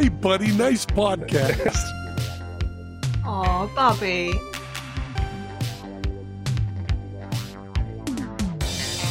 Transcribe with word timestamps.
Hey, 0.00 0.08
buddy, 0.08 0.50
nice 0.52 0.86
podcast. 0.86 1.76
Aw, 3.26 3.66
Bobby. 3.76 4.32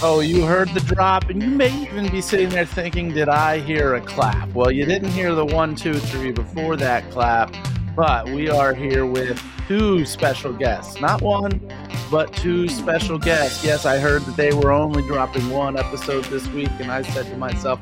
Oh, 0.02 0.22
you 0.26 0.41
heard 0.46 0.70
the 0.70 0.80
drop, 0.80 1.30
and 1.30 1.44
you 1.44 1.49
may 1.49 1.84
even 1.84 2.10
be 2.10 2.22
sitting 2.22 2.49
there 2.49 2.66
thinking, 2.66 3.13
Did 3.13 3.30
I 3.30 3.60
hear 3.60 3.94
a 3.94 4.02
clap? 4.02 4.49
Well, 4.54 4.72
you 4.72 4.84
didn't 4.88 5.12
hear 5.12 5.36
the 5.36 5.46
one, 5.46 5.76
two, 5.76 5.94
three 5.94 6.32
before 6.32 6.76
that 6.77 7.08
clap, 7.12 7.55
but 7.96 8.26
we 8.26 8.49
are 8.49 8.74
here 8.74 9.05
with 9.05 9.40
two 9.68 10.05
special 10.05 10.54
guests. 10.54 10.99
Not 10.99 11.21
one, 11.21 11.62
but 12.10 12.34
two 12.34 12.68
special 12.68 13.20
guests. 13.20 13.63
Yes, 13.63 13.85
I 13.85 13.99
heard 13.99 14.24
that 14.24 14.35
they 14.35 14.54
were 14.54 14.71
only 14.71 15.04
dropping 15.04 15.52
one 15.52 15.77
episode 15.77 16.26
this 16.26 16.48
week, 16.48 16.71
and 16.80 16.91
I 16.91 17.04
said 17.04 17.27
to 17.27 17.38
myself, 17.38 17.80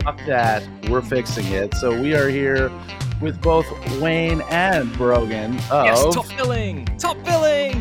Fuck 0.00 0.18
that, 0.26 0.66
we're 0.88 1.02
fixing 1.02 1.46
it. 1.48 1.74
So 1.74 2.00
we 2.00 2.14
are 2.14 2.28
here 2.28 2.72
with 3.20 3.40
both 3.42 3.66
Wayne 4.00 4.40
and 4.48 4.92
Brogan 4.94 5.54
of 5.70 5.84
Yes, 5.84 6.14
top 6.14 6.28
billing, 6.30 6.86
top 6.98 7.22
billing. 7.24 7.80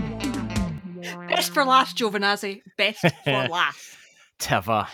Best 1.30 1.54
for 1.54 1.64
last, 1.66 1.98
Giovinazzi. 1.98 2.62
Best 2.78 3.00
for 3.24 3.32
last. 3.50 3.96
Teva. 4.40 4.88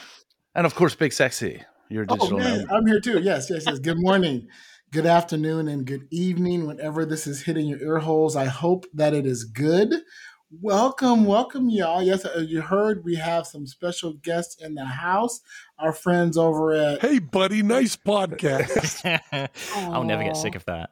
and 0.55 0.65
of 0.65 0.75
course 0.75 0.93
Big 0.95 1.11
Sexy, 1.11 1.63
your 1.89 2.05
Oh, 2.07 2.15
digital 2.15 2.37
man. 2.39 2.67
I'm 2.71 2.85
here 2.85 2.99
too. 3.01 3.19
Yes, 3.19 3.49
yes, 3.49 3.63
yes. 3.65 3.79
Good 3.79 3.97
morning, 3.99 4.47
good 4.91 5.05
afternoon, 5.07 5.67
and 5.67 5.85
good 5.85 6.07
evening, 6.11 6.67
whenever 6.67 7.03
this 7.05 7.25
is 7.27 7.43
hitting 7.43 7.67
your 7.67 7.81
ear 7.81 7.99
holes. 7.99 8.35
I 8.35 8.45
hope 8.45 8.85
that 8.93 9.13
it 9.13 9.25
is 9.25 9.43
good. 9.43 9.93
Welcome, 10.61 11.25
welcome, 11.25 11.69
y'all. 11.69 12.01
Yes, 12.01 12.23
as 12.23 12.47
you 12.49 12.61
heard, 12.61 13.03
we 13.03 13.15
have 13.15 13.45
some 13.45 13.67
special 13.67 14.13
guests 14.13 14.55
in 14.63 14.75
the 14.75 14.85
house. 14.85 15.41
Our 15.79 15.93
friends 15.93 16.37
over 16.37 16.73
at 16.73 17.01
hey, 17.01 17.19
buddy, 17.19 17.61
nice 17.61 17.95
podcast. 17.95 19.49
I'll 19.75 20.03
never 20.03 20.23
get 20.23 20.35
sick 20.37 20.55
of 20.55 20.65
that. 20.65 20.89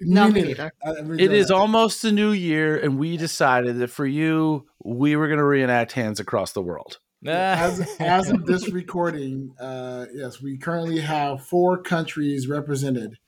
No, 0.00 0.28
me 0.28 0.42
neither. 0.42 0.46
neither. 0.48 0.72
I- 0.84 0.90
I 0.90 1.00
really 1.00 1.24
It 1.24 1.32
is 1.32 1.48
don't. 1.48 1.60
almost 1.60 2.02
the 2.02 2.12
new 2.12 2.30
year, 2.30 2.76
and 2.78 2.98
we 2.98 3.16
decided 3.16 3.78
that 3.78 3.88
for 3.90 4.06
you, 4.06 4.66
we 4.84 5.16
were 5.16 5.26
going 5.26 5.38
to 5.38 5.44
reenact 5.44 5.92
hands 5.92 6.20
across 6.20 6.52
the 6.52 6.62
world. 6.62 6.98
as, 7.26 7.80
as 7.98 8.30
of 8.30 8.46
this 8.46 8.70
recording, 8.70 9.52
uh, 9.58 10.06
yes, 10.14 10.40
we 10.40 10.56
currently 10.56 11.00
have 11.00 11.44
four 11.44 11.82
countries 11.82 12.46
represented 12.46 13.18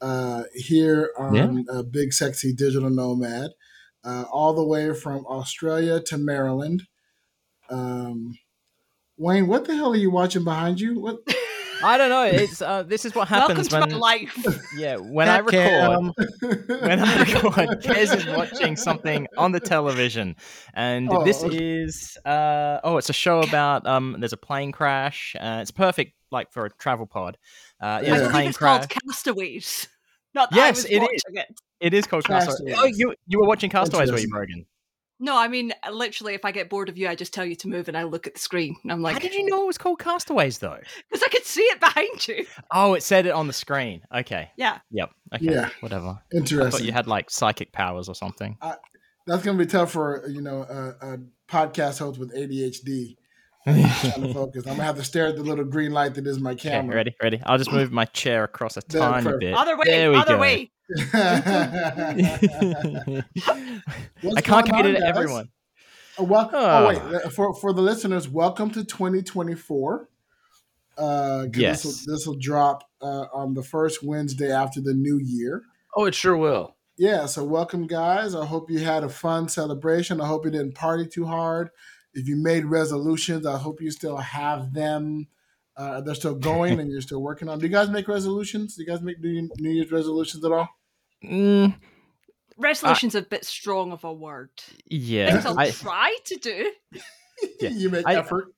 uh, 0.00 0.42
here 0.52 1.10
on 1.16 1.64
uh, 1.72 1.82
Big 1.84 2.12
Sexy 2.12 2.52
Digital 2.52 2.90
Nomad, 2.90 3.52
uh, 4.02 4.24
all 4.32 4.52
the 4.52 4.64
way 4.64 4.92
from 4.92 5.24
Australia 5.26 6.00
to 6.00 6.18
Maryland. 6.18 6.88
Um, 7.70 8.36
Wayne, 9.20 9.46
what 9.48 9.66
the 9.66 9.76
hell 9.76 9.92
are 9.92 9.96
you 9.96 10.10
watching 10.10 10.44
behind 10.44 10.80
you? 10.80 10.98
What? 10.98 11.18
I 11.82 11.96
don't 11.98 12.08
know. 12.08 12.24
It's 12.24 12.60
uh, 12.62 12.82
this 12.84 13.04
is 13.04 13.14
what 13.14 13.30
Welcome 13.30 13.56
happens 13.56 13.68
to 13.68 13.80
when 13.80 13.90
my 13.90 13.96
life. 13.96 14.46
yeah 14.76 14.96
when 14.96 15.28
I 15.28 15.38
record 15.38 15.52
Cam. 15.52 16.12
when 16.80 17.00
I 17.00 17.20
record. 17.20 17.82
Kez 17.82 18.16
is 18.16 18.26
watching 18.26 18.76
something 18.76 19.26
on 19.38 19.52
the 19.52 19.60
television, 19.60 20.36
and 20.74 21.10
Oh, 21.10 21.24
this 21.24 21.42
okay. 21.44 21.56
is 21.56 22.16
uh 22.24 22.80
oh, 22.84 22.96
it's 22.98 23.08
a 23.10 23.14
show 23.14 23.40
about 23.40 23.86
um. 23.86 24.16
There's 24.18 24.32
a 24.34 24.38
plane 24.38 24.72
crash. 24.72 25.34
Uh, 25.38 25.58
it's 25.62 25.70
perfect 25.70 26.12
like 26.30 26.50
for 26.52 26.66
a 26.66 26.70
travel 26.70 27.06
pod. 27.06 27.36
Uh, 27.80 28.00
yeah, 28.02 28.08
Yeah. 28.08 28.14
it's 28.14 28.22
I 28.22 28.26
a 28.26 28.30
plane 28.30 28.48
it's 28.48 28.58
crash. 28.58 28.86
called 28.86 29.02
Castaways. 29.06 29.88
Not 30.34 30.50
that 30.50 30.56
Yes, 30.56 30.66
I 30.66 30.70
was 30.70 30.84
it 30.84 31.02
is. 31.14 31.22
It. 31.28 31.46
it 31.80 31.94
is 31.94 32.06
called 32.06 32.24
Castaways. 32.24 32.58
Castaways. 32.58 32.76
Oh, 32.78 32.84
you 32.86 33.14
you 33.26 33.38
were 33.40 33.46
watching 33.46 33.70
Castaways, 33.70 34.10
were 34.12 34.18
you, 34.18 34.24
Interesting. 34.24 34.66
Brogan? 35.20 35.34
No, 35.34 35.38
I 35.38 35.48
mean, 35.48 35.72
uh, 35.86 35.90
literally, 35.90 36.34
if 36.34 36.44
I 36.44 36.52
get 36.52 36.68
bored 36.70 36.88
of 36.88 36.98
you, 36.98 37.08
I 37.08 37.14
just 37.14 37.32
tell 37.32 37.44
you 37.44 37.54
to 37.56 37.68
move 37.68 37.88
and 37.88 37.96
I 37.96 38.04
look 38.04 38.26
at 38.26 38.34
the 38.34 38.40
screen. 38.40 38.76
And 38.82 38.92
I'm 38.92 39.02
like, 39.02 39.14
How 39.14 39.18
did 39.20 39.34
you 39.34 39.46
know 39.50 39.62
it 39.62 39.66
was 39.66 39.78
called 39.78 39.98
Castaways 39.98 40.58
though? 40.58 40.78
Because 41.08 41.22
I 41.22 41.28
could 41.28 41.44
see 41.44 41.62
it 41.62 41.80
behind 41.80 42.28
you. 42.28 42.46
Oh, 42.72 42.94
it 42.94 43.02
said 43.02 43.26
it 43.26 43.30
on 43.30 43.46
the 43.48 43.52
screen. 43.52 44.02
Okay. 44.14 44.50
Yeah. 44.56 44.78
Yep. 44.92 45.10
Okay. 45.34 45.44
Yeah. 45.44 45.70
Whatever. 45.80 46.06
I 46.06 46.12
thought 46.12 46.22
Interesting. 46.32 46.86
you 46.86 46.92
had 46.92 47.06
like 47.08 47.28
psychic 47.30 47.72
powers 47.72 48.08
or 48.08 48.14
something. 48.14 48.56
That's 49.26 49.44
gonna 49.44 49.58
be 49.58 49.66
tough 49.66 49.92
for 49.92 50.24
uh, 50.24 50.28
you 50.28 50.40
know 50.40 50.62
a, 50.62 51.14
a 51.14 51.18
podcast 51.48 51.98
host 51.98 52.18
with 52.18 52.34
ADHD. 52.34 53.16
Trying 53.64 54.22
to 54.22 54.34
focus. 54.34 54.64
I'm 54.66 54.72
gonna 54.74 54.84
have 54.84 54.96
to 54.96 55.04
stare 55.04 55.26
at 55.28 55.36
the 55.36 55.42
little 55.42 55.64
green 55.64 55.92
light 55.92 56.14
that 56.14 56.26
is 56.26 56.38
my 56.40 56.52
Okay, 56.52 56.70
camera. 56.70 56.96
ready, 56.96 57.14
ready. 57.22 57.40
I'll 57.44 57.58
just 57.58 57.72
move 57.72 57.92
my 57.92 58.04
chair 58.06 58.44
across 58.44 58.76
a 58.76 58.80
There, 58.88 59.00
tiny 59.00 59.24
perfect. 59.24 59.40
bit. 59.40 59.54
Other 59.54 59.76
way. 59.76 59.82
There 59.86 60.10
we 60.10 60.16
other 60.16 60.34
go. 60.36 60.40
way. 60.40 60.70
I 61.06 61.10
can't 64.40 64.44
going 64.44 64.44
compete 64.44 64.74
on, 64.74 64.86
it 64.86 64.98
to 65.00 65.06
everyone. 65.06 65.48
Uh, 66.18 66.24
well, 66.24 66.50
Ah. 66.52 66.82
oh 66.82 66.88
wait, 66.88 66.98
uh, 66.98 67.28
for 67.30 67.54
for 67.54 67.72
the 67.72 67.82
listeners, 67.82 68.28
welcome 68.28 68.70
to 68.70 68.84
2024. 68.84 70.08
Uh, 70.98 71.46
'cause 71.46 71.50
Yes. 71.56 71.82
this 71.82 72.06
will, 72.06 72.14
this 72.14 72.26
will 72.26 72.38
drop 72.38 72.84
uh, 73.00 73.26
on 73.32 73.54
the 73.54 73.62
first 73.62 74.02
Wednesday 74.02 74.52
after 74.52 74.80
the 74.80 74.92
new 74.92 75.18
year. 75.22 75.62
Oh, 75.96 76.04
it 76.04 76.14
sure 76.14 76.36
will. 76.36 76.76
Yeah, 76.98 77.24
so 77.26 77.42
welcome, 77.44 77.86
guys. 77.86 78.34
I 78.34 78.44
hope 78.44 78.70
you 78.70 78.80
had 78.80 79.04
a 79.04 79.08
fun 79.08 79.48
celebration. 79.48 80.20
I 80.20 80.26
hope 80.26 80.44
you 80.44 80.50
didn't 80.50 80.74
party 80.74 81.06
too 81.06 81.24
hard. 81.24 81.70
If 82.14 82.26
you 82.28 82.36
made 82.36 82.64
resolutions, 82.64 83.46
I 83.46 83.56
hope 83.58 83.80
you 83.80 83.90
still 83.90 84.16
have 84.16 84.72
them. 84.74 85.28
Uh, 85.76 86.00
they're 86.00 86.14
still 86.14 86.34
going 86.34 86.78
and 86.80 86.90
you're 86.90 87.00
still 87.00 87.22
working 87.22 87.48
on. 87.48 87.58
Do 87.58 87.66
you 87.66 87.72
guys 87.72 87.88
make 87.88 88.08
resolutions? 88.08 88.74
Do 88.76 88.82
you 88.82 88.88
guys 88.88 89.00
make 89.00 89.20
New 89.20 89.48
New 89.58 89.70
Year's 89.70 89.90
resolutions 89.92 90.44
at 90.44 90.52
all? 90.52 90.68
Mm, 91.24 91.74
Resolution's 92.58 93.14
a 93.14 93.22
bit 93.22 93.44
strong 93.44 93.92
of 93.92 94.04
a 94.04 94.12
word. 94.12 94.50
yeah, 94.86 95.32
Things 95.32 95.46
I'll 95.46 95.58
I, 95.58 95.70
try 95.70 96.14
to 96.26 96.36
do. 96.36 96.72
Yeah. 97.60 97.68
you 97.70 97.88
make 97.90 98.06
I- 98.06 98.16
effort. 98.16 98.48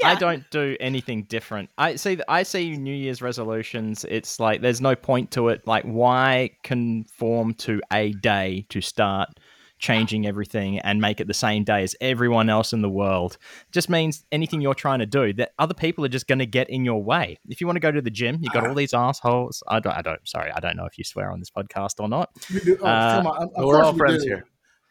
Yeah. 0.00 0.10
I 0.10 0.14
don't 0.14 0.44
do 0.52 0.76
anything 0.78 1.24
different. 1.24 1.68
I 1.76 1.96
see. 1.96 2.18
I 2.28 2.44
see 2.44 2.76
New 2.76 2.94
Year's 2.94 3.20
resolutions. 3.20 4.04
It's 4.08 4.38
like 4.38 4.60
there's 4.60 4.80
no 4.80 4.94
point 4.94 5.32
to 5.32 5.48
it. 5.48 5.66
Like, 5.66 5.82
why 5.84 6.50
conform 6.62 7.54
to 7.54 7.80
a 7.92 8.12
day 8.12 8.66
to 8.68 8.80
start 8.80 9.30
changing 9.78 10.26
everything 10.26 10.78
and 10.80 11.00
make 11.00 11.20
it 11.20 11.26
the 11.26 11.34
same 11.34 11.64
day 11.64 11.82
as 11.82 11.94
everyone 12.00 12.48
else 12.48 12.72
in 12.72 12.82
the 12.82 12.88
world? 12.90 13.36
Just 13.72 13.88
means 13.90 14.24
anything 14.32 14.60
you're 14.60 14.74
trying 14.74 15.00
to 15.00 15.06
do 15.06 15.32
that 15.34 15.52
other 15.58 15.74
people 15.74 16.04
are 16.04 16.08
just 16.08 16.26
going 16.26 16.38
to 16.38 16.46
get 16.46 16.70
in 16.70 16.84
your 16.84 17.02
way. 17.02 17.38
If 17.48 17.60
you 17.60 17.66
want 17.66 17.76
to 17.76 17.80
go 17.80 17.90
to 17.92 18.00
the 18.02 18.10
gym, 18.10 18.38
you 18.40 18.50
got 18.50 18.66
all 18.66 18.74
these 18.74 18.94
assholes. 18.94 19.62
I 19.68 19.80
don't. 19.80 19.92
I 19.94 20.02
don't. 20.02 20.26
Sorry, 20.28 20.50
I 20.50 20.60
don't 20.60 20.76
know 20.76 20.86
if 20.86 20.96
you 20.98 21.04
swear 21.04 21.30
on 21.30 21.38
this 21.40 21.50
podcast 21.50 22.00
or 22.00 22.08
not. 22.08 22.30
We 22.52 22.60
do. 22.60 22.78
Oh, 22.80 22.86
Uh, 22.86 23.16
come 23.18 23.26
on. 23.26 23.42
Of 23.54 23.64
We're 23.64 23.82
all 23.82 23.92
we 23.92 23.98
friends 23.98 24.22
do. 24.24 24.28
here. 24.30 24.46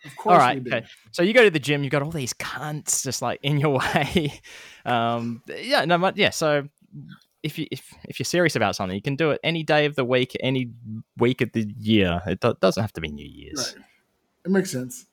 Of 0.06 0.16
course 0.18 0.34
All 0.34 0.38
right, 0.40 0.60
okay. 0.68 0.86
So 1.12 1.24
you 1.24 1.34
go 1.34 1.44
to 1.46 1.50
the 1.50 1.60
gym, 1.60 1.82
you 1.82 1.90
got 1.90 2.02
all 2.02 2.12
these 2.12 2.34
cunts 2.34 3.04
just 3.06 3.22
like 3.22 3.40
in 3.42 3.58
your 3.58 3.80
way. 3.96 4.34
um, 4.86 5.42
yeah, 5.48 5.86
no, 5.86 5.98
but 5.98 6.18
yeah. 6.18 6.30
So 6.32 6.68
if 7.42 7.58
you 7.58 7.68
if 7.72 7.94
if 8.10 8.20
you're 8.20 8.26
serious 8.26 8.56
about 8.58 8.76
something, 8.76 8.96
you 8.96 9.02
can 9.02 9.16
do 9.16 9.32
it 9.32 9.40
any 9.46 9.64
day 9.64 9.86
of 9.86 9.96
the 9.96 10.04
week, 10.04 10.36
any 10.42 10.72
week 11.18 11.40
of 11.42 11.52
the 11.54 11.72
year. 11.80 12.22
It 12.28 12.42
do- 12.42 12.56
doesn't 12.60 12.82
have 12.82 12.92
to 12.94 13.02
be 13.02 13.10
New 13.10 13.26
Year's. 13.26 13.76
Right. 13.78 13.86
It 14.46 14.52
makes 14.52 14.72
sense. 14.72 15.06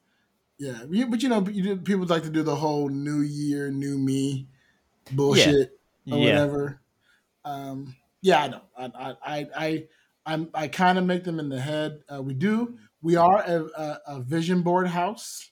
Yeah, 0.59 0.85
but 0.85 1.23
you 1.23 1.29
know, 1.29 1.47
you 1.49 1.63
do, 1.63 1.77
people 1.77 2.05
like 2.07 2.23
to 2.25 2.31
do 2.31 2.43
the 2.43 2.57
whole 2.57 2.89
New 2.89 3.21
Year, 3.21 3.71
New 3.71 3.99
Me 3.99 4.47
bullshit 5.13 5.81
or 6.11 6.19
Yeah, 6.19 6.25
whatever. 6.25 6.81
Um, 7.45 7.97
yeah, 8.21 8.43
I 8.43 8.49
know. 8.49 8.63
I, 8.77 8.85
I, 8.85 9.17
I, 9.23 9.47
I, 9.57 9.89
I'm, 10.27 10.51
I 10.53 10.69
kind 10.69 10.99
of 10.99 11.07
make 11.07 11.25
them 11.25 11.41
in 11.41 11.49
the 11.49 11.61
head. 11.61 12.03
Uh, 12.13 12.23
we 12.23 12.35
do. 12.35 12.79
We 13.01 13.17
are 13.17 13.41
a, 13.41 13.65
a, 13.65 14.01
a 14.07 14.21
vision 14.21 14.61
board 14.61 14.89
house. 14.89 15.51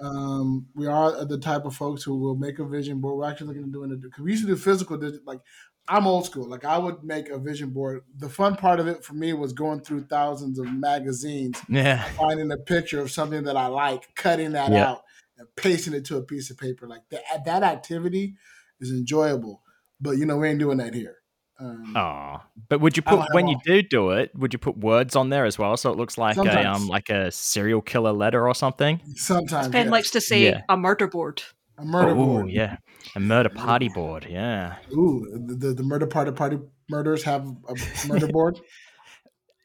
Um, 0.00 0.68
we 0.74 0.86
are 0.86 1.24
the 1.24 1.38
type 1.38 1.64
of 1.64 1.74
folks 1.74 2.02
who 2.02 2.16
will 2.16 2.36
make 2.36 2.58
a 2.58 2.64
vision 2.64 3.00
board. 3.00 3.18
We're 3.18 3.30
actually 3.30 3.48
looking 3.48 3.64
at 3.64 3.72
doing 3.72 3.90
it 3.92 4.00
because 4.00 4.22
we 4.22 4.30
used 4.30 4.44
to 4.44 4.48
do 4.48 4.56
physical. 4.56 4.98
Like 5.24 5.40
I'm 5.88 6.06
old 6.06 6.26
school. 6.26 6.48
Like 6.48 6.64
I 6.64 6.76
would 6.78 7.02
make 7.02 7.28
a 7.30 7.38
vision 7.38 7.70
board. 7.70 8.02
The 8.18 8.28
fun 8.28 8.56
part 8.56 8.78
of 8.80 8.86
it 8.86 9.04
for 9.04 9.14
me 9.14 9.32
was 9.32 9.52
going 9.52 9.80
through 9.80 10.04
thousands 10.04 10.58
of 10.58 10.66
magazines 10.72 11.58
yeah, 11.68 12.04
finding 12.18 12.50
a 12.52 12.56
picture 12.58 13.00
of 13.00 13.10
something 13.10 13.44
that 13.44 13.56
I 13.56 13.66
like, 13.68 14.14
cutting 14.14 14.52
that 14.52 14.70
Yeah. 14.70 14.90
out, 14.90 15.02
and 15.38 15.48
pasting 15.56 15.94
it 15.94 16.04
to 16.06 16.16
a 16.18 16.22
piece 16.22 16.50
of 16.50 16.58
paper. 16.58 16.86
Like 16.86 17.02
that, 17.10 17.44
that 17.46 17.62
activity 17.62 18.34
is 18.80 18.90
enjoyable. 18.90 19.62
But 20.00 20.12
you 20.18 20.26
know, 20.26 20.36
we 20.36 20.48
ain't 20.48 20.58
doing 20.58 20.78
that 20.78 20.94
here. 20.94 21.16
Um, 21.60 21.96
Oh, 21.96 22.36
but 22.68 22.80
would 22.80 22.96
you 22.96 23.02
put 23.02 23.20
when 23.32 23.48
you 23.48 23.56
all- 23.56 23.62
do 23.64 23.82
do 23.82 24.10
it? 24.10 24.30
Would 24.36 24.52
you 24.52 24.58
put 24.60 24.78
words 24.78 25.16
on 25.16 25.30
there 25.30 25.44
as 25.44 25.58
well, 25.58 25.76
so 25.76 25.90
it 25.90 25.96
looks 25.96 26.16
like 26.16 26.36
a 26.36 26.70
um 26.70 26.86
like 26.86 27.08
a 27.08 27.30
serial 27.32 27.80
killer 27.80 28.12
letter 28.12 28.46
or 28.46 28.54
something? 28.54 29.00
Sometimes 29.16 29.66
Ben 29.68 29.86
yes. 29.86 29.90
likes 29.92 30.10
to 30.12 30.20
say 30.20 30.44
Yeah. 30.44 30.62
a 30.68 30.76
murder 30.76 31.08
board. 31.08 31.42
A 31.78 31.84
murder 31.84 32.10
oh, 32.10 32.14
board. 32.14 32.50
yeah, 32.50 32.76
a 33.14 33.20
murder 33.20 33.48
party 33.48 33.88
board. 33.88 34.26
Yeah, 34.28 34.76
Ooh, 34.92 35.26
the, 35.32 35.54
the, 35.54 35.74
the 35.74 35.82
murder 35.82 36.06
party 36.06 36.32
party 36.32 36.58
murders 36.90 37.22
have 37.22 37.46
a 37.46 37.74
murder 38.06 38.28
board. 38.32 38.60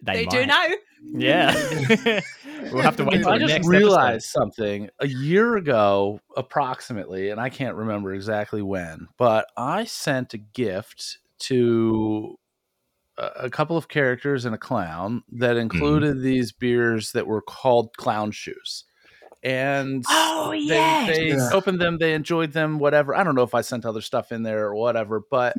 They, 0.02 0.26
might. 0.26 0.30
do 0.30 0.46
now. 0.46 0.68
Yeah, 1.12 1.54
we'll 2.72 2.82
have 2.82 2.96
to 2.98 3.06
wait 3.06 3.20
till 3.20 3.30
I 3.30 3.38
the 3.38 3.46
just 3.46 3.54
next 3.54 3.68
realized 3.68 4.26
something 4.28 4.90
a 5.00 5.08
year 5.08 5.58
ago, 5.58 6.20
approximately, 6.38 7.30
and 7.30 7.40
I 7.40 7.50
can't 7.50 7.76
remember 7.76 8.14
exactly 8.14 8.62
when, 8.62 9.08
but 9.18 9.48
I 9.58 9.86
sent 9.86 10.34
a 10.34 10.38
gift 10.38 11.20
to 11.40 12.38
a, 13.18 13.26
a 13.44 13.50
couple 13.50 13.78
of 13.78 13.88
characters 13.88 14.46
and 14.46 14.56
a 14.56 14.58
clown 14.58 15.24
that 15.32 15.54
hmm. 15.54 15.62
included 15.62 16.22
these 16.22 16.52
beers 16.52 17.12
that 17.14 17.28
were 17.28 17.42
called 17.42 17.96
clown 17.98 18.32
shoes. 18.32 18.86
And 19.44 20.04
Oh, 20.10 20.52
they, 20.52 20.58
yes. 20.60 21.08
they 21.18 21.28
Yeah. 21.30 21.50
opened 21.54 21.82
them, 21.82 21.98
they 21.98 22.14
enjoyed 22.14 22.54
them, 22.54 22.80
whatever. 22.80 23.14
I 23.16 23.24
don't 23.24 23.36
know 23.36 23.44
if 23.44 23.54
I 23.54 23.62
sent 23.62 23.86
other 23.86 24.02
stuff 24.02 24.32
in 24.32 24.44
there 24.44 24.66
or 24.66 24.76
whatever, 24.76 25.22
but 25.30 25.56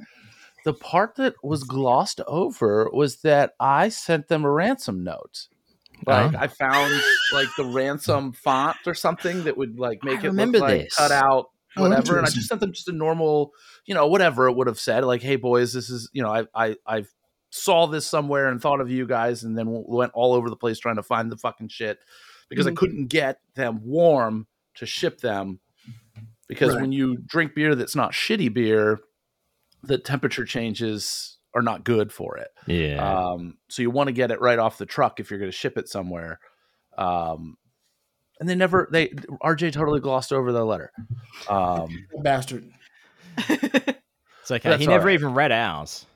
the 0.64 0.72
part 0.72 1.16
that 1.16 1.34
was 1.42 1.64
glossed 1.64 2.20
over 2.26 2.88
was 2.92 3.16
that 3.22 3.52
I 3.60 3.90
sent 3.90 4.28
them 4.28 4.44
a 4.44 4.50
ransom 4.50 5.04
note. 5.04 5.48
Like 6.06 6.34
Oh. 6.34 6.38
I 6.38 6.46
found 6.48 7.02
like 7.32 7.48
the 7.56 7.64
ransom 7.66 8.32
font 8.32 8.78
or 8.86 8.94
something 8.94 9.44
that 9.44 9.56
would 9.56 9.78
like 9.78 10.02
make 10.02 10.20
I 10.20 10.24
it 10.24 10.28
remember 10.28 10.58
look 10.58 10.68
like 10.68 10.80
this. 10.84 10.94
cut 10.96 11.12
out 11.12 11.50
Oh, 11.76 11.82
whatever, 11.82 12.18
and 12.18 12.26
I 12.26 12.30
just 12.30 12.48
sent 12.48 12.60
them 12.60 12.72
just 12.72 12.86
a 12.88 12.92
normal, 12.92 13.52
you 13.84 13.94
know, 13.96 14.06
whatever 14.06 14.46
it 14.48 14.54
would 14.54 14.68
have 14.68 14.78
said, 14.78 15.02
like, 15.04 15.22
"Hey 15.22 15.34
boys, 15.34 15.72
this 15.72 15.90
is 15.90 16.08
you 16.12 16.22
know, 16.22 16.30
I 16.32 16.44
I 16.54 16.76
I 16.86 17.04
saw 17.50 17.86
this 17.88 18.06
somewhere 18.06 18.46
and 18.48 18.60
thought 18.62 18.80
of 18.80 18.90
you 18.90 19.06
guys, 19.08 19.42
and 19.42 19.58
then 19.58 19.66
went 19.68 20.12
all 20.14 20.34
over 20.34 20.48
the 20.48 20.56
place 20.56 20.78
trying 20.78 20.96
to 20.96 21.02
find 21.02 21.32
the 21.32 21.36
fucking 21.36 21.68
shit 21.68 21.98
because 22.48 22.66
I 22.66 22.70
Mhm. 22.70 22.76
couldn't 22.76 23.06
get 23.06 23.40
them 23.54 23.80
warm 23.84 24.46
to 24.76 24.86
ship 24.86 25.20
them 25.20 25.60
because 26.48 26.74
Right. 26.74 26.82
when 26.82 26.92
you 26.92 27.16
drink 27.18 27.54
beer 27.54 27.74
that's 27.74 27.96
not 27.96 28.12
shitty 28.12 28.52
beer, 28.52 29.00
the 29.82 29.98
temperature 29.98 30.44
changes 30.44 31.38
are 31.54 31.62
not 31.62 31.84
good 31.84 32.12
for 32.12 32.36
it. 32.36 32.48
Yeah. 32.66 32.96
Um, 33.32 33.58
so 33.68 33.82
you 33.82 33.90
want 33.90 34.08
to 34.08 34.12
get 34.12 34.30
it 34.30 34.40
right 34.40 34.58
off 34.58 34.78
the 34.78 34.86
truck 34.86 35.20
if 35.20 35.30
you're 35.30 35.38
going 35.38 35.50
to 35.50 35.56
ship 35.56 35.78
it 35.78 35.88
somewhere. 35.88 36.40
Um, 36.98 37.56
and 38.40 38.48
they 38.48 38.54
never 38.56 38.88
they 38.90 39.08
RJ 39.42 39.72
totally 39.72 40.00
glossed 40.00 40.32
over 40.32 40.50
the 40.52 40.64
letter. 40.64 40.90
Um, 41.48 42.06
Bastard. 42.22 42.68
it's 43.38 44.50
okay. 44.50 44.68
that's 44.70 44.80
He 44.80 44.86
never 44.86 45.02
all 45.02 45.06
right. 45.06 45.14
even 45.14 45.34
read 45.34 45.52
ours. 45.52 46.06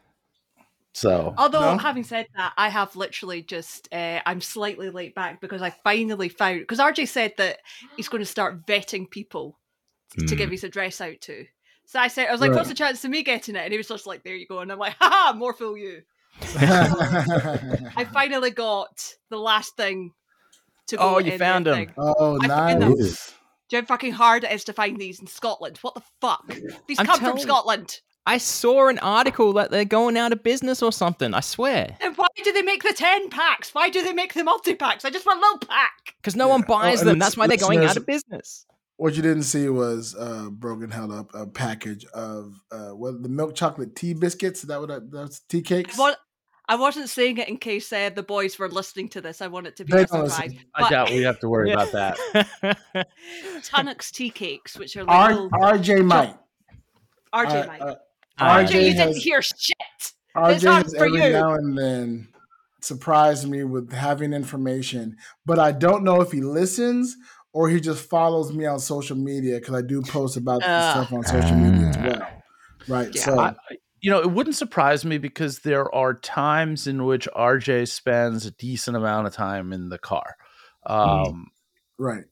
So 0.98 1.34
Although, 1.38 1.72
No? 1.72 1.78
having 1.78 2.04
said 2.04 2.26
that, 2.36 2.52
I 2.56 2.68
have 2.68 2.96
literally 2.96 3.42
just, 3.42 3.88
uh, 3.92 4.20
I'm 4.26 4.40
slightly 4.40 4.90
late 4.90 5.14
back 5.14 5.40
because 5.40 5.62
I 5.62 5.70
finally 5.70 6.28
found, 6.28 6.60
because 6.60 6.78
RJ 6.78 7.06
said 7.08 7.34
that 7.38 7.60
he's 7.96 8.08
going 8.08 8.22
to 8.22 8.26
start 8.26 8.66
vetting 8.66 9.10
people 9.10 9.58
to 10.16 10.24
Hmm. 10.24 10.34
give 10.36 10.50
his 10.50 10.64
address 10.64 11.00
out 11.00 11.20
to. 11.22 11.46
So 11.84 11.98
I 12.00 12.08
said, 12.08 12.28
I 12.28 12.32
was 12.32 12.40
like, 12.40 12.50
Right. 12.50 12.56
what's 12.56 12.68
the 12.68 12.74
chance 12.74 13.04
of 13.04 13.10
me 13.10 13.22
getting 13.22 13.56
it? 13.56 13.60
And 13.60 13.72
he 13.72 13.78
was 13.78 13.88
just 13.88 14.06
like, 14.06 14.22
there 14.24 14.34
you 14.36 14.46
go. 14.46 14.58
And 14.60 14.70
I'm 14.72 14.78
like, 14.78 14.96
"Ha 15.00 15.08
ha, 15.10 15.32
more 15.36 15.52
fool 15.54 15.76
you. 15.76 16.02
I 17.96 18.06
finally 18.12 18.50
got 18.50 19.14
the 19.30 19.38
last 19.38 19.76
thing 19.76 20.12
to 20.88 20.96
go 20.96 21.16
Oh, 21.16 21.18
you 21.18 21.36
found 21.38 21.66
the 21.66 21.70
'em. 21.72 21.76
thing. 21.86 21.94
oh, 21.98 22.38
I 22.40 22.48
found 22.48 22.80
nice. 22.80 23.34
Do 23.68 23.76
you 23.76 23.82
know 23.82 23.86
how 23.86 23.94
fucking 23.94 24.12
hard 24.12 24.44
it 24.44 24.52
is 24.52 24.64
to 24.64 24.72
find 24.72 24.98
these 24.98 25.20
in 25.20 25.26
Scotland? 25.26 25.78
What 25.82 25.94
the 25.94 26.02
fuck? 26.20 26.46
These 26.86 26.98
I'm 26.98 27.06
come 27.06 27.20
from 27.20 27.38
Scotland. 27.38 28.00
I 28.28 28.36
saw 28.38 28.88
an 28.88 28.98
article 28.98 29.54
that 29.54 29.70
they're 29.70 29.86
going 29.86 30.18
out 30.18 30.32
of 30.32 30.42
business 30.42 30.82
or 30.82 30.92
something. 30.92 31.32
I 31.32 31.40
swear, 31.40 31.96
And 32.02 32.14
why 32.16 32.26
do 32.44 32.52
they 32.52 32.60
make 32.62 32.82
the 32.82 32.92
10 32.92 33.30
packs? 33.30 33.74
Why 33.74 33.88
do 33.88 34.02
they 34.02 34.12
make 34.12 34.34
the 34.34 34.44
multi 34.44 34.74
packs? 34.74 35.04
I 35.06 35.10
just 35.10 35.24
want 35.24 35.38
a 35.38 35.42
little 35.42 35.58
pack. 35.60 36.14
because 36.18 36.36
no 36.36 36.46
one 36.48 36.60
Yeah. 36.60 36.66
Oh, 36.68 36.78
buys 36.78 37.00
and 37.00 37.08
them. 37.10 37.18
That's 37.18 37.36
why 37.38 37.46
they're 37.46 37.56
going 37.56 37.82
out 37.84 37.96
of 37.96 38.04
business. 38.04 38.66
What 38.98 39.14
you 39.14 39.22
didn't 39.22 39.44
see 39.44 39.68
was 39.68 40.14
uh, 40.14 40.50
Brogan 40.50 40.90
held 40.90 41.10
up 41.12 41.30
a 41.32 41.46
package 41.46 42.04
of 42.06 42.60
uh, 42.70 42.90
what 42.90 43.22
the 43.22 43.28
milk 43.30 43.54
chocolate 43.54 43.96
tea 43.96 44.12
biscuits. 44.12 44.60
Is 44.60 44.66
that 44.68 44.78
what 44.80 44.90
I, 44.90 44.98
that's 45.10 45.40
tea 45.40 45.62
cakes? 45.62 45.96
What? 45.96 46.18
I 46.70 46.76
wasn't 46.76 47.08
saying 47.08 47.38
it 47.38 47.48
in 47.48 47.56
case 47.56 47.90
uh, 47.94 48.10
the 48.10 48.22
boys 48.22 48.58
were 48.58 48.68
listening 48.68 49.08
to 49.10 49.22
this. 49.22 49.40
I 49.40 49.46
want 49.46 49.66
it 49.68 49.76
to 49.76 49.84
be 49.86 49.92
They 49.94 50.02
a 50.02 50.06
surprise. 50.06 50.38
listen. 50.38 50.58
I 50.74 50.90
doubt 50.90 51.08
we 51.10 51.22
have 51.22 51.38
to 51.40 51.48
worry 51.48 51.72
about 51.72 51.92
that. 51.92 52.18
Tunnocks 53.62 54.10
tea 54.10 54.28
cakes, 54.30 54.78
which 54.78 54.96
are 54.96 55.04
like 55.04 55.16
R- 55.16 55.34
little 55.34 55.48
RJ 55.50 56.04
might. 56.04 56.36
RJ 57.32 57.62
Uh, 57.64 57.66
might. 57.66 57.80
uh, 57.80 57.94
Ah, 58.40 58.58
RJ, 58.58 58.60
you 58.60 58.66
RJ 58.80 58.82
didn't 58.84 58.96
has- 59.08 59.16
hear 59.16 59.42
shit. 59.42 59.76
RJ 60.36 60.64
hard 60.68 60.82
has 60.84 60.94
for 60.94 61.04
every 61.06 61.22
you. 61.24 61.32
now 61.32 61.54
and 61.54 61.76
then 61.76 62.28
surprised 62.80 63.48
me 63.48 63.64
with 63.64 63.92
having 63.92 64.32
information, 64.32 65.16
but 65.46 65.58
I 65.58 65.72
don't 65.72 66.04
know 66.04 66.20
if 66.20 66.30
he 66.30 66.40
listens 66.40 67.16
or 67.52 67.68
he 67.68 67.80
just 67.80 68.08
follows 68.08 68.52
me 68.52 68.66
on 68.66 68.78
social 68.78 69.16
media 69.16 69.58
because 69.58 69.74
I 69.74 69.82
do 69.82 70.00
post 70.02 70.36
about 70.36 70.62
Uh. 70.62 70.92
stuff 70.92 71.12
on 71.12 71.24
social 71.24 71.56
media 71.56 71.88
as 71.88 71.96
well. 71.98 72.28
Right. 72.88 73.10
Yeah. 73.14 73.22
so 73.22 73.38
I, 73.40 73.54
you 74.00 74.10
know, 74.10 74.20
it 74.20 74.30
wouldn't 74.30 74.54
surprise 74.54 75.04
me 75.04 75.18
because 75.18 75.58
there 75.60 75.92
are 75.92 76.14
times 76.14 76.86
in 76.86 77.04
which 77.04 77.26
RJ 77.34 77.88
spends 77.88 78.46
a 78.46 78.52
decent 78.52 78.96
amount 78.96 79.26
of 79.26 79.34
time 79.34 79.72
in 79.72 79.88
the 79.88 79.98
car. 79.98 80.36
Um, 80.86 81.48
right. 81.98 82.24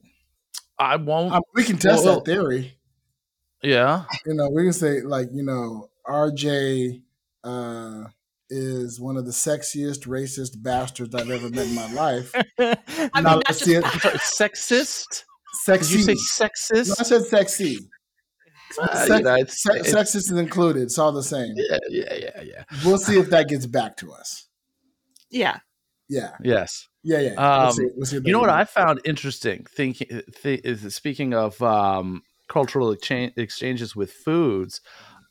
I 0.79 0.95
won't. 0.97 1.33
Um, 1.35 1.43
we 1.55 1.65
can 1.65 1.77
test 1.77 2.05
Well- 2.05 2.21
that 2.21 2.25
theory. 2.25 2.79
yeah, 3.63 4.05
You 4.27 4.35
know, 4.35 4.49
we 4.49 4.63
can 4.63 4.73
say 4.73 5.01
like, 5.01 5.29
you 5.33 5.43
know, 5.43 5.89
RJ 6.09 7.03
uh 7.45 8.05
is 8.49 9.01
one 9.01 9.17
of 9.17 9.25
the 9.27 9.33
sexiest 9.33 10.07
racist 10.07 10.63
bastards 10.63 11.15
I've 11.15 11.31
ever 11.31 11.51
met 11.51 11.67
in 11.67 11.75
my 11.75 11.93
life. 11.93 12.33
I 12.59 13.21
Now 13.21 13.35
mean, 13.35 13.43
let's 13.47 13.65
that's 13.65 13.65
just 13.65 13.69
it. 13.69 13.85
Sexist. 14.21 15.25
Sexy. 15.65 15.97
Did 15.97 16.09
you 16.09 16.17
say 16.17 16.45
sexist? 16.45 16.89
No, 16.89 16.95
I 17.01 17.03
said 17.03 17.23
sexy. 17.25 17.79
Uh, 18.81 18.95
Sex- 18.95 19.09
you 19.19 19.25
know, 19.25 19.35
it's- 19.35 19.63
se- 19.63 19.79
it's- 19.81 19.95
sexist 19.95 20.17
is 20.17 20.33
included. 20.33 20.83
It's 20.83 20.99
all 20.99 21.11
the 21.13 21.23
same. 21.23 21.55
yeah, 21.57 21.79
yeah, 21.89 22.15
yeah, 22.15 22.43
yeah. 22.43 22.65
We'll 22.85 22.99
see 22.99 23.19
if 23.19 23.31
that 23.31 23.49
gets 23.49 23.67
back 23.67 23.97
to 23.99 24.13
us. 24.13 24.47
yeah. 25.31 25.59
Yeah, 26.09 26.37
Yes. 26.41 26.87
yeah, 27.03 27.19
yeah. 27.19 27.31
Um, 27.35 27.63
we'll 27.65 27.73
see, 27.73 27.87
we'll 27.97 28.07
see 28.07 28.21
You 28.25 28.33
know 28.33 28.39
what 28.39 28.49
I 28.51 28.65
found 28.65 29.01
interesting? 29.05 29.67
Thinking, 29.69 30.23
th- 30.43 30.61
is 30.63 30.95
speaking 30.95 31.35
of 31.35 31.61
um, 31.63 32.23
cultural 32.49 32.93
exchange, 32.93 33.33
exchanges 33.37 33.97
with 33.97 34.13
foods, 34.13 34.81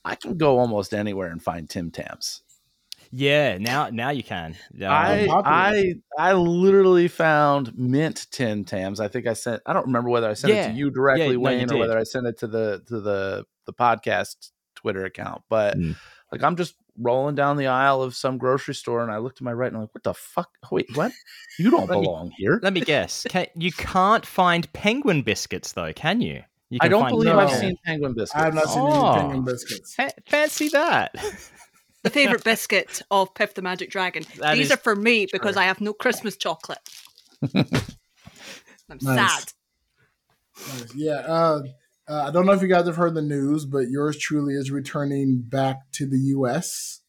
I 0.06 0.16
can 0.16 0.38
go 0.38 0.60
almost 0.60 0.94
anywhere 0.94 1.30
and 1.32 1.42
find 1.42 1.68
Tim 1.70 1.90
Tams. 1.92 2.44
yeah, 3.12 3.58
now 3.58 3.90
now 3.90 4.10
you 4.12 4.24
can. 4.24 4.56
Yeah. 4.74 4.92
I. 4.92 5.28
I 5.44 5.94
I 6.18 6.34
literally 6.34 7.08
found 7.08 7.78
mint 7.78 8.28
Tim 8.32 8.64
Tams. 8.66 9.00
I 9.00 9.08
think 9.08 9.26
I 9.28 9.34
sent. 9.34 9.62
I 9.66 9.74
don't 9.74 9.88
remember 9.88 10.10
whether 10.10 10.30
I 10.30 10.34
sent 10.34 10.54
it 10.54 10.68
to 10.68 10.74
you 10.74 10.92
directly, 10.92 11.24
Yeah, 11.24 11.28
no, 11.28 11.32
you 11.34 11.40
Wayne, 11.42 11.72
or 11.74 11.78
whether 11.78 11.98
I 11.98 12.04
sent 12.04 12.28
it 12.28 12.38
to 12.40 12.48
the 12.48 12.84
to 12.88 13.02
the 13.02 13.46
the 13.66 13.74
podcast 13.74 14.52
Twitter 14.76 15.06
account. 15.06 15.42
But 15.50 15.76
Mm. 15.78 15.96
like, 16.32 16.44
I'm 16.44 16.56
just 16.56 16.76
rolling 17.00 17.36
down 17.36 17.58
the 17.58 17.68
aisle 17.68 18.02
of 18.04 18.16
some 18.16 18.38
grocery 18.38 18.76
store, 18.76 19.02
and 19.02 19.12
I 19.12 19.18
look 19.18 19.36
to 19.38 19.44
my 19.44 19.52
right, 19.54 19.68
and 19.68 19.76
I'm 19.78 19.82
like, 19.84 19.96
"What 19.96 20.04
the 20.04 20.14
fuck? 20.14 20.50
Wait, 20.72 20.86
what? 20.96 21.12
You 21.58 21.72
don't 21.72 21.90
Let 21.90 22.00
me- 22.00 22.06
belong 22.06 22.32
here." 22.38 22.60
Let 22.62 22.74
me 22.74 22.82
guess. 22.82 23.26
Can, 23.30 23.48
you 23.56 23.72
can't 23.72 24.26
find 24.26 24.72
penguin 24.74 25.24
biscuits 25.24 25.72
though, 25.74 25.92
can 25.94 26.22
you? 26.22 26.44
You 26.70 26.80
I 26.82 26.88
don't 26.88 27.02
find 27.04 27.12
believe 27.12 27.34
No. 27.34 27.40
I've 27.40 27.52
seen 27.60 27.76
penguin 27.86 28.14
biscuits. 28.14 28.36
I 28.36 28.46
have 28.46 28.54
not 28.54 28.66
seen 28.70 28.82
Oh. 28.84 29.12
any 29.14 29.20
penguin 29.22 29.44
biscuits. 29.46 29.94
Fa- 29.96 30.12
fancy 30.28 30.70
that. 30.70 31.14
The 32.04 32.12
favourite 32.12 32.44
biscuit 32.44 33.02
of 33.10 33.34
Piff 33.34 33.56
the 33.56 33.64
Magic 33.64 33.90
Dragon. 33.90 34.24
That 34.38 34.54
These 34.54 34.70
are 34.72 34.78
for 34.78 34.96
me 34.96 35.26
because 35.32 35.58
I 35.58 35.64
have 35.64 35.82
no 35.82 35.92
Christmas 35.92 36.38
chocolate. 36.38 36.78
I'm 37.42 37.66
Nice. 39.02 39.02
sad. 39.02 39.54
Nice. 40.80 40.96
Yeah. 40.96 41.14
Uh, 41.14 41.62
uh, 42.08 42.26
I 42.28 42.32
don't 42.32 42.46
know 42.46 42.52
if 42.52 42.62
you 42.62 42.68
guys 42.68 42.86
have 42.86 42.96
heard 42.96 43.16
the 43.16 43.24
news, 43.24 43.66
but 43.66 43.90
yours 43.90 44.20
truly 44.20 44.54
is 44.54 44.70
returning 44.70 45.42
back 45.48 45.78
to 45.94 46.06
the 46.06 46.20
U.S. 46.38 47.02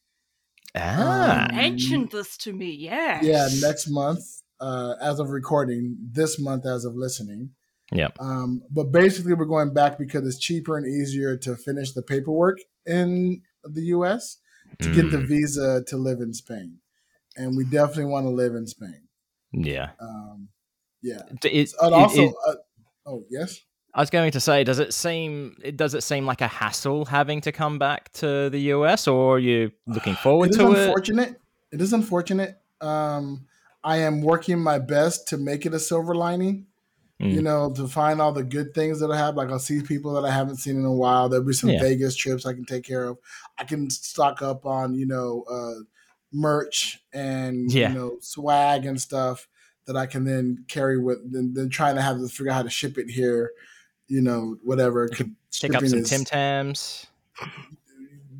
ah. 0.75 1.45
Um, 1.49 1.55
Mentioned 1.55 2.09
this 2.09 2.35
to 2.37 2.53
me, 2.53 2.71
yeah. 2.71 3.19
Yeah, 3.21 3.47
next 3.61 3.87
month, 3.91 4.23
uh, 4.59 4.95
as 4.99 5.19
of 5.19 5.29
recording, 5.29 5.95
this 6.11 6.39
month 6.39 6.65
as 6.65 6.85
of 6.85 6.95
listening. 6.95 7.51
Yep. 7.91 8.17
Um, 8.19 8.61
but 8.69 8.91
basically, 8.91 9.33
we're 9.33 9.45
going 9.45 9.73
back 9.73 9.97
because 9.97 10.27
it's 10.27 10.37
cheaper 10.39 10.77
and 10.77 10.85
easier 10.85 11.37
to 11.37 11.55
finish 11.55 11.93
the 11.93 12.01
paperwork 12.01 12.57
in 12.85 13.41
the 13.63 13.81
U.S. 13.83 14.37
to 14.81 14.89
get 14.91 15.09
the 15.09 15.17
Mm, 15.17 15.27
visa 15.27 15.83
to 15.87 15.97
live 15.97 16.19
in 16.19 16.33
Spain, 16.33 16.79
and 17.37 17.55
we 17.55 17.63
definitely 17.63 18.05
want 18.11 18.25
to 18.25 18.29
live 18.31 18.55
in 18.55 18.67
Spain. 18.67 19.07
yeah. 19.53 19.91
Um, 20.01 20.49
yeah. 21.01 21.21
It- 21.43 21.71
And 21.81 21.93
also, 21.95 22.23
it- 22.23 22.35
uh, 22.47 22.55
oh 23.05 23.23
yes, 23.29 23.61
I 23.93 24.01
was 24.01 24.09
going 24.09 24.31
to 24.31 24.39
say, 24.39 24.63
does 24.65 24.79
it 24.79 24.93
seem 24.93 25.55
it 25.63 25.77
does 25.77 25.93
it 25.93 26.01
seem 26.03 26.25
like 26.25 26.41
a 26.41 26.47
hassle 26.47 27.05
having 27.05 27.39
to 27.41 27.51
come 27.53 27.79
back 27.79 28.11
to 28.13 28.49
the 28.49 28.59
US, 28.75 29.07
or 29.07 29.35
are 29.35 29.39
you 29.39 29.71
looking 29.87 30.15
forward 30.15 30.51
it 30.51 30.57
to 30.57 30.67
it? 30.67 30.71
It's 30.71 30.79
unfortunate. 30.81 31.41
It 31.71 31.81
is 31.81 31.93
unfortunate. 31.93 32.59
Um, 32.81 33.47
I 33.83 33.97
am 33.97 34.21
working 34.21 34.59
my 34.59 34.79
best 34.79 35.29
to 35.29 35.37
make 35.37 35.65
it 35.65 35.73
a 35.73 35.79
silver 35.79 36.13
lining. 36.13 36.67
You 37.19 37.39
Mm. 37.39 37.43
know, 37.43 37.71
to 37.73 37.87
find 37.87 38.21
all 38.21 38.31
the 38.31 38.43
good 38.43 38.75
things 38.75 38.99
that 38.99 39.09
I 39.09 39.17
have. 39.17 39.35
Like 39.35 39.49
I'll 39.49 39.57
see 39.57 39.81
people 39.81 40.13
that 40.13 40.23
I 40.23 40.31
haven't 40.31 40.57
seen 40.57 40.75
in 40.77 40.85
a 40.85 40.93
while. 40.93 41.27
There'll 41.29 41.43
be 41.45 41.53
some 41.53 41.71
Yeah. 41.71 41.81
Vegas 41.81 42.15
trips 42.15 42.45
I 42.45 42.53
can 42.53 42.63
take 42.65 42.83
care 42.83 43.05
of. 43.05 43.17
I 43.57 43.63
can 43.63 43.89
stock 43.89 44.41
up 44.43 44.65
on 44.67 44.93
you 44.93 45.07
know 45.07 45.43
uh, 45.49 45.81
merch 46.31 46.99
and 47.13 47.71
Yeah. 47.71 47.89
you 47.89 47.95
know 47.95 48.17
swag 48.21 48.85
and 48.85 49.01
stuff 49.01 49.47
that 49.85 49.97
I 49.97 50.05
can 50.05 50.25
then 50.25 50.63
carry 50.67 50.99
with. 50.99 51.31
Then, 51.31 51.53
then 51.55 51.69
trying 51.69 51.95
to 51.95 52.01
have 52.03 52.19
to 52.19 52.27
figure 52.27 52.51
out 52.51 52.55
how 52.57 52.63
to 52.63 52.69
ship 52.69 52.97
it 52.99 53.09
here. 53.09 53.51
You 54.07 54.21
know, 54.21 54.57
whatever. 54.63 55.07
Could 55.07 55.35
Pick 55.59 55.73
up 55.73 55.83
some 55.87 55.99
is- 55.99 56.09
Tim 56.09 56.23
Tams. 56.23 57.07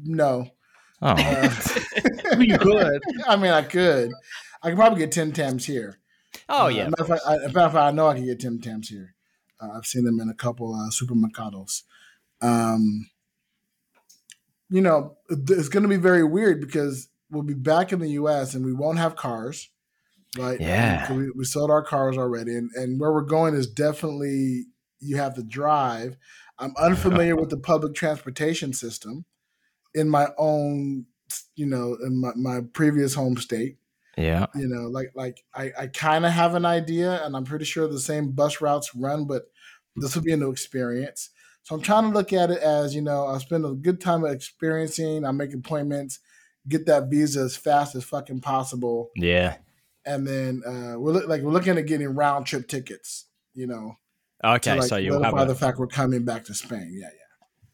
No, 0.03 0.49
Oh, 1.01 1.07
Uh, 1.17 1.53
you 2.39 2.57
could. 2.57 3.01
I 3.27 3.35
mean, 3.35 3.51
I 3.51 3.61
could. 3.63 4.11
I 4.63 4.69
could 4.69 4.77
probably 4.77 4.99
get 4.99 5.11
Tim 5.11 5.31
Tams 5.31 5.65
here. 5.65 5.99
Oh 6.49 6.65
Uh, 6.65 6.67
yeah. 6.69 6.89
matter 6.89 7.01
of 7.03 7.07
fact, 7.07 7.21
I, 7.27 7.37
matter 7.37 7.59
of 7.59 7.73
fact, 7.73 7.75
I 7.75 7.91
know 7.91 8.07
I 8.07 8.15
can 8.15 8.25
get 8.25 8.39
Tim 8.39 8.59
Tams 8.59 8.89
here. 8.89 9.15
Uh, 9.59 9.71
I've 9.75 9.85
seen 9.85 10.05
them 10.05 10.19
in 10.19 10.29
a 10.29 10.33
couple 10.33 10.73
uh, 10.73 10.89
supermercados. 10.89 11.83
Um, 12.41 13.09
you 14.69 14.81
know, 14.81 15.17
it's 15.29 15.69
going 15.69 15.83
to 15.83 15.89
be 15.89 15.95
very 15.97 16.23
weird 16.23 16.59
because 16.61 17.09
we'll 17.31 17.43
be 17.43 17.53
back 17.53 17.91
in 17.91 17.99
the 17.99 18.11
U.S. 18.11 18.53
and 18.53 18.65
we 18.65 18.73
won't 18.73 18.99
have 18.99 19.15
cars, 19.15 19.69
right? 20.37 20.59
Yeah. 20.59 21.11
We, 21.11 21.31
we 21.31 21.45
sold 21.45 21.71
our 21.71 21.83
cars 21.83 22.17
already, 22.17 22.55
and, 22.55 22.69
and 22.75 22.99
where 22.99 23.11
we're 23.11 23.21
going 23.21 23.55
is 23.55 23.67
definitely 23.67 24.65
you 24.99 25.17
have 25.17 25.35
to 25.35 25.43
drive. 25.43 26.17
I'm 26.59 26.73
unfamiliar 26.77 27.35
with 27.39 27.49
the 27.49 27.57
public 27.57 27.95
transportation 27.95 28.73
system 28.73 29.25
in 29.93 30.09
my 30.09 30.27
own 30.37 31.05
you 31.55 31.65
know, 31.65 31.97
in 32.03 32.21
my, 32.21 32.31
my 32.35 32.61
previous 32.73 33.13
home 33.13 33.37
state. 33.37 33.77
Yeah. 34.17 34.47
You 34.55 34.67
know, 34.67 34.87
like 34.89 35.11
like 35.15 35.43
I, 35.53 35.71
I 35.77 35.87
kind 35.87 36.25
of 36.25 36.31
have 36.31 36.55
an 36.55 36.65
idea, 36.65 37.23
and 37.23 37.35
I'm 37.35 37.43
pretty 37.45 37.65
sure 37.65 37.87
the 37.87 37.99
same 37.99 38.31
bus 38.31 38.61
routes 38.61 38.95
run, 38.95 39.25
but 39.25 39.43
this 39.95 40.15
will 40.15 40.23
be 40.23 40.33
a 40.33 40.37
new 40.37 40.49
experience. 40.51 41.29
So 41.63 41.75
I'm 41.75 41.81
trying 41.81 42.03
to 42.03 42.09
look 42.09 42.33
at 42.33 42.49
it 42.49 42.59
as 42.59 42.95
you 42.95 43.01
know, 43.01 43.25
I'll 43.25 43.39
spend 43.39 43.65
a 43.65 43.73
good 43.73 44.01
time 44.01 44.25
experiencing. 44.25 45.25
I 45.25 45.31
make 45.31 45.53
appointments, 45.53 46.19
get 46.67 46.85
that 46.87 47.09
visa 47.09 47.41
as 47.41 47.57
fast 47.57 47.93
as 47.93 48.05
fucking 48.05 48.41
possible, 48.41 49.11
Yeah. 49.15 49.57
and 50.05 50.25
then 50.25 50.63
uh, 50.65 50.97
we're 50.97 51.11
look, 51.11 51.27
like 51.27 51.41
we're 51.41 51.51
looking 51.51 51.77
at 51.77 51.85
getting 51.85 52.07
round 52.15 52.45
trip 52.45 52.67
tickets. 52.67 53.25
You 53.53 53.67
know, 53.67 53.97
Okay, 54.43 54.73
to 54.73 54.79
like 54.79 54.89
so 54.89 54.97
you'll 54.97 55.21
have 55.21 55.33
notify 55.33 55.43
a, 55.43 55.45
the 55.47 55.55
fact 55.55 55.77
we're 55.77 55.87
coming 55.87 56.25
back 56.25 56.45
to 56.45 56.53
Spain. 56.55 56.89
Yeah, 56.91 57.09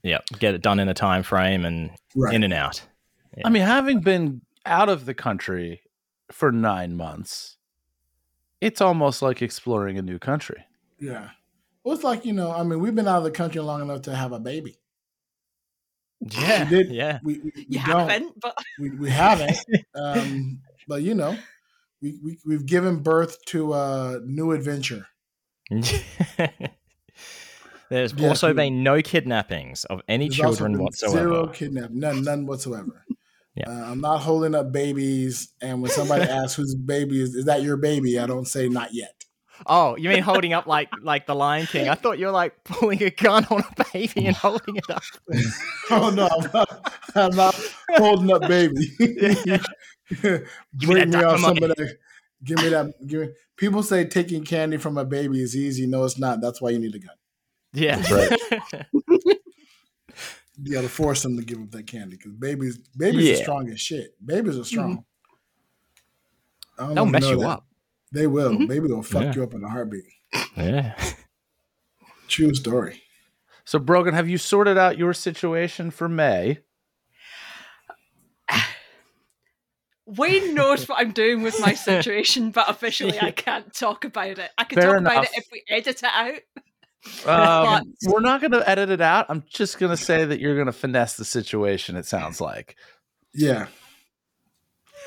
yeah, 0.03 0.17
yeah, 0.31 0.38
get 0.39 0.55
it 0.55 0.62
done 0.62 0.79
in 0.79 0.89
a 0.89 0.93
time 0.93 1.23
frame 1.23 1.63
and 1.63 1.91
right. 2.15 2.33
in 2.33 2.43
and 2.43 2.53
out. 2.53 2.81
I 3.45 3.50
mean, 3.50 3.63
having 3.63 4.01
been 4.01 4.41
out 4.65 4.89
of 4.89 5.05
the 5.05 5.13
country 5.13 5.82
for 6.33 6.51
nine 6.51 6.95
months, 6.97 7.57
it's 8.61 8.81
almost 8.81 9.21
like 9.21 9.41
exploring 9.41 9.97
a 9.97 10.01
new 10.01 10.19
country. 10.19 10.65
yeah. 10.99 11.29
Well, 11.83 11.93
it's 11.95 12.03
like 12.05 12.25
you 12.25 12.31
know, 12.31 12.49
I 12.51 12.63
mean, 12.63 12.79
we've 12.79 12.95
been 12.95 13.09
out 13.09 13.17
of 13.17 13.23
the 13.25 13.31
country 13.31 13.59
long 13.61 13.81
enough 13.81 14.03
to 14.03 14.15
have 14.15 14.31
a 14.31 14.39
baby. 14.39 14.77
Yeah. 16.21 16.63
did. 16.69 16.89
Yeah. 16.91 17.19
We, 17.21 17.39
we, 17.39 17.51
we 17.57 17.65
You 17.67 17.79
don't. 17.85 18.07
haven't, 18.09 18.39
but 18.41 18.57
We, 18.79 18.89
we 18.91 19.09
haven't. 19.09 19.57
um, 19.93 20.61
but 20.87 21.01
you 21.01 21.13
know, 21.13 21.37
we, 22.01 22.17
we 22.23 22.39
we've 22.45 22.65
given 22.65 22.99
birth 23.03 23.43
to 23.47 23.73
a 23.73 24.21
new 24.23 24.51
adventure. 24.53 25.07
There's 27.89 28.13
Yes, 28.13 28.13
also 28.29 28.47
we- 28.47 28.53
been 28.53 28.81
no 28.83 29.01
kidnappings 29.01 29.83
of 29.85 30.01
any 30.07 30.29
children 30.29 30.79
whatsoever. 30.81 31.17
Zero 31.17 31.47
kidnap, 31.47 31.91
none, 31.91 32.23
none 32.23 32.45
whatsoever. 32.45 33.05
Yeah. 33.55 33.69
Uh, 33.69 33.91
I'm 33.91 34.01
not 34.01 34.19
holding 34.19 34.55
up 34.55 34.72
babies, 34.72 35.53
and 35.62 35.81
when 35.81 35.91
somebody 35.91 36.24
asks 36.29 36.55
whose 36.55 36.75
baby 36.75 37.22
is, 37.22 37.36
is 37.36 37.45
that 37.45 37.62
your 37.62 37.77
baby? 37.77 38.19
I 38.19 38.25
don't 38.25 38.48
say 38.48 38.67
not 38.67 38.93
yet. 38.93 39.24
Oh, 39.67 39.95
you 39.95 40.10
mean 40.10 40.24
holding 40.24 40.53
up 40.53 40.65
like 40.65 40.89
like 41.01 41.25
the 41.27 41.36
Lion 41.36 41.67
King? 41.67 41.88
I 41.88 41.95
thought 41.95 42.19
you 42.19 42.25
were 42.25 42.31
like 42.31 42.63
pulling 42.63 43.01
a 43.03 43.12
gun 43.12 43.45
on 43.50 43.62
a 43.62 43.86
baby 43.93 44.25
and 44.25 44.36
holding 44.36 44.75
it 44.75 44.89
up. 44.89 45.03
Oh 45.89 46.10
no, 46.10 46.27
I'm 46.27 46.50
not, 46.53 46.98
I'm 47.13 47.36
not 47.36 47.72
holding 47.98 48.31
up 48.31 48.48
baby. 48.48 48.89
me 49.00 49.60
Bring 50.22 51.10
that 51.10 51.10
me 51.10 51.24
off 51.24 51.41
some 51.41 51.57
of 51.57 51.75
that. 51.75 51.98
Give 52.43 52.57
me 52.57 52.69
that. 52.69 52.93
Give 53.05 53.22
me. 53.22 53.29
People 53.57 53.83
say 53.83 54.05
taking 54.05 54.45
candy 54.45 54.77
from 54.77 54.98
a 54.98 55.03
baby 55.03 55.41
is 55.41 55.55
easy. 55.55 55.86
No, 55.86 56.05
it's 56.05 56.17
not. 56.17 56.39
That's 56.41 56.62
why 56.62 56.69
you 56.69 56.79
need 56.79 56.95
a 56.95 57.00
gun. 57.00 57.15
Yeah. 57.74 58.01
You 58.93 59.36
got 60.72 60.81
to 60.81 60.89
force 60.89 61.24
them 61.24 61.38
to 61.38 61.43
give 61.43 61.60
up 61.60 61.72
that 61.72 61.88
candy 61.88 62.17
because 62.17 62.33
babies, 62.33 62.77
babies 62.95 63.39
are 63.39 63.43
strong 63.43 63.69
as 63.69 63.79
shit. 63.81 64.13
Babies 64.25 64.57
are 64.57 64.63
strong. 64.63 65.03
I 66.77 66.86
don't 66.88 66.95
They'll 66.95 67.05
know 67.05 67.12
mess 67.12 67.25
you 67.29 67.39
that. 67.39 67.48
up. 67.48 67.67
They 68.12 68.27
will. 68.27 68.51
Mhm. 68.51 68.67
Baby 68.67 68.88
will 68.88 69.03
fuck 69.03 69.24
Yeah. 69.24 69.33
you 69.36 69.43
up 69.43 69.53
in 69.53 69.63
a 69.63 69.69
heartbeat. 69.69 70.03
Yeah. 70.55 70.95
True 72.27 72.53
story. 72.53 73.01
So, 73.65 73.79
Brogan, 73.79 74.13
have 74.13 74.27
you 74.29 74.38
sorted 74.38 74.77
out 74.77 74.98
your 74.98 75.13
situation 75.13 75.89
for 75.91 76.10
May? 76.10 76.60
Wayne 80.05 80.53
knows 80.53 80.88
what 80.89 81.00
I'm 81.00 81.12
doing 81.12 81.43
with 81.43 81.60
my 81.62 81.74
situation, 81.74 82.51
but 82.51 82.69
officially 82.69 83.17
I 83.19 83.31
can't 83.36 83.74
talk 83.74 84.03
about 84.03 84.38
it. 84.38 84.51
I 84.57 84.65
can 84.65 84.81
Fair 84.81 84.91
talk 84.93 85.01
about 85.01 85.24
it 85.25 85.31
if 85.36 85.48
we 85.51 85.63
edit 85.69 86.03
it 86.03 86.03
out. 86.03 86.39
Um, 87.25 87.93
we're 88.05 88.22
not 88.22 88.41
going 88.41 88.51
to 88.51 88.67
edit 88.69 88.89
it 88.89 89.01
out. 89.01 89.25
I'm 89.29 89.43
just 89.50 89.79
going 89.79 89.89
to 89.89 89.98
say 89.98 90.25
that 90.25 90.39
you're 90.39 90.55
going 90.55 90.67
to 90.67 90.74
finesse 90.74 91.15
the 91.15 91.25
situation. 91.25 91.95
It 91.95 92.05
sounds 92.05 92.39
like. 92.39 92.75
Yeah. 93.33 93.67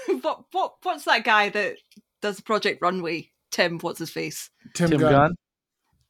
what 0.20 0.44
what 0.52 0.74
what's 0.82 1.04
that 1.04 1.24
guy 1.24 1.48
that 1.50 1.76
does 2.22 2.40
Project 2.40 2.80
Runway? 2.82 3.30
Tim, 3.50 3.78
what's 3.78 3.98
his 3.98 4.10
face? 4.10 4.50
Tim, 4.74 4.90
Tim 4.90 5.00
Gunn. 5.00 5.12
Gunn. 5.12 5.34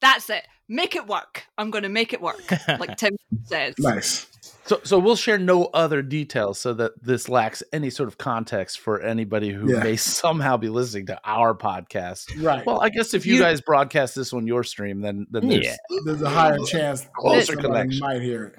That's 0.00 0.28
it. 0.30 0.46
Make 0.68 0.96
it 0.96 1.06
work. 1.06 1.44
I'm 1.56 1.70
going 1.70 1.84
to 1.84 1.88
make 1.88 2.12
it 2.12 2.20
work, 2.20 2.42
like 2.68 2.96
Tim 2.98 3.16
says. 3.44 3.74
Nice. 3.78 4.26
So, 4.66 4.80
so 4.82 4.98
we'll 4.98 5.14
share 5.16 5.38
no 5.38 5.66
other 5.66 6.02
details 6.02 6.58
so 6.58 6.74
that 6.74 6.92
this 7.02 7.28
lacks 7.28 7.62
any 7.72 7.88
sort 7.88 8.08
of 8.08 8.18
context 8.18 8.80
for 8.80 9.00
anybody 9.00 9.50
who 9.52 9.72
Yeah. 9.72 9.82
may 9.82 9.96
somehow 9.96 10.56
be 10.56 10.68
listening 10.68 11.06
to 11.06 11.20
our 11.24 11.54
podcast. 11.54 12.42
Right. 12.42 12.66
Well, 12.66 12.80
I 12.80 12.88
guess 12.88 13.14
if 13.14 13.24
you, 13.26 13.34
You- 13.34 13.40
guys 13.40 13.60
broadcast 13.60 14.16
this 14.16 14.32
on 14.32 14.46
your 14.46 14.64
stream, 14.64 15.00
then 15.02 15.26
then 15.30 15.48
there's, 15.48 15.64
Yeah. 15.64 15.76
There's 16.04 16.22
a 16.22 16.28
higher 16.30 16.58
chance 16.66 17.06
Closer 17.16 17.54
somebody 17.54 17.68
connection. 17.68 18.00
might 18.00 18.20
hear 18.22 18.44
it. 18.46 18.58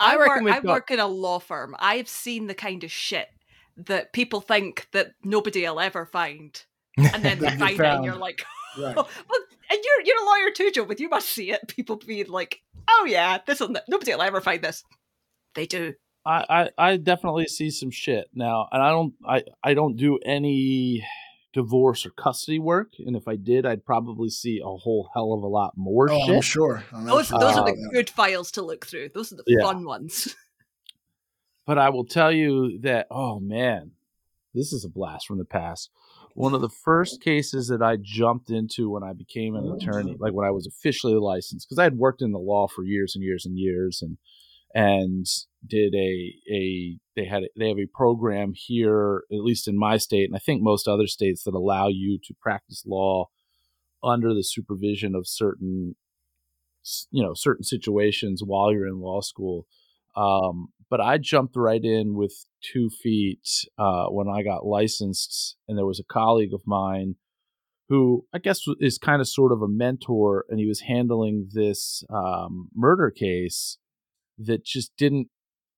I, 0.00 0.14
I 0.14 0.16
work. 0.16 0.30
I 0.42 0.42
got- 0.60 0.64
work 0.64 0.90
in 0.90 0.98
a 1.00 1.06
law 1.06 1.38
firm. 1.38 1.76
I've 1.78 2.08
seen 2.08 2.48
the 2.48 2.54
kind 2.54 2.82
of 2.82 2.90
shit 2.90 3.28
that 3.76 4.12
people 4.12 4.40
think 4.40 4.88
that 4.92 5.12
nobody 5.22 5.62
will 5.62 5.78
ever 5.80 6.04
find, 6.04 6.60
and 6.96 7.24
then 7.24 7.38
they 7.40 7.46
That 7.46 7.52
you 7.54 7.58
find 7.58 7.80
it, 7.80 7.84
and 7.86 8.04
you're 8.04 8.12
found. 8.14 8.20
like, 8.22 8.44
Right. 8.76 8.96
well, 8.96 9.08
and 9.70 9.78
you're 9.84 10.04
you're 10.04 10.20
a 10.22 10.26
lawyer 10.26 10.50
too, 10.52 10.72
Joe. 10.72 10.84
But 10.84 10.98
you 10.98 11.08
must 11.08 11.28
see 11.28 11.52
it. 11.52 11.68
People 11.68 11.94
being 11.96 12.28
like, 12.28 12.60
oh 12.88 13.06
yeah, 13.08 13.38
this 13.46 13.60
will 13.60 13.72
nobody 13.88 14.12
will 14.12 14.22
ever 14.22 14.40
find 14.40 14.60
this. 14.62 14.82
They 15.54 15.66
do. 15.66 15.94
I, 16.26 16.44
I 16.48 16.70
I 16.92 16.96
definitely 16.96 17.46
see 17.46 17.70
some 17.70 17.90
shit 17.90 18.28
now, 18.34 18.68
and 18.72 18.82
I 18.82 18.90
don't 18.90 19.14
I 19.26 19.42
I 19.62 19.74
don't 19.74 19.96
do 19.96 20.18
any 20.24 21.06
divorce 21.52 22.04
or 22.06 22.10
custody 22.10 22.58
work, 22.58 22.94
and 22.98 23.14
if 23.14 23.28
I 23.28 23.36
did, 23.36 23.64
I'd 23.66 23.84
probably 23.84 24.28
see 24.30 24.58
a 24.64 24.66
whole 24.66 25.10
hell 25.14 25.32
of 25.34 25.42
a 25.42 25.46
lot 25.46 25.74
more 25.76 26.10
Oh, 26.10 26.34
I'm 26.34 26.40
sure. 26.40 26.82
I'm 26.92 27.04
Those 27.06 27.28
sure. 27.28 27.38
those 27.38 27.56
are 27.56 27.60
Uh, 27.68 27.72
the 27.72 27.88
good 27.92 28.10
files 28.10 28.50
to 28.52 28.62
look 28.62 28.86
through. 28.86 29.10
Those 29.14 29.32
are 29.32 29.36
the 29.36 29.44
Yeah. 29.46 29.62
fun 29.62 29.84
ones. 29.84 30.34
But 31.66 31.78
I 31.78 31.88
will 31.88 32.04
tell 32.04 32.30
you 32.30 32.78
that 32.80 33.06
oh 33.10 33.40
man, 33.40 33.92
this 34.52 34.72
is 34.72 34.84
a 34.84 34.88
blast 34.90 35.26
from 35.26 35.38
the 35.38 35.46
past. 35.46 35.90
One 36.34 36.52
of 36.52 36.60
the 36.60 36.68
first 36.68 37.22
cases 37.22 37.68
that 37.68 37.80
I 37.82 37.96
jumped 37.96 38.50
into 38.50 38.90
when 38.90 39.02
I 39.02 39.12
became 39.14 39.54
an 39.54 39.70
attorney, 39.72 40.16
like 40.18 40.32
when 40.34 40.46
I 40.46 40.50
was 40.50 40.66
officially 40.66 41.14
licensed, 41.14 41.66
because 41.66 41.78
I 41.78 41.84
had 41.84 41.96
worked 41.96 42.20
in 42.22 42.32
the 42.32 42.38
law 42.38 42.66
for 42.68 42.82
years 42.84 43.14
and 43.14 43.24
years 43.24 43.46
and 43.46 43.58
years, 43.58 44.02
and 44.02 44.18
and 44.74 45.26
did 45.66 45.94
a 45.94 46.34
a 46.52 46.98
they 47.16 47.24
had 47.24 47.44
they 47.56 47.68
have 47.68 47.78
a 47.78 47.86
program 47.86 48.52
here, 48.54 49.22
at 49.32 49.38
least 49.38 49.68
in 49.68 49.78
my 49.78 49.96
state, 49.96 50.24
and 50.24 50.36
I 50.36 50.40
think 50.40 50.62
most 50.62 50.88
other 50.88 51.06
states 51.06 51.44
that 51.44 51.54
allow 51.54 51.88
you 51.88 52.18
to 52.24 52.34
practice 52.40 52.84
law 52.86 53.28
under 54.02 54.34
the 54.34 54.42
supervision 54.42 55.14
of 55.14 55.26
certain 55.26 55.94
you 57.10 57.22
know 57.22 57.34
certain 57.34 57.64
situations 57.64 58.42
while 58.44 58.72
you're 58.72 58.88
in 58.88 59.00
law 59.00 59.20
school. 59.20 59.66
Um, 60.16 60.68
but 60.90 61.00
I 61.00 61.18
jumped 61.18 61.56
right 61.56 61.82
in 61.82 62.14
with 62.14 62.46
two 62.60 62.90
feet 62.90 63.48
uh, 63.78 64.06
when 64.06 64.28
I 64.28 64.42
got 64.42 64.66
licensed, 64.66 65.56
and 65.68 65.78
there 65.78 65.86
was 65.86 66.00
a 66.00 66.12
colleague 66.12 66.52
of 66.52 66.62
mine 66.66 67.14
who 67.88 68.26
I 68.32 68.38
guess 68.38 68.62
is 68.80 68.98
kind 68.98 69.20
of 69.20 69.28
sort 69.28 69.52
of 69.52 69.62
a 69.62 69.68
mentor, 69.68 70.44
and 70.48 70.58
he 70.58 70.66
was 70.66 70.80
handling 70.80 71.48
this 71.52 72.02
um, 72.10 72.70
murder 72.74 73.10
case 73.10 73.78
that 74.38 74.64
just 74.64 74.96
didn't 74.96 75.28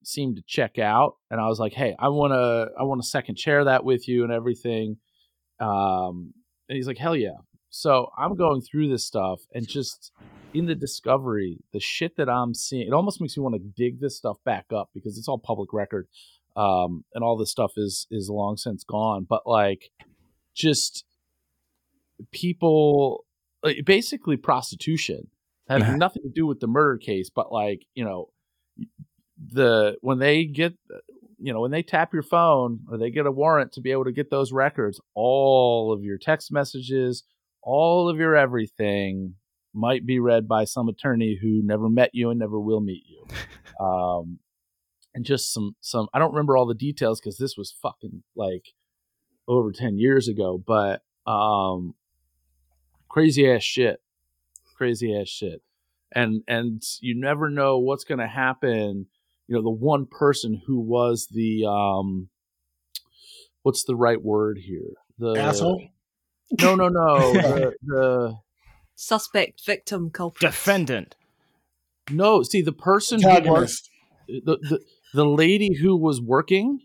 seem 0.04 0.34
to 0.36 0.42
check 0.46 0.78
out. 0.78 1.14
And 1.30 1.40
I 1.40 1.48
was 1.48 1.58
like, 1.58 1.72
"Hey, 1.72 1.94
I 1.98 2.08
want 2.08 2.32
to, 2.32 2.68
I 2.78 2.82
want 2.84 3.02
to 3.02 3.08
second 3.08 3.36
chair 3.36 3.64
that 3.64 3.84
with 3.84 4.06
you 4.08 4.22
and 4.24 4.32
everything." 4.32 4.98
Um, 5.60 6.32
and 6.68 6.76
he's 6.76 6.86
like, 6.86 6.98
"Hell 6.98 7.16
yeah!" 7.16 7.38
So 7.70 8.10
I'm 8.16 8.36
going 8.36 8.60
through 8.62 8.88
this 8.88 9.04
stuff 9.06 9.40
and 9.52 9.66
just 9.66 10.12
in 10.54 10.66
the 10.66 10.74
discovery, 10.74 11.58
the 11.72 11.80
shit 11.80 12.16
that 12.16 12.28
I'm 12.30 12.54
seeing, 12.54 12.86
it 12.86 12.92
almost 12.94 13.20
makes 13.20 13.36
me 13.36 13.42
want 13.42 13.56
to 13.56 13.72
dig 13.76 14.00
this 14.00 14.16
stuff 14.16 14.38
back 14.44 14.66
up 14.72 14.88
because 14.94 15.18
it's 15.18 15.28
all 15.28 15.38
public 15.38 15.72
record, 15.72 16.08
um, 16.56 17.04
and 17.14 17.22
all 17.22 17.36
this 17.36 17.50
stuff 17.50 17.72
is 17.76 18.06
is 18.10 18.30
long 18.30 18.56
since 18.56 18.84
gone. 18.84 19.26
But 19.28 19.46
like, 19.46 19.90
just 20.54 21.04
people, 22.30 23.24
like, 23.62 23.84
basically 23.84 24.36
prostitution, 24.36 25.30
having 25.68 25.94
Mhm. 25.94 25.98
nothing 25.98 26.22
to 26.22 26.28
do 26.30 26.46
with 26.46 26.60
the 26.60 26.66
murder 26.68 26.96
case, 26.98 27.28
but 27.28 27.52
like 27.52 27.84
you 27.94 28.04
know, 28.04 28.30
the 29.52 29.96
when 30.00 30.18
they 30.18 30.44
get 30.44 30.74
you 31.38 31.52
know 31.52 31.60
when 31.60 31.70
they 31.70 31.82
tap 31.82 32.12
your 32.12 32.22
phone 32.22 32.80
or 32.90 32.96
they 32.96 33.10
get 33.10 33.26
a 33.26 33.30
warrant 33.30 33.72
to 33.72 33.80
be 33.80 33.90
able 33.90 34.04
to 34.04 34.12
get 34.12 34.30
those 34.30 34.52
records 34.52 35.00
all 35.14 35.92
of 35.92 36.02
your 36.02 36.18
text 36.18 36.50
messages 36.50 37.22
all 37.62 38.08
of 38.08 38.18
your 38.18 38.34
everything 38.34 39.34
might 39.74 40.06
be 40.06 40.18
read 40.18 40.48
by 40.48 40.64
some 40.64 40.88
attorney 40.88 41.38
who 41.40 41.60
never 41.62 41.88
met 41.88 42.10
you 42.14 42.30
and 42.30 42.38
never 42.38 42.58
will 42.58 42.80
meet 42.80 43.02
you. 43.06 43.26
Um 43.78 44.38
and 45.14 45.22
just 45.22 45.52
some 45.52 45.76
some 45.82 46.08
i 46.14 46.18
don't 46.18 46.30
remember 46.32 46.56
all 46.56 46.64
the 46.64 46.72
details 46.72 47.20
because 47.20 47.36
this 47.36 47.58
was 47.58 47.76
fucking 47.82 48.22
like 48.34 48.68
over 49.46 49.70
10 49.70 49.98
years 49.98 50.28
ago 50.28 50.56
but 50.56 51.02
um 51.30 51.94
crazy 53.10 53.50
ass 53.50 53.62
shit. 53.62 54.00
Crazy 54.78 55.14
ass 55.14 55.28
shit 55.28 55.60
and 56.14 56.42
and 56.46 56.82
you 57.00 57.18
never 57.18 57.50
know 57.50 57.78
what's 57.78 58.04
going 58.04 58.20
to 58.20 58.26
happen 58.26 59.06
you 59.46 59.54
know 59.56 59.62
the 59.62 59.70
one 59.70 60.06
person 60.06 60.60
who 60.66 60.80
was 60.80 61.28
the 61.32 61.64
um 61.66 62.28
what's 63.62 63.84
the 63.84 63.96
right 63.96 64.22
word 64.22 64.58
here 64.64 64.92
the 65.18 65.38
Asshole. 65.40 65.88
no 66.60 66.74
no 66.74 66.88
no 66.88 67.32
the, 67.32 67.72
the 67.84 68.36
Suspect, 68.98 69.62
victim, 69.66 70.08
culprit. 70.08 70.50
Defendant. 70.50 71.16
no 72.10 72.42
see 72.42 72.62
the 72.62 72.72
person 72.72 73.20
who 73.20 73.28
was 73.28 73.82
the, 74.26 74.58
the 74.62 74.80
the 75.12 75.24
lady 75.24 75.74
who 75.74 75.96
was 75.96 76.20
working 76.20 76.80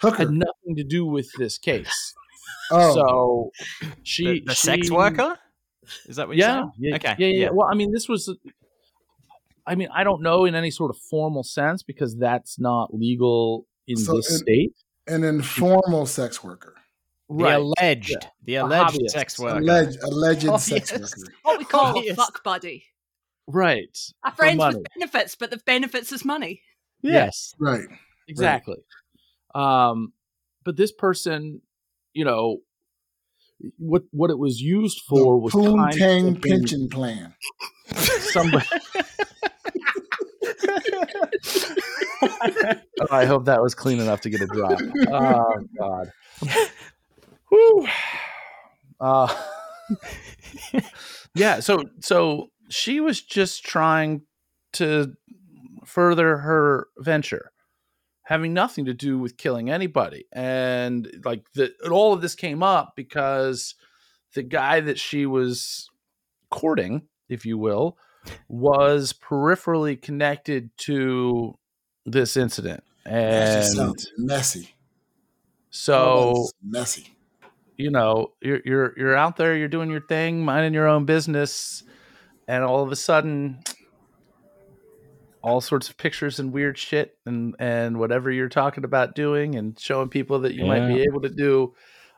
Hooker. 0.00 0.18
had 0.18 0.30
nothing 0.30 0.76
to 0.76 0.84
do 0.84 1.04
with 1.04 1.28
this 1.38 1.58
case. 1.58 2.14
oh, 2.70 2.94
So 2.94 3.50
she 4.02 4.40
the, 4.40 4.40
the 4.46 4.54
sex 4.54 4.90
worker? 4.90 5.38
Is 6.06 6.16
that 6.16 6.28
what 6.28 6.36
you're 6.36 6.46
Yeah, 6.46 6.54
saying? 6.54 6.72
yeah, 6.78 6.94
Okay. 6.96 7.14
yeah, 7.18 7.28
yeah. 7.28 7.48
Well, 7.52 7.68
I 7.70 7.74
mean, 7.74 7.92
this 7.92 8.08
was. 8.08 8.32
I 9.66 9.74
mean, 9.74 9.88
I 9.94 10.04
don't 10.04 10.22
know 10.22 10.44
in 10.44 10.54
any 10.54 10.70
sort 10.70 10.90
of 10.90 10.98
formal 11.10 11.42
sense 11.42 11.82
because 11.82 12.16
that's 12.16 12.58
not 12.58 12.94
legal 12.94 13.66
in 13.86 13.96
So 13.96 14.16
this 14.16 14.30
it- 14.30 14.38
state. 14.38 14.72
an 15.06 15.24
informal 15.24 16.06
sex 16.06 16.42
worker, 16.44 16.74
The 17.28 17.58
alleged, 17.58 18.10
yeah. 18.22 18.28
the 18.44 18.54
alleged 18.56 18.94
hobbyist. 19.00 19.10
sex 19.10 19.38
worker. 19.38 19.58
alleged 19.58 19.98
alleged 20.02 20.46
Oh, 20.50 20.56
sex 20.56 20.90
yes. 20.92 21.00
worker. 21.00 21.32
What 21.42 21.58
we 21.58 21.64
call 21.64 21.98
a 21.98 22.14
fuck 22.14 22.42
buddy. 22.44 22.84
Right. 23.48 23.96
A 24.24 24.30
For 24.32 24.36
friends 24.36 24.64
with 24.64 24.86
benefits, 24.94 25.36
but 25.36 25.50
the 25.50 25.58
benefits 25.58 26.10
is 26.12 26.24
money. 26.24 26.62
Yes. 27.02 27.54
Right. 27.60 27.86
Exactly. 28.28 28.78
Um, 29.54 30.12
but 30.64 30.76
this 30.76 30.90
person, 30.92 31.62
you 32.12 32.24
know, 32.24 32.58
what 33.78 34.02
what 34.10 34.30
it 34.30 34.38
was 34.38 34.60
used 34.60 35.00
for 35.08 35.40
was 35.40 35.52
the 35.52 35.60
kind 35.62 35.78
Poontang 35.94 36.36
of 36.36 36.42
pension 36.42 36.88
plan. 36.88 37.34
somebody. 37.94 38.66
Oh, 42.98 43.06
I 43.10 43.26
hope 43.26 43.44
that 43.44 43.62
was 43.62 43.74
clean 43.74 44.00
enough 44.00 44.22
to 44.22 44.30
get 44.30 44.40
a 44.40 44.46
drop. 44.46 44.80
Oh 45.08 45.64
God. 45.78 46.12
Whew. 47.50 47.86
Uh, 48.98 49.34
yeah. 51.34 51.60
So 51.60 51.84
so 52.00 52.50
she 52.68 53.00
was 53.00 53.20
just 53.20 53.64
trying 53.64 54.22
to 54.74 55.12
further 55.84 56.38
her 56.38 56.88
venture, 56.98 57.52
having 58.24 58.54
nothing 58.54 58.86
to 58.86 58.94
do 58.94 59.18
with 59.18 59.36
killing 59.36 59.70
anybody, 59.70 60.24
and 60.32 61.08
like 61.24 61.44
the 61.54 61.72
all 61.90 62.12
of 62.12 62.22
this 62.22 62.34
came 62.34 62.62
up 62.62 62.94
because 62.96 63.74
the 64.34 64.42
guy 64.42 64.80
that 64.80 64.98
she 64.98 65.26
was 65.26 65.88
courting, 66.50 67.02
if 67.28 67.44
you 67.44 67.58
will, 67.58 67.98
was 68.48 69.12
peripherally 69.12 70.00
connected 70.00 70.70
to 70.78 71.56
this 72.04 72.36
incident. 72.36 72.82
That 73.04 73.54
just 73.62 73.70
And 73.70 73.76
sounds 73.86 74.12
messy. 74.18 74.74
so 75.70 76.48
messy. 76.62 77.16
you 77.76 77.90
know 77.90 78.32
you're 78.40 78.60
you're 78.64 78.94
you're 78.96 79.16
out 79.16 79.36
there 79.36 79.56
you're 79.56 79.68
doing 79.68 79.90
your 79.90 80.00
thing 80.00 80.44
minding 80.44 80.74
your 80.74 80.88
own 80.88 81.04
business 81.04 81.82
and 82.48 82.64
all 82.64 82.82
of 82.82 82.90
a 82.90 82.96
sudden 82.96 83.58
all 85.42 85.60
sorts 85.60 85.88
of 85.88 85.96
pictures 85.96 86.40
and 86.40 86.52
weird 86.52 86.76
shit 86.78 87.16
and 87.26 87.54
and 87.58 87.98
whatever 87.98 88.30
you're 88.30 88.48
talking 88.48 88.84
about 88.84 89.14
doing 89.14 89.54
and 89.54 89.78
showing 89.78 90.08
people 90.08 90.40
that 90.40 90.54
you 90.54 90.64
might 90.64 90.88
be 90.88 91.02
able 91.02 91.20
to 91.20 91.28
do 91.28 91.74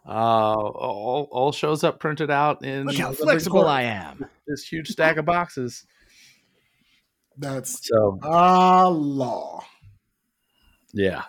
uh 0.06 0.10
all, 0.54 1.28
all 1.30 1.52
shows 1.52 1.84
up 1.84 2.00
printed 2.00 2.30
out 2.30 2.64
in 2.64 2.86
Look 2.86 2.96
how 2.96 3.08
That's 3.08 3.18
a 3.20 3.24
big 3.24 3.30
flexible 3.32 3.60
court. 3.62 3.66
I 3.68 3.82
am. 3.82 4.24
this 4.46 4.64
huge 4.66 4.88
stack 4.88 5.18
of 5.18 5.26
boxes 5.26 5.84
That's 7.38 7.86
so 7.86 8.18
our 8.22 8.90
law. 8.90 9.64
yeah 10.92 11.24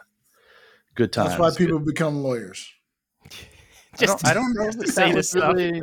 good 0.95 1.13
times 1.13 1.29
That's 1.29 1.39
why 1.39 1.51
people 1.55 1.79
become 1.79 2.23
lawyers. 2.23 2.67
I 4.01 4.05
don't, 4.05 4.27
I 4.27 4.33
don't 4.33 4.53
know 4.53 4.65
just 4.65 4.79
to 4.79 4.85
that, 4.85 4.93
say 4.93 5.11
this 5.11 5.33
was 5.33 5.43
stuff. 5.43 5.55
really 5.55 5.81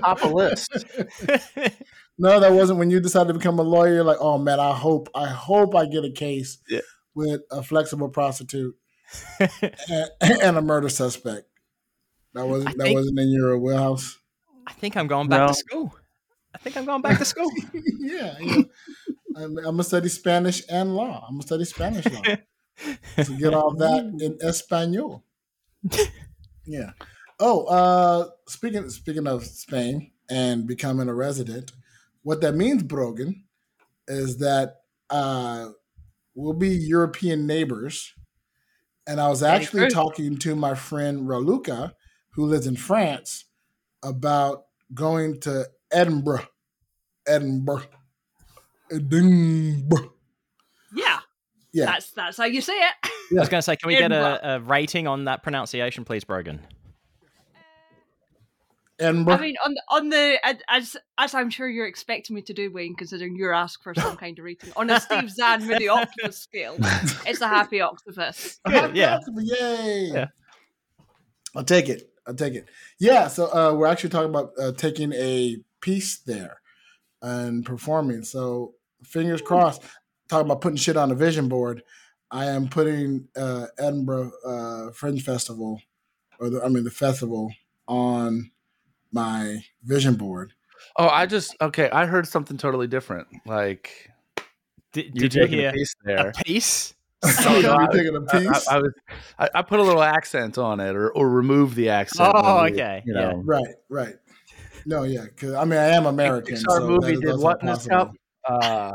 top 0.00 0.22
of 0.24 0.32
list 0.32 0.72
No, 2.18 2.38
that 2.38 2.52
wasn't 2.52 2.78
when 2.78 2.90
you 2.90 3.00
decided 3.00 3.28
to 3.32 3.34
become 3.38 3.58
a 3.58 3.62
lawyer. 3.62 3.94
You're 3.94 4.04
like, 4.04 4.18
oh 4.20 4.38
man, 4.38 4.60
I 4.60 4.72
hope, 4.72 5.08
I 5.16 5.26
hope 5.26 5.74
I 5.74 5.86
get 5.86 6.04
a 6.04 6.12
case 6.12 6.58
Yeah. 6.68 6.80
with 7.14 7.40
a 7.50 7.60
flexible 7.62 8.08
prostitute 8.08 8.76
and, 9.40 10.10
and 10.20 10.56
a 10.56 10.62
murder 10.62 10.88
suspect. 10.88 11.48
That 12.34 12.46
wasn't 12.46 12.68
I 12.70 12.72
that 12.74 12.82
think- 12.84 12.96
wasn't 12.96 13.18
in 13.18 13.30
your 13.30 13.58
wheelhouse. 13.58 14.18
I 14.66 14.72
think 14.74 14.96
I'm 14.96 15.06
going 15.08 15.28
back 15.28 15.40
No. 15.40 15.46
to 15.48 15.54
school. 15.54 15.94
I 16.64 16.70
think 16.70 16.76
I'm 16.78 16.86
going 16.86 17.02
back 17.02 17.18
to 17.18 17.26
school. 17.26 17.50
yeah, 18.00 18.36
yeah. 18.40 18.62
I'm, 19.36 19.58
I'm 19.58 19.64
gonna 19.64 19.84
study 19.84 20.08
Spanish 20.08 20.62
and 20.70 20.96
law. 20.96 21.26
I'm 21.28 21.34
gonna 21.34 21.42
study 21.42 21.64
Spanish 21.66 22.06
law 22.06 22.22
to 23.22 23.36
get 23.38 23.52
all 23.52 23.74
that 23.76 24.04
in 24.18 24.38
Espanol. 24.40 25.24
Yeah. 26.64 26.92
Oh, 27.38 27.64
uh, 27.64 28.28
speaking 28.48 28.88
speaking 28.88 29.26
of 29.26 29.44
Spain 29.44 30.12
and 30.30 30.66
becoming 30.66 31.08
a 31.08 31.14
resident, 31.14 31.72
what 32.22 32.40
that 32.40 32.54
means, 32.54 32.82
Brogan, 32.82 33.44
is 34.08 34.38
that 34.38 34.76
uh, 35.10 35.68
we'll 36.34 36.54
be 36.54 36.70
European 36.70 37.46
neighbors. 37.46 38.14
And 39.06 39.20
I 39.20 39.28
was 39.28 39.42
actually 39.42 39.90
talking 39.90 40.38
to 40.38 40.56
my 40.56 40.74
friend 40.74 41.28
Raluca, 41.28 41.92
who 42.30 42.46
lives 42.46 42.66
in 42.66 42.76
France, 42.76 43.44
about 44.02 44.62
going 44.94 45.40
to 45.40 45.66
Edinburgh. 45.92 46.46
Edinburgh. 47.26 47.84
Edinburgh. 48.90 50.12
Yeah, 50.94 51.20
Yeah. 51.72 51.86
that's 51.86 52.10
that's 52.12 52.36
how 52.36 52.44
you 52.44 52.60
say 52.60 52.74
it. 52.74 52.94
I 53.04 53.40
was 53.40 53.48
going 53.48 53.58
to 53.58 53.62
say, 53.62 53.76
can 53.76 53.88
we 53.88 53.96
get 53.96 54.12
a, 54.12 54.54
a 54.56 54.60
rating 54.60 55.06
on 55.08 55.24
that 55.24 55.42
pronunciation, 55.42 56.04
please, 56.04 56.22
Brogan? 56.24 56.60
Edinburgh. 59.00 59.34
I 59.34 59.40
mean, 59.40 59.56
on 59.64 59.74
on 59.90 60.08
the 60.08 60.38
as 60.68 60.96
as 61.18 61.34
I'm 61.34 61.50
sure 61.50 61.68
you're 61.68 61.86
expecting 61.86 62.36
me 62.36 62.42
to 62.42 62.52
do, 62.52 62.70
Wayne, 62.70 62.94
considering 62.94 63.34
you're 63.34 63.52
asked 63.52 63.82
for 63.82 63.92
some 63.94 64.16
kind 64.16 64.38
of 64.38 64.44
rating 64.44 64.72
on 64.76 64.88
a 64.88 65.00
Steve 65.00 65.30
Zahn 65.30 65.66
mini 65.66 65.88
octopus 65.88 66.38
scale. 66.38 66.76
It's 67.26 67.40
a 67.40 67.48
happy 67.48 67.80
octopus. 67.80 68.60
Good, 68.66 68.94
yeah. 68.96 69.18
Yay. 69.36 70.10
Yeah. 70.12 70.26
I'll 71.56 71.64
take 71.64 71.88
it. 71.88 72.08
I'll 72.26 72.34
take 72.34 72.54
it. 72.54 72.68
Yeah. 73.00 73.26
So 73.28 73.46
uh, 73.46 73.74
we're 73.74 73.86
actually 73.88 74.10
talking 74.10 74.30
about 74.30 74.52
uh, 74.60 74.72
taking 74.72 75.12
a 75.14 75.56
piece 75.80 76.18
there 76.18 76.60
and 77.24 77.64
performing. 77.64 78.22
So 78.22 78.74
fingers 79.02 79.40
crossed. 79.42 79.82
Talking 80.28 80.46
about 80.46 80.60
putting 80.60 80.76
shit 80.76 80.96
on 80.96 81.10
a 81.10 81.14
vision 81.14 81.48
board. 81.48 81.82
I 82.30 82.46
am 82.46 82.68
putting 82.68 83.28
uh, 83.36 83.66
Edinburgh 83.78 84.32
uh, 84.46 84.90
Fringe 84.92 85.22
Festival, 85.22 85.80
or 86.40 86.50
the, 86.50 86.62
I 86.64 86.68
mean 86.68 86.84
the 86.84 86.90
festival, 86.90 87.52
on 87.86 88.50
my 89.12 89.62
vision 89.84 90.14
board. 90.14 90.52
oh 90.98 91.08
i 91.08 91.24
just 91.26 91.54
okay 91.60 91.88
i 91.90 92.04
heard 92.06 92.26
something 92.26 92.56
totally 92.56 92.86
different 92.88 93.28
like 93.46 94.10
Did, 94.92 95.06
you're 95.14 95.28
did 95.28 95.34
you 95.34 95.40
taking 95.42 95.58
hear 95.60 95.68
a 95.68 95.72
piece 95.72 95.94
a 96.02 96.06
there 96.06 96.32
piece? 96.44 96.94
So 97.24 97.60
no, 97.60 97.76
I- 97.76 97.86
taking 97.86 98.16
a 98.16 98.20
I, 98.34 98.38
piece, 98.38 98.68
I, 98.68 98.74
I 98.76 98.78
was 98.80 98.92
I, 99.38 99.48
I 99.54 99.62
put 99.62 99.78
a 99.80 99.82
little 99.82 100.02
accent 100.02 100.58
on 100.58 100.80
it 100.80 100.94
or, 100.96 101.10
or 101.10 101.30
remove 101.30 101.74
the 101.74 101.88
accent 101.90 102.32
Oh, 102.34 102.56
when 102.64 102.72
we- 102.72 102.80
okay, 102.80 103.02
you 103.06 103.14
yeah. 103.14 103.20
know 103.30 103.42
right? 103.44 103.74
Right. 103.88 104.14
No, 104.86 105.02
yeah, 105.04 105.24
because 105.24 105.54
I 105.54 105.64
mean 105.64 105.78
I 105.78 105.88
am 105.88 106.06
American. 106.06 106.56
Pixar 106.56 106.70
so 106.70 106.86
movie 106.86 107.16
did 107.16 107.36
what 107.38 107.60
in 107.62 107.66
this 107.68 107.86
cup? 107.86 108.12
uh 108.48 108.92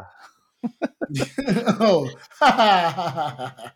oh, 1.79 2.19
I 2.41 3.71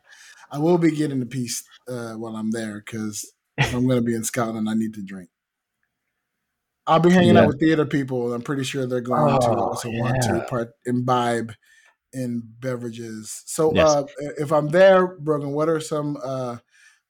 will 0.57 0.77
be 0.77 0.91
getting 0.91 1.21
a 1.21 1.25
piece 1.25 1.63
uh, 1.87 2.13
while 2.13 2.35
I'm 2.35 2.51
there 2.51 2.75
because 2.85 3.33
I'm 3.73 3.87
going 3.87 3.99
to 3.99 4.05
be 4.05 4.15
in 4.15 4.23
Scotland. 4.23 4.69
I 4.69 4.73
need 4.75 4.93
to 4.95 5.01
drink. 5.03 5.29
I'll 6.85 6.99
be 6.99 7.11
hanging 7.11 7.35
Yeah. 7.35 7.41
out 7.41 7.47
with 7.47 7.59
theater 7.59 7.85
people. 7.85 8.33
I'm 8.33 8.41
pretty 8.41 8.63
sure 8.63 8.85
they're 8.85 9.01
going 9.01 9.39
to 9.39 9.51
Oh, 9.51 9.61
also 9.61 9.89
want 9.89 10.21
to 10.23 10.41
part 10.41 10.71
imbibe 10.85 11.53
in 12.13 12.43
beverages. 12.59 13.43
So, 13.45 13.75
Yes. 13.75 13.95
uh, 13.97 14.03
if 14.37 14.51
I'm 14.51 14.69
there, 14.69 15.07
Brogan, 15.19 15.51
what 15.51 15.69
are 15.69 15.79
some 15.79 16.17
uh, 16.23 16.57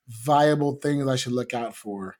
viable 0.09 0.75
things 0.75 1.07
I 1.07 1.15
should 1.15 1.33
look 1.33 1.53
out 1.53 1.75
for 1.75 2.15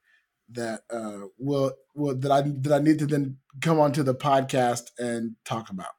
that 0.52 0.82
uh, 0.90 1.28
will 1.38 1.74
will 1.96 2.16
that 2.16 2.32
I 2.32 2.42
that 2.42 2.74
I 2.74 2.80
need 2.84 3.00
to 3.00 3.06
then 3.06 3.38
come 3.62 3.80
onto 3.80 4.04
the 4.04 4.16
podcast 4.16 4.92
and 5.00 5.36
talk 5.46 5.70
about? 5.70 5.92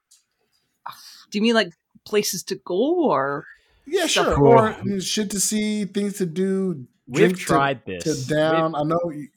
Do 1.31 1.39
you 1.39 1.43
mean 1.43 1.55
like 1.55 1.73
places 2.05 2.43
to 2.45 2.57
go 2.57 3.05
or? 3.11 3.47
Yeah, 3.87 4.07
Stuff. 4.07 4.37
sure. 4.37 4.75
Or 4.87 5.01
shit 5.01 5.31
to 5.33 5.41
see, 5.41 5.85
things 5.85 6.17
to 6.19 6.27
do. 6.27 6.87
We've 7.07 7.17
drink 7.29 7.39
to- 7.39 7.45
tried 7.45 7.87
to, 7.87 7.99
this. 8.03 8.27
down. 8.27 8.75
I 8.75 8.83
know. 8.83 8.99
you- 9.11 9.29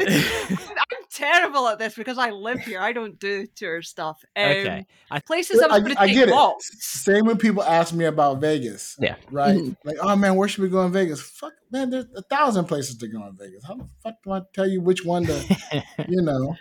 I'm 0.00 0.06
terrible 1.14 1.66
at 1.68 1.78
this 1.78 1.94
because 1.94 2.18
I 2.18 2.30
live 2.30 2.60
here. 2.60 2.80
I 2.80 2.92
don't 2.92 3.18
do 3.18 3.46
tour 3.54 3.80
stuff. 3.82 4.22
Um, 4.36 4.44
Okay. 4.50 4.86
I- 5.10 5.20
places 5.20 5.60
I'm 5.62 5.72
I, 5.72 5.80
going 5.80 5.94
to 5.94 6.00
I 6.00 6.06
take 6.06 6.14
get 6.16 6.28
it. 6.28 6.62
Same 6.62 7.24
when 7.26 7.38
people 7.38 7.62
ask 7.62 7.94
me 7.94 8.04
about 8.04 8.40
Vegas. 8.40 8.96
Yeah. 9.00 9.16
Right. 9.30 9.56
Mhm. 9.56 9.76
Like, 9.84 9.96
oh 10.00 10.16
man, 10.16 10.34
where 10.36 10.48
should 10.48 10.62
we 10.62 10.68
go 10.68 10.82
in 10.84 10.92
Vegas? 10.92 11.20
Fuck, 11.20 11.54
man. 11.70 11.90
There's 11.90 12.06
a 12.16 12.22
thousand 12.22 12.66
places 12.66 12.96
to 12.98 13.08
go 13.08 13.24
in 13.26 13.36
Vegas. 13.36 13.64
How 13.64 13.74
the 13.76 13.88
fuck 14.02 14.14
do 14.24 14.32
I 14.32 14.42
tell 14.52 14.68
you 14.68 14.80
which 14.80 15.04
one 15.04 15.24
to? 15.26 15.56
You 16.08 16.22
know. 16.22 16.56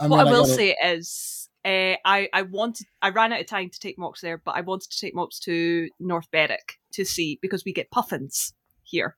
I 0.00 0.08
what 0.08 0.20
I 0.20 0.24
will 0.24 0.42
gotta- 0.42 0.54
say 0.54 0.76
is, 0.84 1.48
uh, 1.64 1.94
I 2.04 2.28
I 2.32 2.42
wanted 2.42 2.86
I 3.00 3.10
ran 3.10 3.32
out 3.32 3.40
of 3.40 3.46
time 3.46 3.70
to 3.70 3.78
take 3.78 3.96
mocks 3.98 4.20
there, 4.20 4.38
but 4.38 4.52
I 4.56 4.60
wanted 4.62 4.90
to 4.90 4.98
take 5.00 5.14
mocks 5.14 5.38
to 5.40 5.88
North 6.00 6.30
Berwick 6.32 6.78
to 6.94 7.04
see 7.04 7.38
because 7.40 7.64
we 7.64 7.72
get 7.72 7.90
puffins 7.90 8.54
here. 8.82 9.16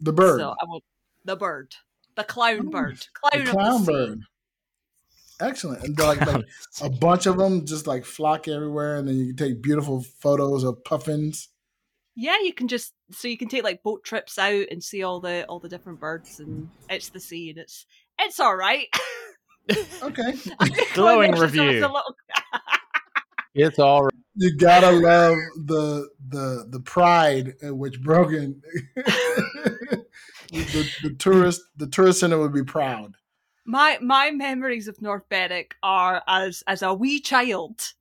the 0.00 0.12
bird, 0.12 0.40
So 0.40 0.50
I 0.60 0.64
want 0.66 0.84
the 1.24 1.36
bird, 1.36 1.74
the 2.16 2.24
clown 2.24 2.64
Oh, 2.68 2.70
bird, 2.70 2.96
the 2.98 3.06
clown, 3.30 3.46
clown 3.46 3.72
of 3.80 3.86
the 3.86 3.92
bird. 3.92 4.20
Excellent. 5.38 5.82
And 5.84 5.96
they're 5.96 6.06
like, 6.06 6.26
like 6.26 6.44
a 6.82 6.88
bunch 6.90 7.26
of 7.26 7.36
them 7.36 7.66
just 7.66 7.86
like 7.86 8.04
flock 8.04 8.48
everywhere, 8.48 8.96
and 8.96 9.06
then 9.06 9.16
you 9.16 9.34
can 9.34 9.36
take 9.48 9.62
beautiful 9.62 10.02
photos 10.02 10.64
of 10.64 10.82
puffins. 10.84 11.48
Yeah, 12.14 12.36
you 12.42 12.54
can 12.54 12.68
just 12.68 12.94
so 13.10 13.28
you 13.28 13.36
can 13.36 13.48
take 13.48 13.62
like 13.62 13.82
boat 13.82 14.02
trips 14.02 14.38
out 14.38 14.66
and 14.70 14.82
see 14.82 15.02
all 15.02 15.20
the 15.20 15.44
all 15.46 15.60
the 15.60 15.68
different 15.68 16.00
birds, 16.00 16.40
and 16.40 16.70
it's 16.88 17.10
the 17.10 17.20
sea, 17.20 17.50
and 17.50 17.58
it's 17.58 17.84
it's 18.18 18.40
all 18.40 18.56
right. 18.56 18.86
Okay. 20.00 20.34
Glowing 20.94 21.32
It's 21.32 21.40
just- 21.40 21.54
it's 21.54 21.58
a 21.60 21.66
review. 21.66 21.80
little- 21.80 22.16
It's 23.56 23.78
all 23.80 24.04
right. 24.04 24.14
You 24.36 24.56
gotta 24.56 24.92
love 24.92 25.34
the 25.56 26.08
the 26.28 26.66
the 26.70 26.78
pride 26.80 27.54
at 27.62 27.76
which 27.76 28.00
Brogan 28.00 28.62
the, 30.50 30.90
the 31.02 31.14
tourist 31.14 31.60
the 31.76 31.86
tourist 31.86 32.20
center 32.20 32.38
would 32.38 32.52
be 32.54 32.64
proud. 32.64 33.14
my 33.64 33.98
my 34.00 34.30
memories 34.30 34.88
of 34.88 35.00
North 35.02 35.24
Berwick 35.28 35.74
are 35.82 36.22
as 36.28 36.62
as 36.66 36.82
a 36.82 36.94
wee 36.94 37.20
child 37.20 37.92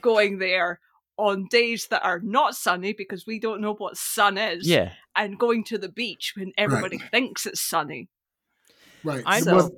going 0.00 0.38
there 0.38 0.80
on 1.18 1.46
days 1.50 1.86
that 1.88 2.04
are 2.04 2.20
not 2.20 2.54
sunny 2.54 2.92
because 2.92 3.26
we 3.26 3.38
don't 3.38 3.60
know 3.62 3.74
what 3.74 3.96
sun 3.96 4.36
is. 4.36 4.68
Yeah. 4.68 4.92
and 5.16 5.38
going 5.38 5.64
to 5.64 5.78
the 5.78 5.88
beach 5.88 6.34
when 6.36 6.52
everybody 6.58 6.98
thinks 6.98 7.46
it's 7.46 7.60
sunny. 7.60 8.08
Right. 9.02 9.22
I'm 9.26 9.48
It 9.48 9.54
was- 9.54 9.70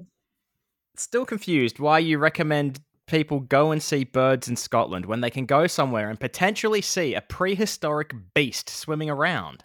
Still 0.97 1.25
confused 1.25 1.79
why 1.79 2.01
you 2.01 2.19
recommend 2.19 2.81
people 3.07 3.39
go 3.39 3.71
and 3.71 3.81
see 3.81 4.03
birds 4.03 4.49
in 4.49 4.57
Scotland 4.57 5.07
when 5.07 5.21
they 5.21 5.31
can 5.31 5.47
go 5.47 5.69
somewhere 5.69 6.11
and 6.11 6.19
potentially 6.19 6.83
see 6.83 7.15
a 7.15 7.21
prehistoric 7.21 8.13
beast 8.35 8.69
swimming 8.69 9.09
around. 9.09 9.63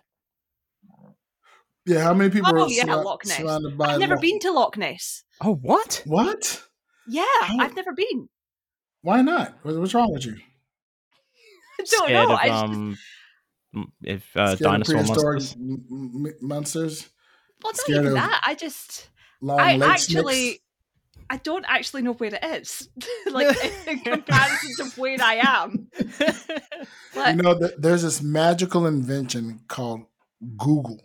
Yeah, 1.85 2.01
how 2.03 2.13
many 2.13 2.29
people 2.29 2.51
Oh, 2.55 2.63
are 2.63 2.69
yeah, 2.69 2.83
surra- 2.85 3.03
Loch 3.03 3.25
Ness. 3.25 3.37
surrounded 3.37 3.77
by 3.77 3.93
I've 3.93 3.99
never 3.99 4.15
Loch- 4.15 4.21
been 4.21 4.39
to 4.39 4.51
Loch 4.51 4.77
Ness. 4.77 5.23
Oh, 5.41 5.55
what? 5.55 6.01
What? 6.05 6.63
Yeah, 7.07 7.23
Oh. 7.41 7.57
I've 7.59 7.75
never 7.75 7.93
been. 7.93 8.29
Why 9.01 9.21
not? 9.21 9.57
What's 9.63 9.93
wrong 9.93 10.13
with 10.13 10.25
you? 10.25 10.35
I 11.79 11.83
don't 11.83 11.87
Scared 12.05 12.11
know. 12.27 12.33
of 12.33 12.39
I 12.39 12.47
just, 12.47 12.63
um, 12.63 12.97
if 14.03 14.37
uh, 14.37 14.55
Scared 14.55 14.59
dinosaur 14.59 14.95
prehistoric 14.95 15.33
monsters. 15.33 15.55
m- 15.59 16.25
m- 16.25 16.33
monsters? 16.41 17.09
well, 17.63 17.71
not 17.73 17.77
scared 17.77 18.01
even 18.01 18.13
that. 18.13 18.41
I 18.45 18.55
just, 18.55 19.09
Long 19.41 19.59
I 19.59 19.77
actually, 19.79 20.43
snakes? 20.45 20.59
I 21.29 21.37
don't 21.37 21.65
actually 21.67 22.01
know 22.03 22.13
where 22.13 22.33
it 22.33 22.43
is. 22.43 22.87
like 23.31 23.57
in 23.87 23.99
comparison 24.03 24.69
to 24.91 25.01
where 25.01 25.17
I 25.21 25.35
am. 25.43 25.87
But 27.15 27.35
You 27.35 27.41
know, 27.41 27.57
th- 27.59 27.71
there's 27.77 28.03
this 28.03 28.21
magical 28.21 28.85
invention 28.87 29.61
called 29.67 30.01
Google. 30.57 30.99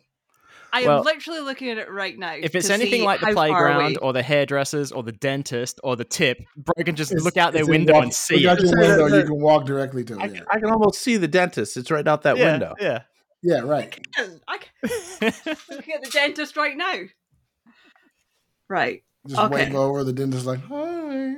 I 0.73 0.83
am 0.83 1.03
literally 1.03 1.41
looking 1.41 1.71
at 1.71 1.79
it 1.79 1.91
right 1.91 2.19
now. 2.19 2.35
If 2.35 2.55
it's 2.55 2.71
anything 2.71 3.05
like 3.05 3.21
the 3.21 3.29
playground 3.33 3.99
or 4.03 4.13
the 4.13 4.23
hairdressers 4.23 4.93
or 4.93 5.03
the 5.03 5.13
dentist 5.13 5.81
or 5.83 5.97
the 5.97 6.05
tip, 6.05 6.39
bro 6.57 6.85
can 6.85 6.95
just 6.97 7.11
It's- 7.13 7.25
look 7.25 7.37
out 7.37 7.53
their 7.53 7.67
window 7.67 7.95
walk- 7.95 8.03
and 8.05 8.15
see 8.15 8.37
it. 8.37 8.41
your 8.43 8.57
window, 8.57 9.07
you 9.17 9.25
can 9.25 9.41
walk 9.41 9.65
directly 9.67 10.05
to 10.05 10.19
I, 10.21 10.25
it. 10.27 10.35
can- 10.35 10.47
I 10.51 10.59
can 10.61 10.71
almost 10.71 11.01
see 11.01 11.17
the 11.17 11.29
dentist. 11.29 11.77
It's 11.77 11.91
right 11.91 12.07
out 12.07 12.23
that 12.23 12.37
yeah, 12.37 12.53
window. 12.53 12.75
Yeah. 12.81 13.03
Yeah, 13.43 13.61
right. 13.61 13.99
I 14.49 14.59
can 14.59 15.33
looking 15.71 15.95
at 15.95 16.03
the 16.03 16.11
dentist 16.13 16.57
right 16.57 16.77
now. 16.77 16.95
Right. 18.69 19.03
Just 19.29 19.41
Okay. 19.41 19.55
wave 19.67 19.75
over. 19.75 20.05
The 20.05 20.13
dentist 20.13 20.47
like, 20.47 20.61
hi. 20.61 21.37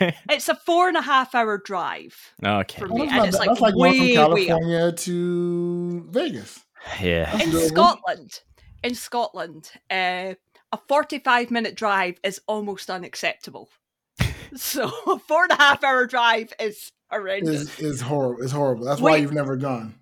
It's 0.30 0.48
a 0.48 0.54
four 0.54 0.88
and 0.88 0.96
a 0.96 1.02
half 1.02 1.34
hour 1.34 1.58
drive 1.58 2.16
okay. 2.44 2.80
for 2.80 2.88
me, 2.88 3.06
that's 3.06 3.10
and 3.12 3.16
not 3.18 3.28
it's 3.28 3.38
like, 3.38 3.48
that's 3.48 3.60
like 3.60 3.74
going 3.74 3.92
way, 4.00 4.14
from 4.16 4.32
way. 4.32 4.46
California 4.46 4.92
to 4.92 6.06
Vegas. 6.10 6.60
Yeah. 7.00 7.30
That's 7.32 7.44
in 7.44 7.50
doable. 7.50 7.68
Scotland, 7.68 8.40
in 8.82 8.94
Scotland, 8.94 9.70
uh, 9.90 10.34
a 10.72 10.78
forty-five 10.88 11.50
minute 11.50 11.74
drive 11.74 12.18
is 12.22 12.40
almost 12.46 12.90
unacceptable. 12.90 13.68
so 14.54 14.90
a 15.06 15.18
four 15.18 15.44
and 15.44 15.52
a 15.52 15.56
half 15.56 15.82
hour 15.84 16.06
drive 16.06 16.52
is 16.60 16.90
horrendous. 17.10 17.78
Is 17.78 17.80
is 17.80 18.00
horrible. 18.00 18.42
It's 18.42 18.52
horrible. 18.52 18.84
That's 18.84 19.00
why 19.00 19.16
you've 19.16 19.32
never 19.32 19.56
gone. 19.56 19.94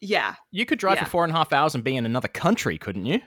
yeah, 0.00 0.34
You 0.50 0.66
could 0.66 0.78
drive 0.78 0.96
Yeah. 0.96 1.04
for 1.04 1.10
four 1.10 1.24
and 1.24 1.32
a 1.32 1.36
half 1.36 1.52
hours 1.52 1.74
and 1.74 1.82
be 1.84 1.96
in 1.96 2.06
another 2.06 2.28
country, 2.28 2.78
couldn't 2.78 3.06
you? 3.06 3.20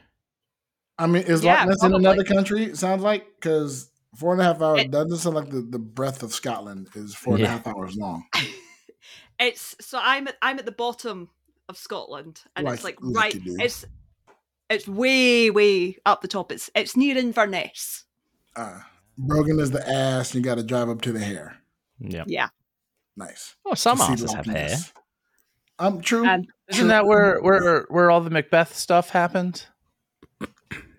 I 0.97 1.07
mean, 1.07 1.23
is 1.23 1.43
Yeah, 1.43 1.59
Loch 1.61 1.67
Ness 1.69 1.83
in 1.83 1.93
another 1.95 2.23
country? 2.23 2.63
It 2.65 2.77
sounds 2.77 3.01
like 3.01 3.25
because 3.35 3.89
four 4.17 4.33
and 4.33 4.41
a 4.41 4.45
half 4.45 4.61
hours 4.61 4.81
It- 4.81 4.91
doesn't 4.91 5.17
sound 5.17 5.35
like 5.35 5.49
the, 5.49 5.61
the 5.61 5.79
breadth 5.79 6.21
of 6.23 6.33
Scotland 6.33 6.89
is 6.95 7.15
four 7.15 7.35
and 7.35 7.43
a 7.43 7.47
half 7.47 7.65
hours 7.67 7.95
long. 7.95 8.25
it's 9.39 9.75
so 9.81 9.99
I'm 10.01 10.27
at 10.27 10.35
I'm 10.41 10.59
at 10.59 10.65
the 10.65 10.71
bottom 10.71 11.29
of 11.69 11.77
Scotland, 11.77 12.41
and 12.55 12.67
it's 12.67 12.83
Like, 12.83 12.97
like 13.01 13.33
right. 13.33 13.41
It's 13.45 13.85
it's 14.71 14.87
way 14.87 15.49
way 15.51 15.97
up 16.05 16.21
the 16.21 16.27
top. 16.27 16.51
It's 16.51 16.69
it's 16.75 16.95
near 16.97 17.17
Inverness. 17.17 18.05
Uh, 18.55 18.79
Brogan 19.17 19.59
is 19.59 19.71
the 19.71 19.87
ass. 19.87 20.33
And 20.33 20.43
you 20.43 20.49
got 20.49 20.55
to 20.55 20.63
drive 20.63 20.89
up 20.89 21.01
to 21.01 21.11
the 21.11 21.19
hair. 21.19 21.57
Yeah. 21.99 22.23
Yeah, 22.27 22.49
Nice. 23.15 23.55
Oh, 23.65 23.75
some 23.75 23.97
To 23.97 24.03
see 24.05 24.13
asses 24.13 24.33
have 24.33 24.45
hair. 24.45 24.69
Ness. 24.69 24.93
Um, 25.79 26.01
true. 26.01 26.25
and 26.25 26.47
Isn't 26.69 26.87
that 26.89 27.05
where 27.05 27.39
where 27.41 27.85
where 27.89 28.09
all 28.11 28.21
the 28.21 28.29
Macbeth 28.29 28.75
stuff 28.75 29.09
happened? 29.09 29.65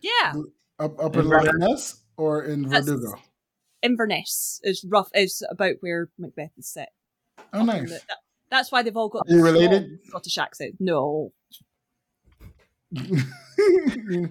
yeah, 0.00 0.32
up 0.78 0.98
up 1.02 1.16
in 1.16 1.22
Inverness? 1.32 2.00
Or 2.16 2.42
in 2.44 2.62
That's- 2.62 2.86
Verdugo? 2.88 3.14
Inverness 3.82 4.60
is 4.62 4.84
rough. 4.88 5.08
Is 5.14 5.42
about 5.50 5.74
where 5.80 6.08
Macbeth 6.18 6.50
is 6.56 6.68
set. 6.68 6.90
Oh, 7.52 7.64
nice. 7.64 7.88
the- 7.88 8.00
that- 8.08 8.18
that's 8.50 8.70
why 8.70 8.82
they've 8.82 8.96
all 8.96 9.08
got. 9.08 9.26
Are 9.28 9.30
you 9.32 9.38
the 9.38 9.42
related? 9.44 9.82
strong 9.84 9.98
Scottish 10.22 10.38
accent. 10.38 10.74
No. 10.78 11.32
You're 12.92 14.20
not, 14.20 14.30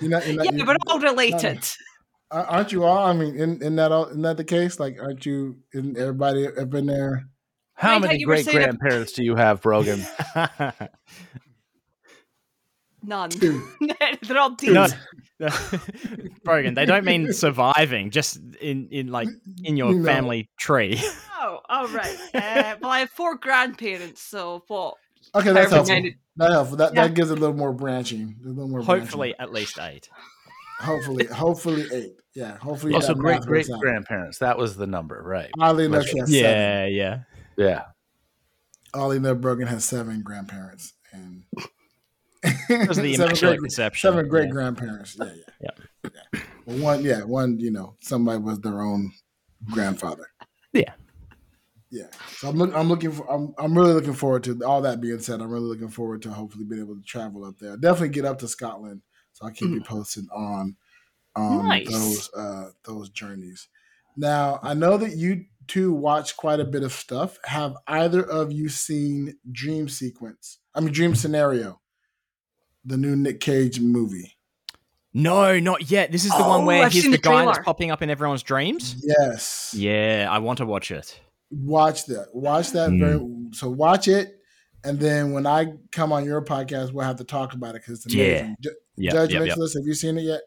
you're 0.00 0.08
not, 0.10 0.26
Yeah, 0.26 0.50
you- 0.52 0.64
we're 0.66 0.76
all 0.86 0.98
related. 1.00 1.66
Ar- 2.30 2.44
aren't 2.44 2.72
you 2.72 2.84
all? 2.84 3.06
I 3.06 3.12
mean, 3.12 3.34
in 3.36 3.62
in 3.62 3.76
that 3.76 3.90
all, 3.92 4.06
isn't 4.06 4.22
that 4.22 4.36
the 4.36 4.44
case? 4.44 4.78
Like, 4.78 4.98
aren't 5.02 5.26
you? 5.26 5.58
Isn't 5.74 5.96
everybody 5.98 6.46
up 6.46 6.72
in 6.74 6.86
there? 6.86 7.26
How 7.74 7.96
I 7.96 7.98
many 7.98 8.22
great 8.24 8.44
saying 8.44 8.58
a- 8.58 8.60
grandparents 8.60 9.12
do 9.12 9.24
you 9.24 9.34
have, 9.36 9.60
Brogan? 9.62 10.04
None. 13.02 13.30
They're 14.22 14.38
all 14.38 14.50
dead. 14.50 14.94
no, 15.40 15.48
Brogan, 16.44 16.74
they 16.74 16.84
don't 16.84 17.04
mean 17.04 17.32
surviving, 17.32 18.10
just 18.10 18.38
in, 18.60 18.88
in 18.90 19.08
like 19.08 19.28
in 19.64 19.76
your 19.78 19.94
No. 19.94 20.04
family 20.04 20.50
tree. 20.58 21.00
Oh, 21.40 21.60
all 21.70 21.88
right. 21.88 22.14
Uh, 22.34 22.76
well, 22.82 22.90
I 22.90 22.98
have 23.00 23.10
four 23.10 23.36
grandparents, 23.36 24.22
so 24.22 24.62
what? 24.68 24.96
Okay, 25.34 25.52
that's 25.52 25.70
However 25.72 25.92
helpful. 25.92 26.10
Many- 26.40 26.48
That 26.48 26.54
helpful. 26.54 26.76
That 26.78 26.94
Yeah. 26.94 27.06
that 27.08 27.14
gives 27.14 27.30
it 27.30 27.38
a 27.38 27.40
little 27.40 27.56
more 27.56 27.72
branching. 27.72 28.36
A 28.44 28.48
little 28.48 28.68
more. 28.68 28.82
Hopefully, 28.82 29.34
at 29.38 29.52
least 29.52 29.78
eight. 29.78 30.08
hopefully, 30.80 31.26
hopefully 31.26 31.84
eight. 31.92 32.16
Yeah, 32.34 32.56
hopefully. 32.58 32.94
Also, 32.94 33.14
great 33.14 33.42
great 33.42 33.66
grandparents. 33.80 34.38
That 34.38 34.56
was 34.58 34.76
the 34.76 34.86
number, 34.86 35.20
right? 35.22 35.50
Oddly 35.58 35.86
enough, 35.86 36.06
she 36.06 36.18
has 36.18 36.30
seven. 36.30 36.44
Yeah, 36.44 36.86
yeah. 36.86 37.18
Yeah. 37.56 37.82
Oddly 38.94 39.18
enough, 39.18 39.38
Brogan 39.38 39.66
has 39.68 39.84
seven 39.84 40.22
grandparents 40.22 40.94
and 41.12 41.44
Because 42.68 42.96
the 42.96 43.14
seven 43.16 43.36
great, 43.36 43.58
conception. 43.60 44.08
seven 44.10 44.28
great 44.28 44.46
yeah. 44.46 44.50
grandparents. 44.50 45.16
Yeah, 45.20 45.32
yeah, 45.60 46.10
yeah. 46.32 46.40
Well, 46.66 46.78
one, 46.78 47.02
yeah, 47.04 47.22
one. 47.24 47.58
You 47.58 47.70
know, 47.72 47.96
somebody 48.00 48.38
was 48.38 48.60
their 48.60 48.80
own 48.80 49.12
grandfather. 49.70 50.26
Yeah. 50.72 50.92
Yeah. 51.90 52.06
So 52.36 52.48
I'm 52.48 52.56
look, 52.56 52.74
I'm 52.74 52.88
looking 52.88 53.10
for 53.12 53.28
I'm 53.30 53.52
I'm 53.58 53.76
really 53.76 53.92
looking 53.92 54.12
forward 54.14 54.44
to 54.44 54.60
all 54.64 54.80
that 54.82 55.00
being 55.00 55.18
said. 55.18 55.40
I'm 55.40 55.50
really 55.50 55.66
looking 55.66 55.88
forward 55.88 56.22
to 56.22 56.30
hopefully 56.30 56.64
being 56.64 56.80
able 56.82 56.94
to 56.96 57.02
travel 57.02 57.44
up 57.44 57.58
there. 57.58 57.76
Definitely 57.76 58.10
get 58.10 58.24
up 58.24 58.38
to 58.40 58.48
Scotland. 58.48 59.02
So 59.32 59.46
I'll 59.46 59.52
keep 59.52 59.70
you 59.70 59.82
posted 59.82 60.26
on 60.32 60.76
um 61.36 61.68
Nice. 61.68 61.90
those 61.90 62.30
uh 62.34 62.70
those 62.84 63.08
journeys. 63.10 63.68
Now 64.16 64.60
I 64.62 64.74
know 64.74 64.96
that 64.98 65.16
you 65.16 65.46
two 65.66 65.92
watch 65.92 66.36
quite 66.36 66.60
a 66.60 66.64
bit 66.64 66.82
of 66.84 66.92
stuff. 66.92 67.38
Have 67.44 67.76
either 67.88 68.22
of 68.22 68.52
you 68.52 68.68
seen 68.68 69.36
Dream 69.50 69.88
Sequence? 69.88 70.58
I 70.74 70.80
mean 70.80 70.92
Dream 70.92 71.14
Scenario, 71.16 71.80
the 72.84 72.96
new 72.96 73.16
Nick 73.16 73.40
Cage 73.40 73.80
movie. 73.80 74.36
No, 75.12 75.58
not 75.58 75.90
yet. 75.90 76.12
This 76.12 76.24
is 76.24 76.30
the 76.30 76.42
one 76.44 76.60
Oh, 76.60 76.64
where 76.66 76.84
I've 76.84 76.92
he's 76.92 77.02
the, 77.02 77.10
the 77.10 77.18
guy 77.18 77.44
that's 77.44 77.58
popping 77.64 77.90
up 77.90 78.00
in 78.00 78.10
everyone's 78.10 78.44
dreams. 78.44 78.94
Yes. 79.02 79.74
Yeah, 79.76 80.28
I 80.30 80.38
want 80.38 80.58
to 80.58 80.66
watch 80.66 80.92
it. 80.92 81.20
Watch 81.50 82.06
that 82.06 82.26
watch 82.32 82.70
that 82.72 82.90
Mm. 82.90 82.98
very 83.00 83.50
so 83.52 83.68
watch 83.68 84.06
it 84.08 84.36
and 84.84 84.98
then 85.00 85.32
when 85.32 85.46
i 85.46 85.66
come 85.90 86.12
on 86.12 86.24
your 86.24 86.44
podcast 86.44 86.92
we'll 86.92 87.04
have 87.04 87.16
to 87.16 87.24
talk 87.24 87.54
about 87.54 87.74
it 87.74 87.82
because 87.82 88.04
it's 88.06 88.14
Yeah. 88.14 88.24
amazing 88.24 88.56
Ju- 88.60 88.70
Yeah, 88.96 89.12
judge 89.12 89.32
yep, 89.32 89.40
yep. 89.46 89.48
Mitchell, 89.58 89.68
have 89.80 89.86
you 89.86 89.94
seen 89.94 90.18
it 90.18 90.22
yet 90.22 90.40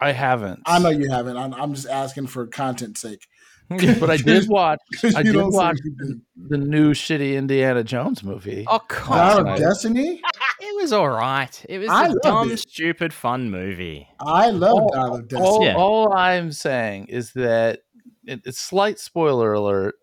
I 0.00 0.12
haven't. 0.12 0.60
i 0.66 0.78
know 0.78 0.88
you 0.88 1.08
haven't 1.10 1.36
i'm, 1.36 1.54
I'm 1.54 1.74
just 1.74 1.88
asking 1.88 2.26
for 2.26 2.46
content 2.46 2.98
sake 2.98 3.26
but 3.70 4.10
I 4.10 4.16
did 4.30 4.48
watch 4.48 4.80
I 5.14 5.22
did 5.22 5.36
watch 5.36 5.78
seem 5.80 6.22
the 6.36 6.58
new 6.58 6.92
shitty 6.92 7.36
Indiana 7.36 7.84
Jones 7.84 8.24
movie. 8.24 8.64
Oh, 8.66 8.80
come 8.80 9.16
Dial 9.16 9.46
of 9.48 9.58
destiny 9.60 10.20
It 10.60 10.82
was 10.82 10.92
all 10.92 11.08
right. 11.08 11.64
It 11.68 11.78
was 11.78 11.88
I 11.88 12.06
a 12.08 12.14
dumb, 12.24 12.50
it. 12.50 12.58
stupid, 12.58 13.12
fun 13.14 13.48
movie. 13.52 14.08
i 14.18 14.50
love 14.50 14.72
Oh, 14.76 14.88
dial 14.92 15.14
of 15.14 15.28
destiny 15.28 15.46
all, 15.48 15.64
Yeah. 15.64 15.74
all 15.76 16.12
I'm 16.12 16.50
saying 16.50 17.06
is 17.06 17.32
that 17.34 17.82
it, 18.26 18.40
it's 18.44 18.58
slight 18.58 18.98
spoiler 18.98 19.52
alert. 19.52 19.94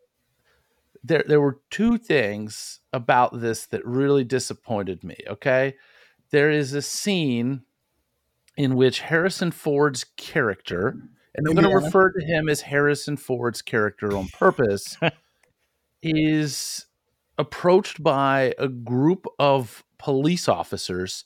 There, 1.07 1.23
there 1.27 1.41
were 1.41 1.59
two 1.69 1.97
things 1.97 2.79
about 2.91 3.39
this 3.39 3.65
that 3.67 3.85
really 3.85 4.23
disappointed 4.23 5.03
me. 5.03 5.17
Okay, 5.27 5.75
there 6.31 6.49
is 6.51 6.73
a 6.73 6.81
scene 6.81 7.61
in 8.57 8.75
which 8.75 9.01
Harrison 9.01 9.51
Ford's 9.51 10.03
character, 10.17 10.97
and 11.35 11.47
I'm 11.47 11.55
going 11.55 11.69
to 11.69 11.75
refer 11.75 12.11
to 12.11 12.25
him 12.25 12.49
as 12.49 12.61
Harrison 12.61 13.17
Ford's 13.17 13.61
character 13.61 14.17
on 14.17 14.27
purpose, 14.29 14.97
is 16.01 16.85
approached 17.37 18.01
by 18.01 18.53
a 18.57 18.67
group 18.67 19.27
of 19.37 19.83
police 19.99 20.47
officers 20.47 21.25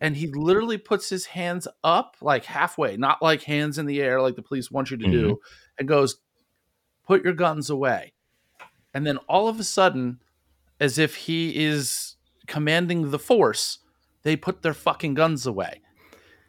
and 0.00 0.16
he 0.16 0.26
literally 0.28 0.78
puts 0.78 1.08
his 1.08 1.26
hands 1.26 1.66
up 1.82 2.16
like 2.20 2.44
halfway, 2.44 2.96
not 2.96 3.22
like 3.22 3.42
hands 3.42 3.78
in 3.78 3.86
the 3.86 4.02
air 4.02 4.20
like 4.20 4.36
the 4.36 4.42
police 4.42 4.70
want 4.70 4.90
you 4.90 4.96
to 4.96 5.04
mm-hmm. 5.04 5.12
do, 5.12 5.40
and 5.78 5.88
goes, 5.88 6.16
"Put 7.06 7.24
your 7.24 7.32
guns 7.32 7.70
away." 7.70 8.12
And 8.96 9.06
then 9.06 9.18
all 9.28 9.46
of 9.46 9.60
a 9.60 9.64
sudden, 9.64 10.20
as 10.80 10.96
if 10.98 11.14
he 11.14 11.62
is 11.66 12.16
commanding 12.46 13.10
the 13.10 13.18
force, 13.18 13.80
they 14.22 14.36
put 14.36 14.62
their 14.62 14.72
fucking 14.72 15.12
guns 15.12 15.46
away. 15.46 15.82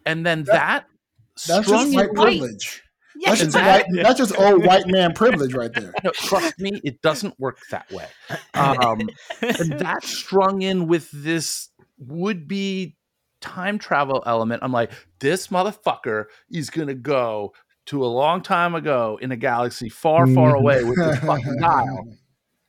And 0.05 0.25
then 0.25 0.43
that, 0.45 0.85
That's 1.45 1.67
just 1.67 1.93
white 1.93 2.07
right. 2.07 2.13
privilege. 2.15 2.83
Yeah, 3.17 3.31
That's 3.31 3.41
just 3.41 3.49
Exactly. 3.57 3.97
white, 3.97 4.03
that's 4.03 4.17
just 4.19 4.39
old 4.39 4.65
white 4.65 4.87
man 4.87 5.11
privilege 5.13 5.53
right 5.53 5.73
there. 5.73 5.93
No, 6.05 6.11
trust 6.11 6.57
me, 6.57 6.79
it 6.85 7.01
doesn't 7.01 7.37
work 7.37 7.57
that 7.69 7.91
way. 7.91 8.05
Um, 8.53 9.09
and 9.41 9.73
that 9.79 10.05
strung 10.05 10.61
in 10.61 10.87
with 10.87 11.09
this 11.11 11.67
would 11.97 12.47
be 12.47 12.95
time 13.41 13.77
travel 13.77 14.23
element. 14.25 14.63
I'm 14.63 14.71
like, 14.71 14.91
this 15.19 15.47
motherfucker 15.47 16.27
is 16.49 16.69
gonna 16.69 16.93
go 16.93 17.51
to 17.87 18.05
a 18.05 18.07
long 18.07 18.41
time 18.41 18.75
ago 18.75 19.17
in 19.21 19.31
a 19.31 19.37
galaxy 19.37 19.89
far, 19.89 20.27
far 20.27 20.55
away 20.55 20.83
with 20.83 20.97
this 20.97 21.19
fucking 21.19 21.57
dial, 21.59 22.07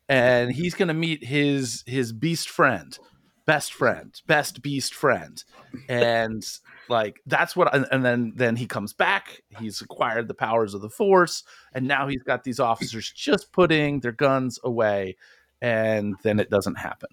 and 0.08 0.52
he's 0.52 0.74
gonna 0.74 0.94
meet 0.94 1.24
his 1.24 1.84
his 1.86 2.12
beast 2.12 2.48
friend, 2.48 2.98
best 3.46 3.72
friend, 3.72 4.20
best 4.26 4.62
beast 4.62 4.94
friend, 4.94 5.42
and 5.88 6.44
like 6.88 7.20
that's 7.26 7.54
what. 7.54 7.74
And, 7.74 7.86
and 7.90 8.04
then 8.04 8.32
then 8.36 8.56
he 8.56 8.66
comes 8.66 8.92
back. 8.92 9.42
He's 9.58 9.80
acquired 9.80 10.28
the 10.28 10.34
powers 10.34 10.74
of 10.74 10.80
the 10.80 10.90
Force, 10.90 11.44
and 11.72 11.86
now 11.86 12.08
he's 12.08 12.22
got 12.22 12.44
these 12.44 12.60
officers 12.60 13.10
just 13.10 13.52
putting 13.52 14.00
their 14.00 14.12
guns 14.12 14.58
away, 14.64 15.16
and 15.60 16.14
then 16.22 16.40
it 16.40 16.50
doesn't 16.50 16.76
happen. 16.76 17.10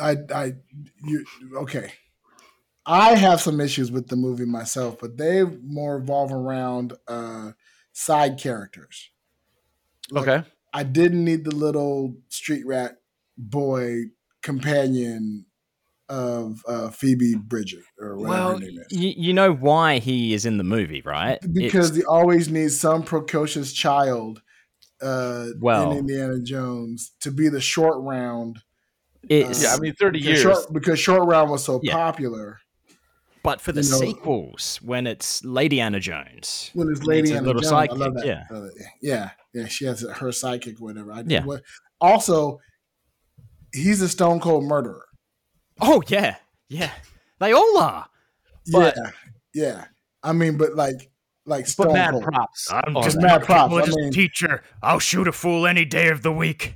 I, 0.00 0.16
I, 0.34 0.52
you, 1.04 1.24
okay. 1.56 1.92
I 2.86 3.16
have 3.16 3.42
some 3.42 3.60
issues 3.60 3.92
with 3.92 4.08
the 4.08 4.16
movie 4.16 4.46
myself, 4.46 4.98
but 4.98 5.18
they 5.18 5.44
more 5.44 5.98
revolve 5.98 6.32
around 6.32 6.94
uh, 7.06 7.52
side 7.92 8.38
characters. 8.38 9.10
Like, 10.10 10.26
Okay. 10.26 10.48
I 10.72 10.82
didn't 10.82 11.24
need 11.24 11.44
the 11.44 11.54
little 11.54 12.14
street 12.28 12.66
rat 12.66 12.96
boy 13.36 14.04
companion 14.42 15.46
of 16.08 16.62
uh, 16.66 16.88
Phoebe 16.90 17.34
Bridget 17.34 17.82
or 18.00 18.16
whatever 18.16 18.28
well, 18.28 18.52
her 18.54 18.58
name 18.60 18.78
is. 18.90 18.98
you, 18.98 19.12
you 19.16 19.32
know 19.34 19.52
why 19.52 19.98
he 19.98 20.32
is 20.32 20.46
in 20.46 20.56
the 20.56 20.64
movie, 20.64 21.02
right? 21.02 21.38
because 21.52 21.90
It's- 21.90 21.98
they 21.98 22.04
always 22.04 22.48
needs 22.48 22.78
some 22.80 23.02
precocious 23.02 23.72
child 23.72 24.40
uh, 25.02 25.48
Well- 25.60 25.92
in 25.92 25.98
Indiana 25.98 26.38
Jones 26.40 27.12
to 27.20 27.30
be 27.30 27.48
the 27.48 27.60
short 27.60 27.98
round. 28.02 28.58
it's 29.28 29.62
Yeah, 29.62 29.74
I 29.74 29.78
mean, 29.80 29.94
thirty 29.94 30.18
Because 30.20 30.42
years. 30.42 30.42
short, 30.42 30.72
because 30.72 30.98
short 30.98 31.28
round 31.28 31.50
was 31.50 31.62
so 31.64 31.78
Yeah. 31.82 31.92
popular. 31.92 32.58
But 33.42 33.60
for 33.60 33.72
the 33.72 33.82
you 33.82 33.90
know- 33.90 33.98
sequels 33.98 34.78
when 34.82 35.06
it's 35.06 35.44
Lady 35.44 35.80
Anna 35.80 36.00
Jones. 36.00 36.70
when 36.74 36.88
it's 36.90 37.02
Lady 37.02 37.30
It's 37.30 37.36
Anna 37.38 37.46
little 37.46 37.62
Jones, 37.62 37.72
I 37.72 37.86
love 37.86 38.12
sidekick, 38.12 38.14
that. 38.16 38.26
yeah. 38.26 38.44
I 38.50 38.54
love 38.54 38.62
that. 38.64 38.88
yeah, 39.02 39.30
yeah. 39.54 39.66
She 39.66 39.84
has 39.86 40.00
her 40.00 40.28
sidekick, 40.28 40.80
or 40.80 40.84
whatever. 40.84 41.12
I, 41.12 41.22
Yeah. 41.26 41.44
what- 41.44 41.62
also, 42.00 42.58
he's 43.72 44.00
a 44.00 44.08
stone 44.08 44.40
cold 44.40 44.64
murderer. 44.64 45.04
Oh 45.80 46.02
yeah, 46.08 46.36
yeah, 46.68 46.90
they 47.40 47.52
all 47.52 47.78
are. 47.78 48.06
But- 48.72 48.96
yeah, 48.96 49.10
yeah. 49.54 49.84
I 50.22 50.32
mean, 50.32 50.56
but 50.58 50.74
like, 50.74 51.10
like 51.46 51.64
but 51.64 51.70
stone 51.70 51.92
mad 51.92 52.10
cold. 52.12 52.24
props. 52.24 52.68
I'm 52.72 52.94
Just 52.94 53.04
just 53.04 53.16
that. 53.16 53.22
mad 53.22 53.42
props. 53.44 53.72
I 53.72 53.76
religious 53.76 53.96
mean, 53.96 54.12
teacher. 54.12 54.62
I'll 54.82 54.98
shoot 54.98 55.28
a 55.28 55.32
fool 55.32 55.66
any 55.66 55.84
day 55.84 56.08
of 56.08 56.22
the 56.22 56.32
week. 56.32 56.74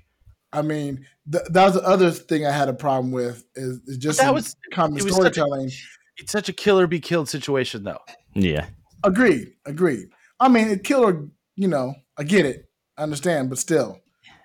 I 0.52 0.62
mean, 0.62 1.06
th- 1.30 1.44
that 1.50 1.64
was 1.64 1.74
the 1.74 1.82
other 1.82 2.10
thing 2.10 2.46
I 2.46 2.52
had 2.52 2.68
a 2.68 2.74
problem 2.74 3.10
with 3.10 3.44
is, 3.54 3.80
is 3.86 3.96
just 3.98 4.20
That 4.20 4.32
was- 4.34 4.54
common 4.72 4.98
it 4.98 5.02
was 5.04 5.14
such 5.16 5.22
a- 5.22 5.32
storytelling. 5.34 5.70
It's 6.22 6.32
such 6.32 6.48
a 6.48 6.52
killer 6.52 6.86
be 6.86 7.00
killed 7.00 7.28
situation, 7.28 7.82
though. 7.84 7.98
Yeah, 8.34 8.66
Agreed, 9.04 9.54
agreed. 9.66 10.08
I 10.40 10.48
mean, 10.48 10.68
it 10.68 10.84
killed 10.84 11.12
her. 11.12 11.28
You 11.56 11.68
know, 11.68 11.94
I 12.16 12.22
get 12.22 12.46
it, 12.46 12.68
I 12.96 13.02
understand, 13.02 13.50
but 13.50 13.58
still, 13.58 13.98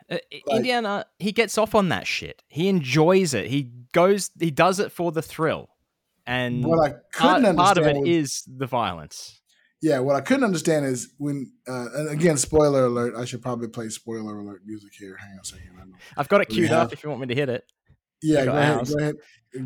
Uh, 0.09 0.17
Indiana, 0.51 1.05
he 1.19 1.31
gets 1.31 1.57
off 1.57 1.75
on 1.75 1.89
that 1.89 2.07
shit. 2.07 2.41
He 2.47 2.67
enjoys 2.67 3.33
it. 3.33 3.47
He 3.47 3.71
goes, 3.93 4.29
he 4.39 4.51
does 4.51 4.79
it 4.79 4.91
for 4.91 5.11
the 5.11 5.21
thrill, 5.21 5.69
and 6.25 6.65
what 6.65 6.79
I 6.79 6.89
couldn't 6.89 7.11
part, 7.13 7.35
understand 7.45 7.57
part 7.57 7.77
of 7.77 7.85
it 7.87 7.97
was- 7.97 8.09
is 8.09 8.43
the 8.47 8.65
violence. 8.67 9.41
Yeah, 9.81 9.99
what 9.99 10.15
I 10.15 10.21
couldn't 10.21 10.43
understand 10.43 10.85
is 10.87 11.13
when, 11.19 11.51
uh, 11.67 11.89
and 11.93 12.09
again, 12.09 12.35
spoiler 12.37 12.85
alert. 12.85 13.13
I 13.15 13.25
should 13.25 13.43
probably 13.43 13.67
play 13.67 13.89
spoiler 13.89 14.39
alert 14.39 14.63
music 14.65 14.91
here. 14.97 15.15
Hang 15.17 15.33
on 15.33 15.39
a 15.41 15.45
second. 15.45 15.69
I 15.79 15.85
know. 15.85 15.95
I've 16.17 16.27
got 16.27 16.41
it 16.41 16.49
queued 16.49 16.69
have- 16.69 16.87
up 16.87 16.93
if 16.93 17.03
you 17.03 17.09
want 17.09 17.21
me 17.21 17.27
to 17.27 17.35
hit 17.35 17.47
it. 17.49 17.63
Yeah, 18.21 18.41
I 18.41 18.45
go 18.45 18.51
ahead. 18.57 18.87
Go 18.87 18.95
ahead. 18.99 19.15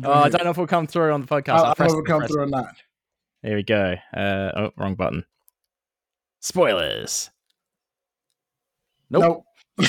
Oh, 0.04 0.12
I 0.12 0.28
don't 0.28 0.44
know 0.44 0.50
if 0.50 0.56
we'll 0.58 0.66
come 0.66 0.86
through 0.86 1.12
on 1.12 1.20
the 1.22 1.26
podcast. 1.26 1.48
I, 1.54 1.58
I 1.58 1.68
I'll 1.68 1.74
don't 1.74 1.78
know 1.88 1.98
if 1.98 2.04
it 2.04 2.06
come 2.06 2.26
through 2.26 2.42
it. 2.42 2.46
or 2.46 2.50
not. 2.50 2.74
There 3.42 3.56
we 3.56 3.62
go. 3.62 3.94
Uh, 4.16 4.50
oh, 4.56 4.70
wrong 4.76 4.94
button. 4.94 5.24
Spoilers. 6.40 7.30
Nope. 9.10 9.44
Nope. 9.78 9.88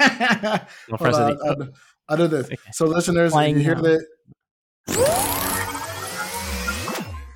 I'll 0.00 0.60
on, 1.00 1.32
it. 1.32 1.38
I'll, 1.44 1.62
I'll- 1.62 1.68
I'll 2.06 2.16
do 2.18 2.28
this. 2.28 2.50
So, 2.72 2.84
listeners, 2.84 3.28
if 3.28 3.32
Playing 3.32 3.56
you 3.56 3.62
hear 3.62 3.76
that, 3.76 4.06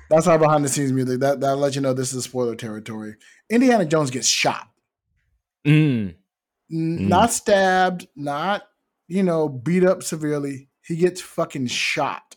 that's 0.09 0.27
our 0.27 0.37
behind 0.39 0.63
the 0.63 0.69
scenes 0.69 0.91
music. 0.91 1.19
That 1.19 1.39
that'll 1.39 1.57
let 1.57 1.75
you 1.75 1.81
know 1.81 1.93
this 1.93 2.13
is 2.13 2.23
spoiler 2.23 2.55
territory. 2.55 3.15
Indiana 3.49 3.85
Jones 3.85 4.11
gets 4.11 4.27
shot, 4.27 4.67
Mm. 5.65 6.13
N- 6.71 6.97
Mm. 6.99 7.07
not 7.07 7.31
stabbed, 7.31 8.07
not 8.15 8.63
you 9.09 9.23
know 9.23 9.49
beat 9.49 9.83
up 9.83 10.03
severely. 10.03 10.69
He 10.81 10.95
gets 10.95 11.19
fucking 11.21 11.67
shot, 11.67 12.35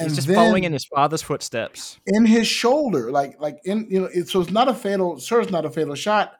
He's 0.00 0.14
just 0.14 0.28
following 0.30 0.64
in 0.64 0.72
his 0.72 0.84
father's 0.86 1.20
footsteps. 1.22 1.98
in 2.06 2.24
his 2.24 2.46
shoulder, 2.46 3.10
like 3.10 3.38
like 3.40 3.58
in 3.64 3.86
you 3.90 4.00
know. 4.02 4.06
It, 4.14 4.28
so 4.28 4.40
it's 4.40 4.50
not 4.52 4.68
a 4.68 4.74
fatal. 4.74 5.18
Sure, 5.18 5.40
it's 5.40 5.50
not 5.50 5.64
a 5.66 5.70
fatal 5.70 5.94
shot, 5.94 6.34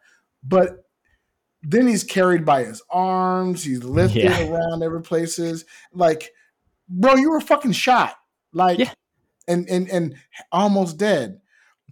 but 0.45 0.87
then 1.62 1.87
he's 1.87 2.03
carried 2.05 2.45
by 2.45 2.64
his 2.64 2.83
arms. 2.90 3.62
He's 3.64 3.85
lifted 3.85 4.25
Yeah. 4.25 4.49
around 4.49 4.83
every 4.83 5.03
places. 5.03 5.64
Like, 5.92 6.31
bro, 6.88 7.14
you 7.16 7.31
were 7.31 7.40
fucking 7.40 7.73
shot. 7.73 8.16
Like, 8.53 8.79
Yeah. 8.79 8.92
and 9.49 9.68
and 9.68 9.88
and 9.90 10.16
almost 10.51 10.97
dead. 10.97 11.40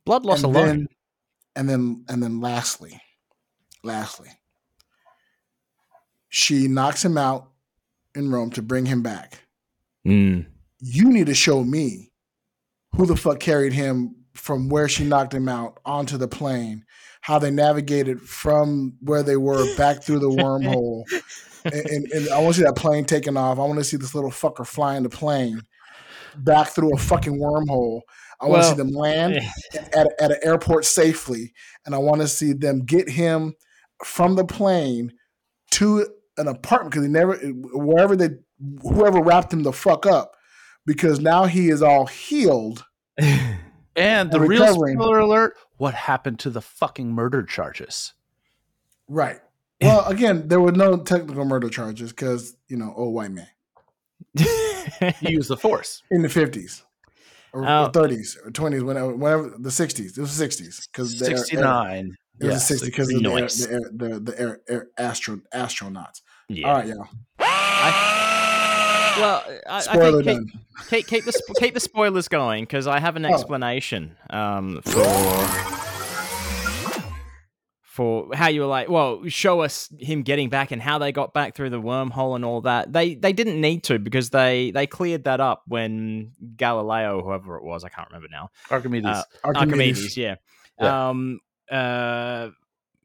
Blood 0.07 0.25
loss 0.25 0.43
and 0.43 0.57
alone. 0.57 0.67
Then, 0.67 0.89
and 1.57 1.69
then 1.69 2.05
and 2.09 2.23
then 2.23 2.41
lastly, 2.41 3.01
lastly, 3.85 4.31
she 6.31 6.67
knocks 6.69 7.05
him 7.05 7.19
out 7.19 7.51
in 8.15 8.31
Rome 8.31 8.51
to 8.53 8.63
bring 8.63 8.87
him 8.87 9.03
back 9.03 9.45
Mm. 10.07 10.47
you 10.81 11.11
need 11.13 11.27
to 11.27 11.35
show 11.35 11.63
me 11.63 12.11
who 12.97 13.05
the 13.05 13.15
fuck 13.17 13.39
carried 13.39 13.75
him 13.75 14.17
from 14.35 14.71
where 14.71 14.89
she 14.89 15.05
knocked 15.05 15.35
him 15.35 15.47
out 15.49 15.79
onto 15.85 16.17
the 16.17 16.27
plane, 16.29 16.85
how 17.21 17.39
they 17.39 17.51
navigated 17.51 18.21
from 18.23 18.95
where 19.01 19.23
they 19.23 19.37
were 19.37 19.77
back 19.77 20.03
through 20.03 20.21
the 20.21 20.31
wormhole. 20.31 21.03
and, 21.65 21.75
and, 21.75 22.07
and 22.13 22.29
I 22.31 22.39
want 22.41 22.55
to 22.55 22.61
see 22.61 22.65
that 22.65 22.77
plane 22.77 23.05
taking 23.05 23.37
off. 23.37 23.59
I 23.59 23.63
want 23.63 23.79
to 23.79 23.85
see 23.85 23.99
this 23.99 24.15
little 24.15 24.31
fucker 24.31 24.67
flying 24.67 25.03
the 25.03 25.11
plane 25.11 25.61
back 26.37 26.69
through 26.69 26.95
a 26.95 26.99
fucking 26.99 27.39
wormhole. 27.39 28.01
I 28.41 28.47
want 28.47 28.63
to 28.63 28.69
Well, 28.69 28.71
see 28.71 28.77
them 28.77 28.91
land 28.93 29.39
at, 29.95 30.13
at 30.19 30.31
an 30.31 30.39
airport 30.43 30.87
safely, 30.87 31.53
and 31.85 31.95
I 31.95 31.99
want 31.99 32.23
to 32.23 32.29
see 32.29 32.55
them 32.55 32.87
get 32.87 33.09
him 33.11 33.55
from 34.05 34.37
the 34.37 34.47
plane 34.47 35.13
to 35.73 36.07
an 36.41 36.49
apartment 36.49 36.93
because 36.93 37.05
he 37.05 37.11
never 37.13 37.37
wherever 37.73 38.17
they 38.17 38.31
whoever 38.83 39.21
wrapped 39.23 39.53
him 39.53 39.63
the 39.63 39.73
fuck 39.73 40.07
up 40.07 40.33
because 40.87 41.21
now 41.21 41.45
he 41.45 41.69
is 41.69 41.83
all 41.83 42.07
healed. 42.07 42.85
And 43.97 44.31
the 44.31 44.41
real 44.41 44.73
spoiler 44.73 45.19
alert: 45.19 45.57
what 45.77 45.95
happened 45.95 46.39
to 46.41 46.51
the 46.51 46.63
fucking 46.63 47.13
murder 47.13 47.43
charges? 47.43 48.15
Right. 49.09 49.41
Well, 49.83 50.07
again, 50.07 50.47
there 50.47 50.61
were 50.61 50.71
no 50.73 50.97
technical 50.99 51.45
murder 51.45 51.69
charges 51.69 52.11
because 52.11 52.57
you 52.69 52.77
know, 52.77 52.95
old 52.97 53.13
white 53.15 53.33
man 53.33 53.49
He 54.37 55.33
used 55.33 55.51
the 55.51 55.57
force. 55.57 56.03
in 56.11 56.23
the 56.23 56.29
fifties 56.29 56.85
or 57.53 57.67
Oh. 57.69 57.89
thirties 57.89 58.39
or 58.45 58.53
twenties, 58.53 58.85
whenever, 58.85 59.15
whenever 59.15 59.55
the 59.59 59.73
sixties. 59.73 60.17
It 60.17 60.21
was 60.21 60.31
sixties 60.31 60.89
because 60.91 61.19
Sixty 61.19 61.57
nine. 61.57 62.15
It 62.41 62.47
was 62.47 62.55
the 62.55 62.61
sixties 62.61 62.91
because 62.91 63.13
of 63.13 63.23
the, 63.23 63.31
air, 63.71 63.81
the, 63.93 64.11
air, 64.11 64.21
the 64.21 64.41
air 64.73 64.89
astro 64.97 65.41
astronauts. 65.53 66.23
Yeah. 66.51 66.69
All 66.69 66.75
right, 66.75 66.87
y'all. 66.87 67.09
Well, 69.21 69.45
I, 69.69 69.77
I 69.91 70.23
think 70.23 70.51
keep, 70.51 70.61
keep, 70.89 71.07
keep 71.07 71.25
the 71.25 71.33
sp- 71.35 71.57
keep 71.59 71.75
the 71.75 71.81
spoilers 71.81 72.29
going 72.29 72.63
because 72.65 72.87
I 72.87 73.01
have 73.01 73.17
an 73.17 73.27
Oh. 73.27 73.29
explanation 73.35 74.17
um, 74.31 74.81
for 74.83 75.05
for 77.83 78.29
how 78.35 78.49
you 78.49 78.61
were 78.61 78.67
like, 78.67 78.89
well, 78.89 79.27
show 79.29 79.61
us 79.61 79.93
him 79.99 80.23
getting 80.23 80.49
back 80.49 80.71
and 80.71 80.81
how 80.81 80.99
they 80.99 81.11
got 81.13 81.35
back 81.35 81.55
through 81.57 81.71
the 81.71 81.81
wormhole 81.81 82.37
and 82.37 82.45
all 82.45 82.61
that. 82.63 82.93
They 82.93 83.15
they 83.15 83.33
didn't 83.33 83.61
need 83.61 83.83
to 83.85 83.99
because 83.99 84.31
they 84.31 84.71
they 84.71 84.87
cleared 84.87 85.25
that 85.25 85.41
up 85.41 85.63
when 85.67 86.33
Galileo, 86.57 87.23
whoever 87.23 87.57
it 87.57 87.65
was, 87.65 87.85
I 87.85 87.89
can't 87.89 88.09
remember 88.09 88.29
now, 88.31 88.51
Archimedes. 88.71 89.07
Uh, 89.07 89.23
Archimedes. 89.45 89.99
Archimedes, 89.99 90.17
yeah. 90.17 90.37
Yeah. 90.81 91.09
Um, 91.11 91.41
uh, 91.71 92.49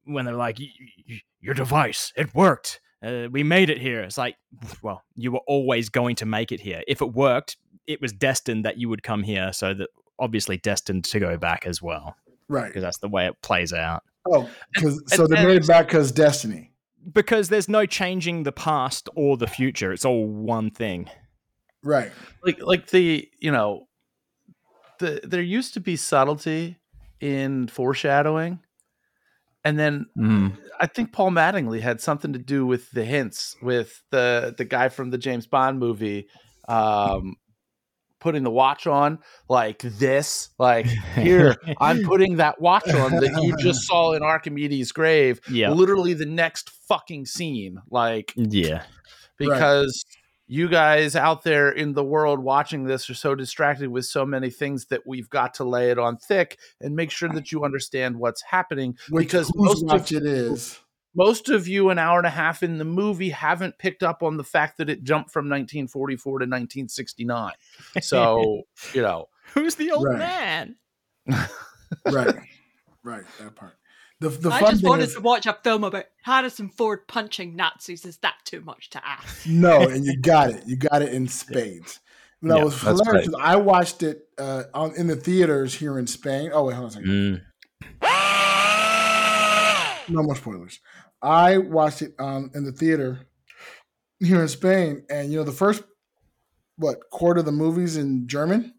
when 0.05 0.25
they're 0.25 0.35
like, 0.35 0.59
"Y- 0.59 0.67
y- 0.79 1.03
y- 1.09 1.21
your 1.41 1.55
device, 1.55 2.13
it 2.15 2.33
worked. 2.35 2.79
Uh, 3.05 3.29
we 3.31 3.43
made 3.43 3.69
it 3.69 3.79
here. 3.79 4.01
It's 4.01 4.17
like, 4.17 4.35
well, 4.81 5.03
you 5.15 5.31
were 5.31 5.41
always 5.47 5.89
going 5.89 6.15
to 6.17 6.25
make 6.25 6.51
it 6.51 6.59
here. 6.59 6.81
If 6.87 7.01
it 7.01 7.13
worked, 7.13 7.57
it 7.87 8.01
was 8.01 8.11
destined 8.11 8.65
that 8.65 8.77
you 8.77 8.89
would 8.89 9.03
come 9.03 9.23
here. 9.23 9.53
So 9.53 9.73
that 9.73 9.89
obviously 10.19 10.57
destined 10.57 11.03
to 11.05 11.19
go 11.19 11.37
back 11.37 11.65
as 11.65 11.81
well, 11.81 12.15
Right. 12.47 12.67
because 12.67 12.81
that's 12.83 12.97
the 12.99 13.09
way 13.09 13.27
it 13.27 13.41
plays 13.41 13.73
out. 13.73 14.03
Oh, 14.27 14.49
because 14.73 15.01
so 15.07 15.25
and- 15.25 15.35
they 15.35 15.43
made 15.45 15.57
it 15.57 15.67
back 15.67 15.87
because 15.87 16.11
destiny. 16.11 16.71
Because 17.13 17.49
there's 17.49 17.69
no 17.69 17.85
changing 17.85 18.43
the 18.43 18.51
past 18.51 19.09
or 19.15 19.37
the 19.37 19.45
future. 19.45 19.93
It's 19.93 20.05
all 20.05 20.25
one 20.25 20.71
thing. 20.71 21.07
Right. 21.83 22.11
like 22.43 22.59
like 22.63 22.87
the 22.89 23.29
you 23.39 23.51
know 23.51 23.87
the 24.97 25.19
there 25.23 25.41
used 25.43 25.75
to 25.75 25.79
be 25.79 25.95
subtlety 25.97 26.79
in 27.21 27.67
foreshadowing 27.67 28.59
and 29.65 29.77
then 29.77 30.05
i 30.79 30.85
think 30.87 31.11
paul 31.11 31.31
mattingly 31.31 31.81
had 31.81 31.99
something 31.99 32.31
to 32.31 32.39
do 32.39 32.65
with 32.65 32.89
the 32.91 33.03
hints 33.03 33.55
with 33.61 34.01
the 34.11 34.53
the 34.57 34.63
guy 34.63 34.87
from 34.87 35.09
the 35.09 35.17
james 35.17 35.45
bond 35.47 35.79
movie 35.79 36.27
um 36.69 37.35
putting 38.21 38.43
the 38.43 38.49
watch 38.51 38.87
on 38.87 39.19
like 39.49 39.79
this 39.79 40.49
like 40.57 40.85
here 40.85 41.55
i'm 41.81 42.01
putting 42.11 42.37
that 42.37 42.59
watch 42.61 42.87
on 42.93 43.11
that 43.11 43.39
you 43.43 43.55
just 43.57 43.81
saw 43.87 44.13
in 44.13 44.23
archimedes 44.23 44.91
grave 44.91 45.39
Yeah. 45.49 45.71
literally 45.71 46.13
the 46.13 46.25
next 46.25 46.69
fucking 46.87 47.25
scene 47.25 47.77
like 47.91 48.33
Yeah. 48.35 48.83
because 49.37 50.05
you 50.47 50.67
guys 50.69 51.15
out 51.15 51.43
there 51.43 51.69
in 51.71 51.93
the 51.93 52.03
world 52.03 52.39
watching 52.39 52.83
this 52.83 53.09
are 53.09 53.15
so 53.15 53.33
distracted 53.35 53.89
with 53.89 54.05
so 54.05 54.25
many 54.25 54.49
things 54.49 54.85
that 54.85 55.05
we've 55.07 55.29
got 55.29 55.53
to 55.55 55.63
lay 55.63 55.89
it 55.89 55.97
on 55.97 56.17
thick 56.17 56.59
and 56.81 56.95
make 56.95 57.09
sure 57.11 57.29
that 57.29 57.51
you 57.51 57.63
understand 57.63 58.15
what's 58.15 58.41
happening 58.43 58.95
Which 59.09 59.25
because 59.27 59.51
most 59.55 59.85
watch 59.85 60.11
of, 60.11 60.17
it 60.21 60.25
is. 60.27 60.79
most 61.15 61.49
of 61.49 61.67
you 61.67 61.89
an 61.89 61.97
hour 61.97 62.19
and 62.19 62.27
a 62.27 62.31
half 62.31 62.61
in 62.61 62.77
the 62.77 62.85
movie 62.85 63.29
haven't 63.31 63.77
picked 63.79 64.03
up 64.03 64.21
on 64.21 64.37
the 64.37 64.43
fact 64.43 64.77
that 64.77 64.89
it 64.89 65.03
jumped 65.03 65.31
from 65.31 65.45
1944 65.45 66.39
to 66.39 66.43
1969 66.43 67.53
so 68.01 68.63
you 68.93 69.01
know 69.01 69.27
Who's 69.53 69.75
the 69.75 69.91
old 69.91 70.05
Right. 70.05 70.19
man? 70.19 70.75
Right. 72.07 72.35
right. 73.03 73.23
That 73.39 73.55
part. 73.55 73.77
The 74.29 74.49
the 74.49 74.49
I 74.49 74.59
fun 74.59 74.69
just 74.71 74.81
thing 74.81 74.89
wanted 74.89 75.03
is 75.09 75.13
to 75.15 75.21
watch 75.21 75.45
a 75.45 75.53
film 75.63 75.83
about 75.83 76.05
Harrison 76.23 76.69
Ford 76.69 77.07
punching 77.07 77.55
Nazis. 77.55 78.05
Is 78.05 78.17
that 78.17 78.33
too 78.43 78.61
much 78.61 78.89
to 78.91 79.07
ask? 79.07 79.45
no, 79.47 79.81
and 79.81 80.03
you 80.05 80.17
got 80.21 80.49
it. 80.49 80.63
You 80.65 80.75
got 80.77 81.01
it 81.03 81.13
in 81.13 81.27
spades. 81.27 81.99
No, 82.41 82.55
Yeah, 82.55 82.61
it 82.61 82.65
was 82.65 82.81
hilarious. 82.81 83.07
great. 83.07 83.25
'cause 83.25 83.35
I 83.39 83.55
watched 83.57 84.03
it 84.03 84.27
uh, 84.37 84.63
on 84.73 84.95
in 84.95 85.07
the 85.07 85.15
theaters 85.15 85.73
here 85.75 85.99
in 85.99 86.07
Spain. 86.07 86.49
Oh 86.53 86.65
wait, 86.65 86.73
hold 86.75 86.85
on 86.85 86.89
a 86.89 86.93
second. 86.93 87.41
No 90.07 90.21
more 90.21 90.35
spoilers. 90.35 90.79
I 91.21 91.57
watched 91.57 92.01
it 92.03 92.13
um, 92.19 92.51
in 92.53 92.63
the 92.63 92.71
theater 92.71 93.21
here 94.19 94.41
in 94.41 94.47
Spain, 94.47 95.03
and 95.09 95.31
you 95.31 95.37
know 95.39 95.43
the 95.43 95.51
first 95.51 95.83
what 96.77 97.09
quarter 97.11 97.39
of 97.39 97.45
the 97.45 97.51
movies 97.51 97.97
in 97.97 98.27
German 98.27 98.73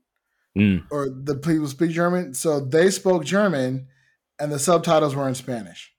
Mm. 0.56 0.84
or 0.90 1.10
the 1.10 1.34
people 1.34 1.66
speak 1.68 1.90
German, 1.90 2.32
so 2.32 2.60
they 2.60 2.90
spoke 2.90 3.24
German, 3.26 3.88
and 4.38 4.52
the 4.52 4.58
subtitles 4.58 5.14
were 5.14 5.26
in 5.28 5.34
Spanish. 5.34 5.92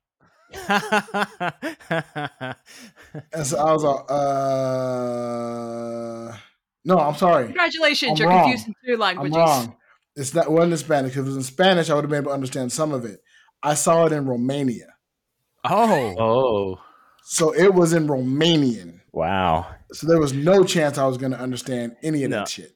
And 3.34 3.46
so 3.46 3.58
I 3.58 3.74
was 3.74 3.84
like, 3.84 4.06
uh, 4.10 4.18
no, 6.86 7.00
I'm 7.00 7.16
sorry, 7.16 7.46
Congratulations, 7.46 8.12
I'm 8.12 8.18
you're 8.18 8.30
wrong. 8.30 8.44
confusing 8.50 8.74
two 8.86 8.94
I'm 8.94 9.00
languages. 9.00 9.36
wrong. 9.38 9.76
It's 10.16 10.34
not 10.34 10.46
it 10.46 10.52
wasn't 10.52 10.72
in 10.74 10.78
Spanish. 10.78 11.12
If 11.12 11.18
it 11.18 11.22
was 11.24 11.36
in 11.36 11.44
Spanish, 11.44 11.90
I 11.90 11.96
would 11.96 12.04
have 12.04 12.10
been 12.10 12.20
able 12.22 12.32
to 12.32 12.36
understand 12.36 12.72
some 12.72 12.94
of 12.94 13.06
it. 13.06 13.20
I 13.62 13.74
saw 13.74 14.06
it 14.06 14.14
in 14.14 14.26
Romania, 14.26 14.88
oh. 15.66 16.16
oh 16.18 16.80
so 17.24 17.54
it 17.54 17.74
was 17.74 17.92
in 17.94 18.08
Romanian. 18.08 19.02
Wow. 19.12 19.68
So 19.92 20.08
there 20.08 20.20
was 20.20 20.34
no 20.34 20.64
chance 20.64 20.98
I 20.98 21.06
was 21.08 21.18
going 21.18 21.32
to 21.34 21.40
understand 21.40 21.96
any 22.04 22.24
of 22.24 22.32
No. 22.32 22.38
that 22.40 22.48
shit. 22.50 22.72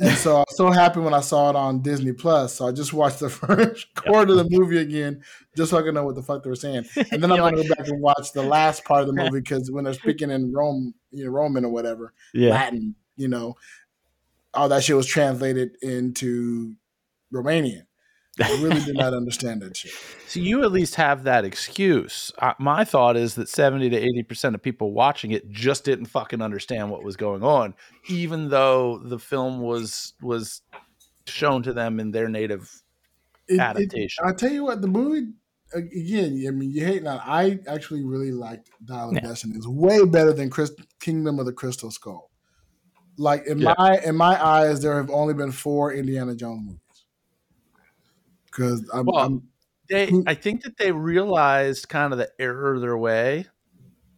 And 0.00 0.16
so 0.16 0.36
I 0.36 0.38
was 0.40 0.56
so 0.56 0.70
happy 0.70 1.00
when 1.00 1.12
I 1.12 1.20
saw 1.20 1.50
it 1.50 1.56
on 1.56 1.82
Disney 1.82 2.12
Plus. 2.12 2.54
So 2.54 2.68
I 2.68 2.72
just 2.72 2.92
watched 2.92 3.18
the 3.18 3.28
first 3.30 3.92
quarter 3.96 4.30
of 4.32 4.38
the 4.38 4.48
movie 4.48 4.78
again, 4.78 5.22
just 5.56 5.70
so 5.70 5.78
I 5.78 5.82
could 5.82 5.94
know 5.94 6.04
what 6.04 6.14
the 6.14 6.22
fuck 6.22 6.44
they 6.44 6.50
were 6.50 6.56
saying. 6.56 6.84
And 7.10 7.22
then 7.22 7.32
I'm 7.32 7.38
going 7.38 7.56
to 7.56 7.62
go 7.62 7.74
back 7.74 7.88
and 7.88 8.00
watch 8.00 8.32
the 8.32 8.42
last 8.42 8.84
part 8.84 9.00
of 9.00 9.08
the 9.08 9.12
movie 9.12 9.40
because 9.42 9.70
when 9.72 9.84
they're 9.84 9.94
speaking 9.94 10.30
in 10.30 10.52
Rome, 10.52 10.94
you 11.10 11.24
know, 11.24 11.30
Roman 11.30 11.64
or 11.64 11.70
whatever, 11.72 12.12
Yeah. 12.32 12.50
Latin, 12.50 12.94
you 13.16 13.26
know, 13.26 13.56
all 14.54 14.68
that 14.68 14.84
shit 14.84 14.94
was 14.96 15.06
translated 15.06 15.76
into 15.82 16.74
Romanian. 17.34 17.82
I 18.42 18.50
really 18.62 18.80
did 18.80 18.96
not 18.96 19.14
understand 19.22 19.62
that 19.62 19.76
shit. 19.76 19.92
so 20.28 20.40
you 20.40 20.62
at 20.62 20.72
least 20.72 20.94
have 20.96 21.24
that 21.24 21.44
excuse 21.44 22.30
uh, 22.38 22.54
my 22.58 22.84
thought 22.84 23.16
is 23.16 23.34
that 23.36 23.48
70 23.48 23.90
to 23.90 23.96
80 23.96 24.22
percent 24.24 24.54
of 24.54 24.62
people 24.62 24.92
watching 24.92 25.30
it 25.32 25.50
just 25.50 25.84
didn't 25.84 26.06
fucking 26.06 26.40
understand 26.42 26.90
what 26.90 27.02
was 27.02 27.16
going 27.16 27.42
on 27.42 27.74
even 28.08 28.48
though 28.48 28.98
the 28.98 29.18
film 29.18 29.60
was 29.60 30.14
was 30.22 30.62
shown 31.26 31.62
to 31.64 31.72
them 31.72 32.00
in 32.00 32.10
their 32.10 32.28
native 32.28 32.70
It- 33.48 33.54
it- 33.54 33.60
adaptation 33.60 34.24
I 34.26 34.32
tell 34.32 34.52
you 34.52 34.64
what, 34.64 34.80
the 34.82 34.88
movie 34.88 35.32
again. 35.74 36.42
I 36.48 36.50
mean, 36.50 36.70
you 36.70 36.82
hate 36.84 37.02
not. 37.02 37.20
I 37.26 37.58
actually 37.66 38.02
really 38.02 38.32
liked 38.32 38.70
Dial 38.86 39.10
of 39.10 39.14
Yeah. 39.16 39.20
Destiny. 39.20 39.54
It's 39.56 39.66
way 39.66 40.02
better 40.06 40.32
than 40.32 40.48
Chris, 40.48 40.72
Kingdom 40.98 41.38
of 41.38 41.44
the 41.44 41.52
Crystal 41.52 41.90
Skull. 41.90 42.30
Like 43.18 43.46
in 43.46 43.58
Yeah. 43.58 43.74
my 43.76 44.00
in 44.04 44.16
my 44.16 44.42
eyes, 44.42 44.80
there 44.80 44.96
have 44.96 45.10
only 45.10 45.34
been 45.34 45.52
four 45.52 45.92
Indiana 45.92 46.34
Jones 46.34 46.62
movies. 46.64 46.80
Because 48.58 48.90
I'm, 48.92 49.06
Well, 49.06 49.16
I'm 49.16 49.42
they 49.88 50.12
i 50.26 50.34
think 50.34 50.64
that 50.64 50.76
they 50.76 50.92
realized 50.92 51.88
kind 51.88 52.12
of 52.12 52.18
the 52.18 52.28
error 52.38 52.74
of 52.74 52.80
their 52.82 52.98
way 52.98 53.46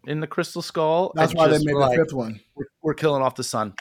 in 0.06 0.18
the 0.20 0.26
crystal 0.26 0.62
skull 0.62 1.12
that's 1.14 1.32
why 1.34 1.46
they 1.46 1.58
made 1.58 1.68
the 1.74 1.78
like, 1.78 1.96
fifth 1.98 2.12
one. 2.12 2.40
we're, 2.56 2.64
we're 2.82 2.94
killing 2.94 3.22
off 3.22 3.36
the 3.36 3.44
sun 3.44 3.72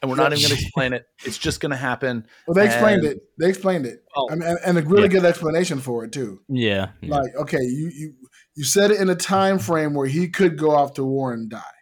and 0.00 0.08
we're 0.10 0.16
not 0.16 0.32
even 0.32 0.42
going 0.48 0.56
to 0.56 0.62
explain 0.62 0.92
it 0.92 1.04
it's 1.24 1.38
just 1.38 1.58
going 1.60 1.70
to 1.70 1.76
happen 1.76 2.26
Well, 2.46 2.54
they 2.54 2.66
explained 2.66 3.02
and- 3.04 3.16
it. 3.16 3.22
They 3.40 3.48
explained 3.48 3.86
it. 3.86 4.04
Oh. 4.14 4.28
I 4.30 4.34
mean, 4.36 4.48
and, 4.48 4.58
and 4.64 4.78
a 4.78 4.82
really 4.82 5.02
Yeah. 5.04 5.08
good 5.08 5.24
explanation 5.24 5.80
for 5.80 6.04
it 6.04 6.12
too. 6.12 6.40
Yeah. 6.48 6.90
yeah. 7.00 7.16
Like, 7.16 7.34
okay, 7.34 7.60
you 7.62 7.90
you 7.92 8.14
you 8.54 8.62
said 8.64 8.90
it 8.92 9.00
in 9.00 9.08
a 9.10 9.16
time 9.16 9.58
frame 9.58 9.94
where 9.94 10.06
he 10.06 10.28
could 10.28 10.56
go 10.58 10.70
off 10.72 10.94
to 10.94 11.04
war 11.04 11.32
and 11.32 11.48
die. 11.50 11.78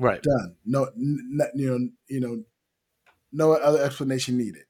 right 0.00 0.20
done. 0.22 0.56
No, 0.64 0.84
n- 0.96 1.38
n- 1.40 1.50
you 1.54 1.70
know, 1.70 1.88
you 2.08 2.20
know, 2.20 2.42
no 3.32 3.52
other 3.52 3.80
explanation 3.84 4.36
needed. 4.36 4.64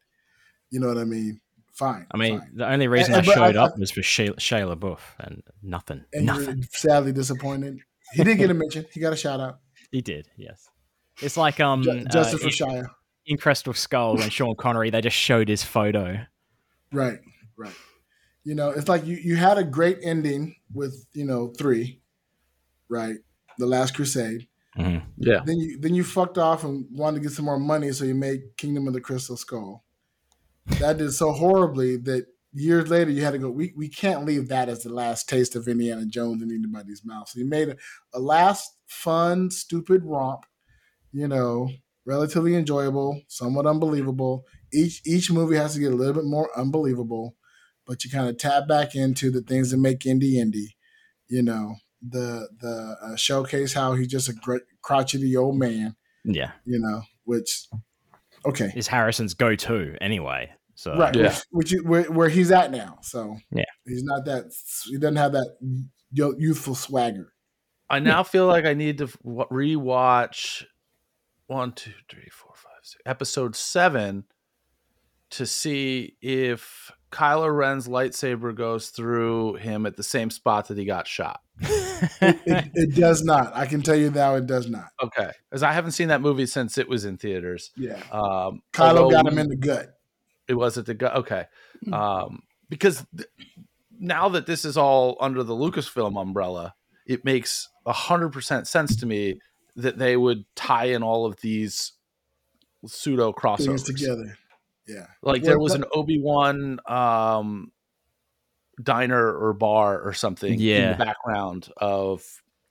You 0.70 0.80
know 0.80 0.88
what 0.88 0.98
I 0.98 1.04
mean? 1.04 1.40
Fine. 1.80 2.06
I 2.10 2.16
mean, 2.18 2.38
fine. 2.40 2.50
the 2.56 2.70
only 2.70 2.88
reason 2.88 3.14
And- 3.14 3.22
I 3.22 3.26
but 3.26 3.38
I- 3.38 3.46
showed 3.48 3.56
up 3.56 3.78
was 3.78 3.90
for 3.90 4.02
Shayla, 4.02 4.36
Shia 4.36 4.76
LaBeouf, 4.76 5.00
and 5.18 5.42
nothing. 5.62 6.04
and 6.12 6.26
nothing. 6.26 6.58
you're 6.58 6.66
sadly 6.72 7.12
disappointed. 7.12 7.78
He 8.12 8.22
did 8.22 8.36
get 8.38 8.50
a 8.50 8.54
mention. 8.54 8.84
He 8.92 9.00
got 9.00 9.12
a 9.12 9.16
shout 9.16 9.40
out. 9.40 9.58
He 9.90 10.00
did. 10.02 10.28
Yes. 10.36 10.68
It's 11.22 11.36
like 11.36 11.58
um 11.58 11.82
Ju- 11.82 11.90
uh, 11.90 12.04
Justice 12.12 12.40
for 12.42 12.46
in, 12.46 12.52
Shia. 12.52 12.86
in 13.26 13.36
Crystal 13.38 13.72
Skull 13.72 14.20
and 14.20 14.32
Sean 14.32 14.54
Connery 14.56 14.90
they 14.90 15.00
just 15.00 15.16
showed 15.16 15.48
his 15.48 15.64
photo. 15.64 16.18
Right, 16.92 17.18
right. 17.56 17.74
You 18.44 18.54
know, 18.54 18.70
it's 18.70 18.88
like 18.88 19.04
you 19.06 19.16
you 19.16 19.36
had 19.36 19.58
a 19.58 19.64
great 19.64 19.98
ending 20.02 20.54
with 20.72 20.94
you 21.12 21.24
know 21.24 21.52
three, 21.58 22.00
right? 22.88 23.16
The 23.58 23.66
Last 23.66 23.94
Crusade. 23.94 24.46
yeah 24.76 25.40
Then 25.44 25.58
you 25.58 25.78
then 25.80 25.94
you 25.94 26.04
fucked 26.04 26.38
off 26.38 26.62
and 26.64 26.86
wanted 26.92 27.16
to 27.18 27.22
get 27.28 27.32
some 27.32 27.44
more 27.46 27.58
money, 27.58 27.90
so 27.92 28.04
you 28.04 28.14
made 28.14 28.42
Kingdom 28.56 28.86
of 28.86 28.92
the 28.94 29.00
Crystal 29.00 29.36
Skull. 29.36 29.84
That 30.66 30.98
did 30.98 31.12
so 31.12 31.32
horribly 31.32 31.96
that 31.98 32.26
years 32.52 32.88
later 32.88 33.10
you 33.10 33.22
had 33.22 33.32
to 33.32 33.38
go. 33.38 33.50
We 33.50 33.72
we 33.76 33.88
can't 33.88 34.24
leave 34.24 34.48
that 34.48 34.68
as 34.68 34.82
the 34.82 34.92
last 34.92 35.28
taste 35.28 35.56
of 35.56 35.68
Indiana 35.68 36.06
Jones 36.06 36.42
in 36.42 36.50
anybody's 36.50 37.04
mouth. 37.04 37.28
So 37.28 37.38
you 37.38 37.46
made 37.46 37.70
a, 37.70 37.76
a 38.14 38.20
last 38.20 38.70
fun, 38.86 39.50
stupid 39.50 40.04
romp. 40.04 40.44
You 41.12 41.26
know, 41.26 41.70
relatively 42.06 42.54
enjoyable, 42.54 43.22
somewhat 43.28 43.66
unbelievable. 43.66 44.44
Each 44.72 45.02
each 45.04 45.30
movie 45.30 45.56
has 45.56 45.74
to 45.74 45.80
get 45.80 45.92
a 45.92 45.96
little 45.96 46.14
bit 46.14 46.24
more 46.24 46.50
unbelievable, 46.56 47.36
but 47.86 48.04
you 48.04 48.10
kind 48.10 48.28
of 48.28 48.38
tap 48.38 48.68
back 48.68 48.94
into 48.94 49.30
the 49.30 49.42
things 49.42 49.70
that 49.70 49.78
make 49.78 50.00
indie 50.00 50.34
indie. 50.34 50.74
You 51.28 51.42
know, 51.42 51.76
the 52.02 52.48
the 52.60 52.96
uh, 53.02 53.16
showcase 53.16 53.74
how 53.74 53.94
he's 53.94 54.08
just 54.08 54.28
a 54.28 54.32
great 54.32 54.62
crotchety 54.82 55.36
old 55.36 55.58
man 55.58 55.96
Yeah, 56.24 56.52
you 56.64 56.78
know, 56.78 57.02
which 57.24 57.66
okay, 58.46 58.72
is 58.74 58.88
Harrison's 58.88 59.34
go-to 59.34 59.96
anyway. 60.00 60.50
So 60.74 60.96
right, 60.96 61.14
Yeah. 61.14 61.36
which, 61.50 61.72
which 61.72 61.82
where, 61.82 62.04
where 62.04 62.28
he's 62.28 62.50
at 62.50 62.70
now. 62.70 62.98
So 63.02 63.36
Yeah. 63.52 63.64
he's 63.86 64.02
not 64.02 64.24
that 64.24 64.44
he 64.86 64.96
doesn't 64.98 65.16
have 65.16 65.32
that 65.32 65.56
youthful 66.12 66.74
swagger. 66.74 67.32
I 67.90 67.98
now 67.98 68.22
feel 68.22 68.46
like 68.46 68.64
I 68.64 68.74
need 68.74 68.98
to 68.98 69.06
w- 69.24 69.76
rewatch 69.78 70.64
one, 71.48 71.72
two, 71.72 71.92
three, 72.08 72.28
four, 72.30 72.52
five, 72.54 72.72
six, 72.82 73.02
episode 73.04 73.56
seven 73.56 74.24
to 75.30 75.44
see 75.46 76.16
if 76.22 76.90
Kylo 77.10 77.54
Ren's 77.54 77.88
lightsaber 77.88 78.54
goes 78.54 78.90
through 78.90 79.54
him 79.54 79.84
at 79.86 79.96
the 79.96 80.02
same 80.02 80.30
spot 80.30 80.68
that 80.68 80.78
he 80.78 80.84
got 80.84 81.06
shot. 81.08 81.40
It, 81.60 82.70
it 82.74 82.94
does 82.94 83.22
not. 83.24 83.54
I 83.54 83.66
can 83.66 83.82
tell 83.82 83.96
you 83.96 84.10
now, 84.10 84.36
it 84.36 84.46
does 84.46 84.68
not. 84.70 84.86
Okay, 85.02 85.30
because 85.48 85.62
I 85.62 85.72
haven't 85.72 85.92
seen 85.92 86.08
that 86.08 86.20
movie 86.20 86.46
since 86.46 86.78
it 86.78 86.88
was 86.88 87.04
in 87.04 87.16
theaters. 87.18 87.70
Yeah, 87.76 88.00
Um, 88.10 88.62
Kylo 88.72 89.10
got 89.10 89.26
him 89.26 89.38
in 89.38 89.48
the 89.48 89.56
gut. 89.56 89.98
It 90.48 90.54
was 90.54 90.78
at 90.78 90.86
the 90.86 90.94
gut. 90.94 91.14
Okay, 91.16 91.44
um, 91.92 92.42
because 92.68 93.04
th- 93.16 93.28
now 93.98 94.30
that 94.30 94.46
this 94.46 94.64
is 94.64 94.76
all 94.76 95.16
under 95.20 95.42
the 95.42 95.54
Lucasfilm 95.54 96.20
umbrella, 96.20 96.74
it 97.06 97.24
makes 97.24 97.68
a 97.84 97.92
hundred 97.92 98.32
percent 98.32 98.66
sense 98.66 98.96
to 98.96 99.06
me 99.06 99.40
that 99.76 99.98
they 99.98 100.16
would 100.16 100.44
tie 100.56 100.86
in 100.86 101.02
all 101.02 101.26
of 101.26 101.40
these 101.40 101.92
pseudo 102.86 103.32
Things 103.32 103.66
crossovers 103.66 103.84
together. 103.84 104.38
Yeah. 104.92 105.06
Like 105.22 105.42
there 105.42 105.58
was 105.58 105.74
an 105.74 105.84
Obi 105.94 106.20
Wan 106.20 106.80
um, 106.86 107.72
diner 108.82 109.32
or 109.32 109.52
bar 109.52 110.00
or 110.00 110.12
something 110.12 110.60
in 110.60 110.90
the 110.90 110.96
background 111.04 111.70
of 111.76 112.24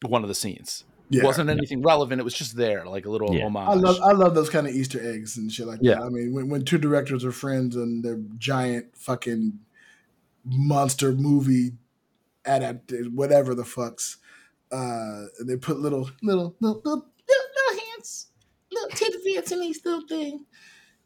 one 0.06 0.24
of 0.24 0.28
the 0.28 0.36
scenes. 0.36 0.84
Yeah. 1.12 1.22
It 1.24 1.26
wasn't 1.26 1.50
anything 1.50 1.82
relevant. 1.82 2.22
It 2.22 2.24
was 2.24 2.36
just 2.36 2.56
there, 2.56 2.86
like 2.86 3.06
a 3.06 3.10
little 3.10 3.34
Yeah. 3.36 3.46
homage. 3.46 3.68
I 3.70 3.74
love 3.74 4.00
I 4.02 4.12
love 4.12 4.36
those 4.36 4.50
kind 4.50 4.68
of 4.68 4.74
Easter 4.76 5.00
eggs 5.02 5.38
and 5.38 5.52
shit 5.52 5.66
like 5.66 5.80
Yeah. 5.82 5.96
that. 5.96 6.04
I 6.04 6.10
mean, 6.10 6.34
when, 6.34 6.50
when 6.50 6.66
two 6.66 6.78
directors 6.78 7.26
are 7.26 7.32
friends 7.32 7.76
and 7.76 8.04
they're 8.04 8.22
giant 8.38 8.96
fucking 8.96 9.60
monster 10.46 11.12
movie 11.12 11.74
adapted, 12.46 13.16
whatever 13.16 13.56
the 13.56 13.64
fucks, 13.64 14.18
uh, 14.72 15.26
they 15.44 15.56
put 15.56 15.80
little 15.80 16.10
little 16.22 16.56
little 16.60 16.76
little, 16.84 16.84
little, 16.86 17.06
little 17.28 17.84
hands, 17.92 18.28
little 18.72 18.90
tidbits 18.90 19.52
in 19.52 19.62
these 19.62 19.84
little 19.84 20.08
thing. 20.08 20.46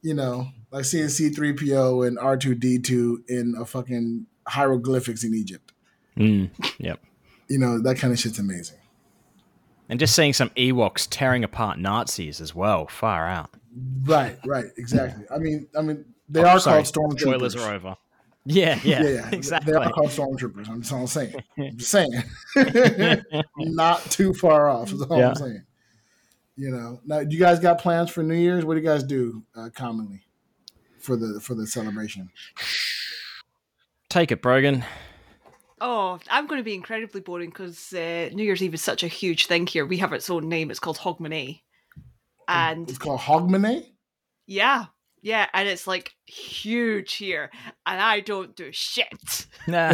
You 0.04 0.14
know, 0.14 0.50
like 0.70 0.86
seeing 0.86 1.08
C 1.10 1.30
three 1.30 1.54
PO 1.54 2.04
and 2.04 2.20
R 2.20 2.38
two 2.38 2.54
D 2.56 2.78
two 2.78 3.24
in 3.28 3.56
a 3.58 3.66
fucking 3.66 4.28
hieroglyphics 4.48 5.24
in 5.24 5.34
Egypt. 5.34 5.72
Mm, 6.18 6.50
yep. 6.78 7.00
You 7.50 7.58
know, 7.58 7.80
that 7.82 7.98
kind 7.98 8.14
of 8.14 8.20
shit's 8.20 8.38
amazing. 8.38 8.78
And 9.90 10.00
just 10.00 10.16
seeing 10.16 10.34
some 10.34 10.50
Ewoks 10.52 11.08
tearing 11.10 11.44
apart 11.44 11.80
Nazis 11.80 12.40
as 12.42 12.54
well. 12.54 12.88
Far 12.88 13.28
out. 13.28 13.52
Right, 14.04 14.38
right, 14.46 14.66
exactly. 14.78 15.26
I 15.34 15.38
mean, 15.40 15.68
I 15.78 15.82
mean, 15.82 16.06
they 16.30 16.42
Oh, 16.42 16.48
are 16.48 16.60
sorry. 16.60 16.84
called 16.84 17.18
stormtroopers. 17.18 17.20
Spoilers 17.22 17.56
are 17.56 17.74
over. 17.74 17.98
Yeah, 18.46 18.80
yeah, 18.84 19.02
yeah, 19.04 19.10
yeah. 19.10 19.30
exactly. 19.32 19.72
They 19.74 19.78
are 19.80 19.92
called 19.92 20.10
stormtroopers. 20.10 20.68
I'm, 20.70 20.82
just 20.82 20.94
all 20.94 21.00
I'm 21.02 21.08
saying. 21.08 21.36
I'm 21.58 21.78
just 21.78 21.92
saying. 21.92 22.24
Not 23.58 24.02
too 24.12 24.34
far 24.34 24.70
off. 24.70 24.90
That's 24.92 25.02
all 25.04 25.18
Yeah. 25.18 25.30
I'm 25.30 25.36
saying. 25.36 25.64
You 26.56 26.70
know. 26.72 27.00
Now, 27.06 27.24
do 27.24 27.36
you 27.36 27.40
guys 27.40 27.60
got 27.60 27.80
plans 27.80 28.10
for 28.12 28.22
New 28.24 28.36
Year's? 28.36 28.64
What 28.66 28.76
do 28.76 28.80
you 28.82 28.86
guys 28.88 29.04
do 29.04 29.44
uh, 29.56 29.70
commonly 29.76 30.22
for 31.00 31.16
the 31.16 31.40
for 31.40 31.56
the 31.56 31.66
celebration? 31.66 32.30
Take 34.10 34.32
it, 34.32 34.42
Brogan. 34.42 34.84
Oh, 35.82 36.20
I'm 36.30 36.48
going 36.48 36.60
to 36.60 36.64
be 36.64 36.76
incredibly 36.76 37.20
boring 37.22 37.50
because 37.50 37.92
uh, 37.94 38.30
New 38.34 38.44
Year's 38.44 38.62
Eve 38.64 38.74
is 38.76 38.82
such 38.82 39.04
a 39.04 39.08
huge 39.08 39.48
thing 39.48 39.68
here. 39.68 39.86
We 39.86 39.98
have 39.98 40.14
its 40.14 40.30
own 40.30 40.48
name. 40.48 40.72
It's 40.72 40.80
called 40.80 40.98
Hogmanay. 40.98 41.62
And 42.48 42.88
It's 42.90 42.98
called 43.00 43.20
Hogmanay. 43.20 43.86
yeah, 44.48 44.86
yeah, 45.22 45.48
and 45.54 45.68
it's 45.68 45.88
like 45.88 46.12
huge 46.26 47.16
here. 47.16 47.50
And 47.86 48.00
I 48.00 48.20
don't 48.20 48.56
do 48.56 48.72
shit. 48.72 49.48
Nah. 49.68 49.94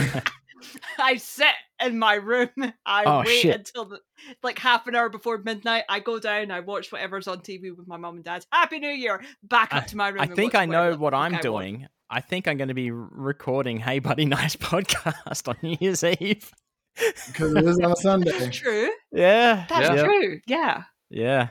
I 1.00 1.16
sit 1.16 1.48
in 1.84 1.98
my 2.00 2.16
room. 2.16 2.50
I 2.86 3.04
Oh, 3.06 3.20
wait 3.26 3.42
shit. 3.42 3.56
until 3.56 3.86
the, 3.86 4.00
like 4.44 4.60
half 4.60 4.88
an 4.88 4.96
hour 4.96 5.10
before 5.10 5.38
midnight. 5.38 5.84
I 5.90 6.00
go 6.00 6.20
down. 6.20 6.52
I 6.52 6.60
watch 6.62 6.92
whatever's 6.92 7.28
on 7.28 7.40
TV 7.40 7.76
with 7.76 7.88
my 7.88 7.98
mom 7.98 8.16
and 8.16 8.24
dad. 8.24 8.46
Happy 8.52 8.80
New 8.80 8.90
Year! 8.90 9.22
Back 9.44 9.74
up 9.74 9.88
to 9.88 9.98
my 9.98 10.10
room. 10.10 10.22
I 10.22 10.28
think 10.28 10.56
I 10.56 10.66
know 10.66 10.96
what 10.96 11.14
I'm 11.14 11.32
I 11.34 11.38
want. 11.38 11.44
doing. 11.44 11.88
I 12.10 12.22
think 12.22 12.48
I'm 12.48 12.58
going 12.58 12.70
to 12.70 12.74
be 12.74 12.90
recording 12.92 13.78
Hey 13.80 14.00
Buddy 14.00 14.26
Nice 14.26 14.56
podcast 14.56 15.48
on 15.48 15.56
New 15.62 15.78
Year's 15.80 16.04
Eve. 16.04 16.52
because 17.28 17.54
it 17.56 17.64
is 17.66 17.80
on 17.80 17.92
a 17.92 17.96
Sunday. 17.96 18.50
True. 18.50 18.90
Yeah. 19.12 19.66
That's 19.70 19.96
Yeah. 19.96 20.04
true. 20.04 20.40
Yeah. 20.48 20.84
Yeah. 21.12 21.48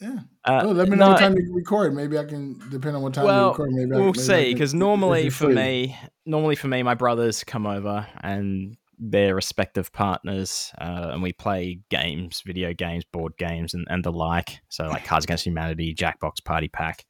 Yeah. 0.00 0.20
Uh, 0.46 0.62
Oh, 0.64 0.72
let 0.72 0.88
me 0.88 0.96
know 0.96 1.04
no, 1.06 1.12
what 1.12 1.20
time 1.20 1.36
you 1.36 1.52
record. 1.54 1.94
Maybe 1.94 2.16
I 2.18 2.24
can, 2.24 2.58
depend 2.70 2.96
on 2.96 3.02
what 3.02 3.12
time 3.12 3.26
you 3.26 3.48
record. 3.48 3.70
Maybe 3.72 3.90
we'll 3.90 4.04
maybe 4.06 4.18
see. 4.18 4.52
Because 4.54 4.72
normally 4.72 5.28
for 5.28 5.48
me, 5.48 5.94
normally 6.24 6.56
for 6.56 6.68
me, 6.68 6.82
my 6.82 6.94
brothers 6.94 7.44
come 7.44 7.66
over 7.66 8.06
and 8.22 8.78
their 9.02 9.34
respective 9.34 9.90
partners, 9.92 10.70
uh, 10.78 11.08
and 11.12 11.22
we 11.22 11.32
play 11.32 11.80
games, 11.88 12.42
video 12.44 12.74
games, 12.74 13.02
board 13.10 13.32
games, 13.38 13.72
and, 13.72 13.86
and 13.88 14.04
the 14.04 14.12
like. 14.12 14.60
So 14.68 14.84
like 14.88 15.04
Cards 15.06 15.24
Against 15.24 15.46
Humanity, 15.46 15.94
Jackbox 15.94 16.44
Party 16.44 16.68
Pack. 16.68 17.06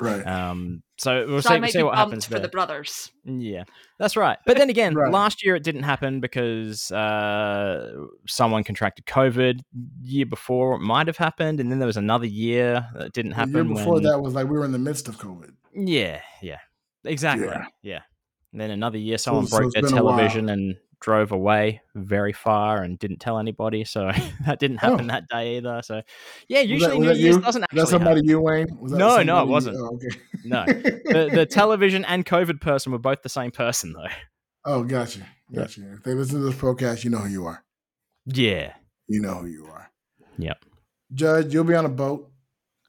right? 0.00 0.26
Um, 0.26 0.82
so 0.98 1.26
we'll 1.28 1.42
so 1.42 1.50
I 1.50 1.56
see, 1.56 1.60
might 1.60 1.72
see 1.72 1.82
what 1.82 1.90
bumped 1.94 1.98
happens 2.08 2.24
for 2.24 2.30
there. 2.32 2.40
the 2.40 2.48
brothers. 2.48 3.10
Yeah, 3.24 3.64
that's 3.98 4.16
right. 4.16 4.38
But 4.46 4.56
then 4.56 4.70
again, 4.70 4.94
Right. 4.94 5.12
last 5.12 5.44
year 5.44 5.54
it 5.56 5.62
didn't 5.62 5.82
happen 5.82 6.20
because 6.20 6.90
uh, 6.90 7.92
someone 8.26 8.64
contracted 8.64 9.04
COVID. 9.06 9.60
Year 10.02 10.24
before 10.26 10.76
it 10.76 10.80
might 10.80 11.06
have 11.06 11.18
happened, 11.18 11.60
and 11.60 11.70
then 11.70 11.78
there 11.80 11.86
was 11.86 11.98
another 11.98 12.26
year 12.26 12.88
that 12.94 13.12
didn't 13.12 13.30
The 13.32 13.36
happen. 13.36 13.52
year 13.54 13.64
before 13.64 13.94
when- 13.94 14.04
that 14.04 14.20
was 14.20 14.32
like 14.34 14.46
we 14.48 14.58
were 14.58 14.64
in 14.64 14.72
the 14.72 14.78
midst 14.78 15.06
of 15.08 15.18
COVID. 15.18 15.50
Yeah, 15.74 16.22
yeah, 16.40 16.60
exactly. 17.04 17.48
Yeah. 17.48 17.66
Yeah. 17.82 18.00
And 18.52 18.60
then 18.62 18.70
another 18.70 18.96
year, 18.96 19.18
someone 19.18 19.46
so 19.46 19.58
broke 19.58 19.66
it's 19.66 19.74
their 19.74 19.82
been 19.82 19.98
a 19.98 20.02
while. 20.04 20.16
television 20.16 20.48
and 20.48 20.76
drove 21.00 21.30
away 21.32 21.80
very 21.94 22.32
far 22.32 22.82
and 22.82 22.98
didn't 22.98 23.18
tell 23.18 23.38
anybody. 23.38 23.84
So 23.84 24.10
that 24.46 24.58
didn't 24.58 24.78
oh. 24.82 24.90
happen 24.90 25.10
Oh. 25.10 25.12
that 25.14 25.28
day 25.28 25.56
either. 25.58 25.80
So 25.82 26.02
yeah, 26.48 26.60
Was 26.60 26.68
that- 26.68 26.68
usually 26.68 26.98
was 26.98 26.98
New 26.98 27.06
that 27.08 27.16
Year's 27.18 27.34
you? 27.36 27.40
doesn't 27.42 27.62
actually. 27.64 27.80
Was 27.80 27.90
that 27.90 27.94
somebody 27.94 28.16
happen. 28.20 28.28
you, 28.28 28.40
Wayne? 28.40 28.78
Was 28.80 28.92
that 28.92 28.98
No, 28.98 29.22
no, 29.22 29.42
it 29.42 29.48
wasn't. 29.48 29.76
Oh, 29.78 29.94
okay. 29.94 30.16
No. 30.44 30.64
the, 30.66 31.30
the 31.32 31.46
television 31.46 32.04
and 32.04 32.24
COVID 32.24 32.60
person 32.60 32.92
were 32.92 32.98
both 32.98 33.22
the 33.22 33.28
same 33.28 33.50
person 33.50 33.92
though. 33.92 34.06
Oh, 34.64 34.82
gotcha. 34.84 35.20
Yeah. 35.50 35.60
Gotcha. 35.60 35.92
If 35.92 36.02
they 36.02 36.14
listen 36.14 36.40
to 36.40 36.44
this 36.46 36.56
podcast, 36.56 37.04
you 37.04 37.10
know 37.10 37.18
who 37.18 37.28
you 37.30 37.46
are. 37.46 37.62
Yeah. 38.26 38.72
You 39.06 39.20
know 39.20 39.34
who 39.34 39.46
you 39.46 39.66
are. 39.66 39.90
Yep. 40.38 40.64
Judge, 41.14 41.54
you'll 41.54 41.62
be 41.64 41.74
on 41.74 41.86
a 41.86 41.88
boat. 41.90 42.30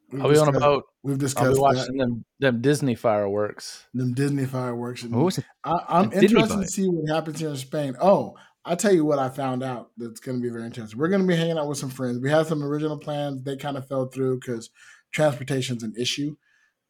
We've 0.10 0.22
I'll 0.22 0.32
be 0.32 0.38
on 0.38 0.56
a 0.56 0.60
boat. 0.60 0.86
We've 1.04 1.14
I'll 1.14 1.18
discussed 1.18 1.50
be 1.50 1.54
that. 1.56 1.62
watching 1.62 1.98
them, 1.98 2.26
them 2.40 2.62
Disney 2.62 2.96
fireworks. 2.96 3.88
Them 3.94 4.14
Disney 4.14 4.46
fireworks. 4.46 5.04
And 5.04 5.14
What 5.16 5.26
was 5.26 5.38
it? 5.38 5.46
I, 5.64 5.80
I'm 5.88 6.06
A 6.06 6.22
Disney 6.22 6.40
interested 6.40 6.62
to 6.62 6.68
see 6.68 6.88
what 6.88 7.14
happens 7.14 7.40
here 7.40 7.50
in 7.50 7.58
Spain. 7.58 7.96
Oh, 8.02 8.36
I'll 8.64 8.78
tell 8.78 8.94
you 8.94 9.06
what 9.06 9.20
I 9.20 9.30
found 9.30 9.64
out 9.64 9.92
that's 9.98 10.20
going 10.20 10.38
to 10.38 10.44
be 10.44 10.50
very 10.50 10.66
interesting. 10.66 10.98
We're 10.98 11.10
going 11.10 11.22
to 11.22 11.28
be 11.28 11.36
hanging 11.36 11.58
out 11.58 11.68
with 11.68 11.78
some 11.78 11.90
friends. 11.90 12.20
We 12.20 12.30
had 12.30 12.48
some 12.48 12.64
original 12.64 12.98
plans. 12.98 13.44
They 13.44 13.58
kind 13.58 13.78
of 13.78 13.88
fell 13.88 14.08
through 14.08 14.40
because 14.40 14.70
transportation's 15.12 15.84
an 15.84 15.94
issue. 15.98 16.36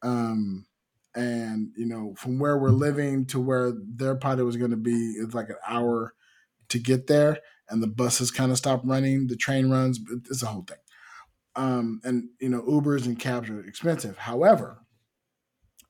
Um, 0.02 0.66
and, 1.14 1.70
you 1.76 1.86
know, 1.86 2.14
from 2.16 2.38
where 2.38 2.58
we're 2.58 2.70
living 2.70 3.26
to 3.26 3.40
where 3.40 3.72
their 3.76 4.14
party 4.14 4.42
was 4.42 4.56
going 4.56 4.70
to 4.70 4.76
be, 4.76 5.16
it's 5.20 5.34
like 5.34 5.48
an 5.48 5.56
hour 5.66 6.14
to 6.68 6.78
get 6.78 7.06
there. 7.08 7.38
And 7.68 7.82
the 7.82 7.88
buses 7.88 8.30
kind 8.30 8.50
of 8.50 8.58
stopped 8.58 8.86
running. 8.86 9.26
The 9.26 9.36
train 9.36 9.70
runs. 9.70 10.00
It's 10.30 10.42
a 10.42 10.46
whole 10.46 10.62
thing. 10.62 10.78
Um, 11.58 12.00
and, 12.04 12.28
you 12.40 12.48
know, 12.48 12.62
Ubers 12.62 13.06
and 13.06 13.18
cabs 13.18 13.50
are 13.50 13.60
expensive. 13.64 14.16
However, 14.16 14.78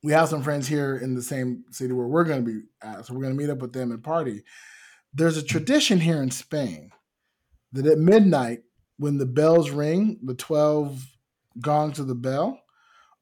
we 0.01 0.11
have 0.13 0.29
some 0.29 0.41
friends 0.41 0.67
here 0.67 0.97
in 0.97 1.13
the 1.13 1.21
same 1.21 1.63
city 1.69 1.93
where 1.93 2.07
we're 2.07 2.23
going 2.23 2.43
to 2.43 2.51
be 2.51 2.61
at. 2.81 3.05
So 3.05 3.13
we're 3.13 3.21
going 3.21 3.37
to 3.37 3.41
meet 3.41 3.51
up 3.51 3.59
with 3.59 3.73
them 3.73 3.91
and 3.91 4.03
party. 4.03 4.43
There's 5.13 5.37
a 5.37 5.43
tradition 5.43 5.99
here 5.99 6.23
in 6.23 6.31
Spain 6.31 6.91
that 7.73 7.85
at 7.85 7.99
midnight, 7.99 8.61
when 8.97 9.17
the 9.17 9.25
bells 9.25 9.69
ring, 9.69 10.19
the 10.23 10.33
12 10.33 11.05
gongs 11.61 11.99
of 11.99 12.07
the 12.07 12.15
bell, 12.15 12.59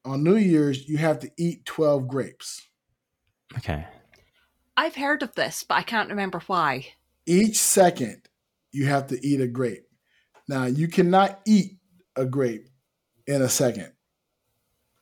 on 0.04 0.24
New 0.24 0.36
Year's, 0.36 0.88
you 0.88 0.96
have 0.96 1.18
to 1.20 1.30
eat 1.36 1.66
12 1.66 2.08
grapes. 2.08 2.66
Okay. 3.58 3.86
I've 4.76 4.94
heard 4.94 5.22
of 5.22 5.34
this, 5.34 5.64
but 5.68 5.74
I 5.74 5.82
can't 5.82 6.08
remember 6.08 6.40
why. 6.46 6.86
Each 7.26 7.58
second, 7.58 8.22
you 8.72 8.86
have 8.86 9.08
to 9.08 9.26
eat 9.26 9.40
a 9.40 9.48
grape. 9.48 9.84
Now, 10.48 10.64
you 10.64 10.88
cannot 10.88 11.40
eat 11.46 11.77
a 12.18 12.26
grape 12.26 12.66
in 13.26 13.42
a 13.42 13.48
second. 13.48 13.92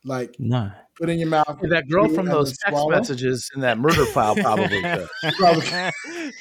Like, 0.05 0.35
No. 0.39 0.71
put 0.97 1.09
in 1.09 1.19
your 1.19 1.27
mouth. 1.27 1.57
Hey, 1.61 1.67
that 1.69 1.89
girl 1.89 2.07
from 2.07 2.27
those 2.27 2.57
text 2.57 2.69
swallow. 2.69 2.89
messages 2.91 3.49
in 3.55 3.61
that 3.61 3.77
murder 3.77 4.05
file 4.05 4.35
probably 4.35 4.81
could. 4.81 5.07
Probably, 5.37 5.91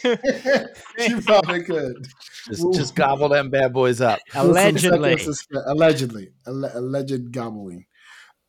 she 1.01 1.20
probably 1.22 1.62
could. 1.64 2.07
Just, 2.49 2.74
just 2.74 2.95
gobble 2.95 3.29
them 3.29 3.51
bad 3.51 3.72
boys 3.72 4.01
up. 4.01 4.20
Allegedly. 4.35 5.18
allegedly, 5.66 6.29
alleged 6.47 7.33
gobbling. 7.33 7.87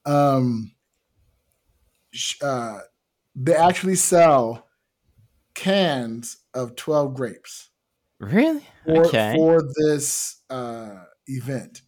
Um, 0.06 0.72
uh, 2.42 2.80
they 3.36 3.56
actually 3.56 3.96
sell 3.96 4.68
cans 5.56 6.38
of 6.54 6.76
twelve 6.76 7.14
grapes 7.16 7.70
Really? 8.20 8.66
for 8.86 9.06
okay. 9.08 9.34
for 9.36 9.62
this 9.78 10.42
uh, 10.50 11.04
event, 11.28 11.82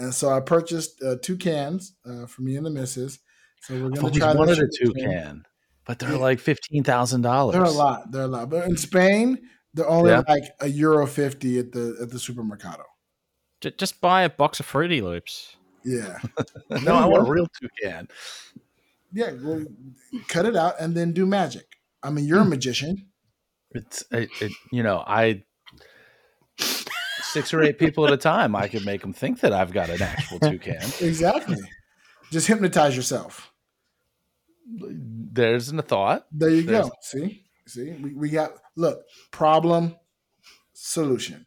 and 0.00 0.14
so 0.14 0.30
I 0.30 0.40
purchased 0.40 1.02
uh, 1.02 1.16
two 1.22 1.36
cans 1.36 1.94
uh, 2.04 2.26
for 2.26 2.42
me 2.42 2.56
and 2.56 2.66
the 2.66 2.70
missus. 2.70 3.18
So 3.62 3.74
we're 3.74 3.90
gonna 3.90 4.00
always 4.00 4.16
try 4.18 4.34
wanted 4.34 4.56
this 4.58 4.80
a 4.80 4.84
toucan, 4.86 5.44
but 5.86 5.98
they're 5.98 6.12
Yeah. 6.12 6.16
like 6.18 6.40
fifteen 6.40 6.82
thousand 6.82 7.22
dollars. 7.22 7.54
They're 7.54 7.62
a 7.64 7.70
lot. 7.70 8.10
They're 8.10 8.22
a 8.22 8.26
lot. 8.26 8.48
But 8.50 8.66
in 8.66 8.76
Spain, 8.76 9.38
they're 9.74 9.88
only 9.88 10.10
Yeah. 10.10 10.22
like 10.28 10.44
a 10.60 10.66
euro 10.68 11.06
fifty 11.06 11.58
at 11.58 11.72
the 11.72 11.96
at 12.00 12.10
the 12.10 12.18
supermercado. 12.18 12.84
J- 13.60 13.74
just 13.76 14.00
buy 14.00 14.22
a 14.22 14.30
box 14.30 14.58
of 14.60 14.66
Fruity 14.66 15.00
Loops. 15.02 15.56
Yeah. 15.84 16.18
No, 16.84 16.94
I 16.94 17.04
want 17.06 17.26
a 17.26 17.30
real 17.30 17.46
toucan. 17.60 18.08
Yeah, 19.12 19.32
well, 19.42 19.64
cut 20.28 20.46
it 20.46 20.54
out 20.56 20.74
and 20.80 20.94
then 20.94 21.12
do 21.12 21.26
magic. 21.26 21.66
I 22.02 22.10
mean, 22.10 22.24
you're 22.26 22.40
a 22.40 22.44
magician. 22.44 23.08
It's 23.72 24.04
it, 24.12 24.30
it, 24.40 24.52
you 24.72 24.82
know 24.82 25.02
I 25.06 25.42
six 27.32 27.52
or 27.54 27.62
eight 27.62 27.78
people 27.78 28.06
at 28.06 28.12
a 28.12 28.16
time. 28.16 28.54
I 28.56 28.68
could 28.68 28.84
make 28.84 29.00
them 29.00 29.12
think 29.12 29.40
that 29.40 29.52
I've 29.52 29.72
got 29.72 29.88
an 29.90 30.02
actual 30.02 30.38
toucan. 30.38 30.80
Exactly. 31.00 31.56
Just 32.30 32.46
hypnotize 32.46 32.96
yourself. 32.96 33.52
There's 34.66 35.72
a 35.72 35.82
thought. 35.82 36.26
There 36.32 36.50
you 36.50 36.62
There's- 36.62 36.88
go. 36.88 36.94
See, 37.02 37.44
see, 37.66 37.92
we, 37.92 38.12
we 38.14 38.28
got 38.30 38.52
look 38.76 39.02
problem, 39.30 39.96
solution. 40.72 41.46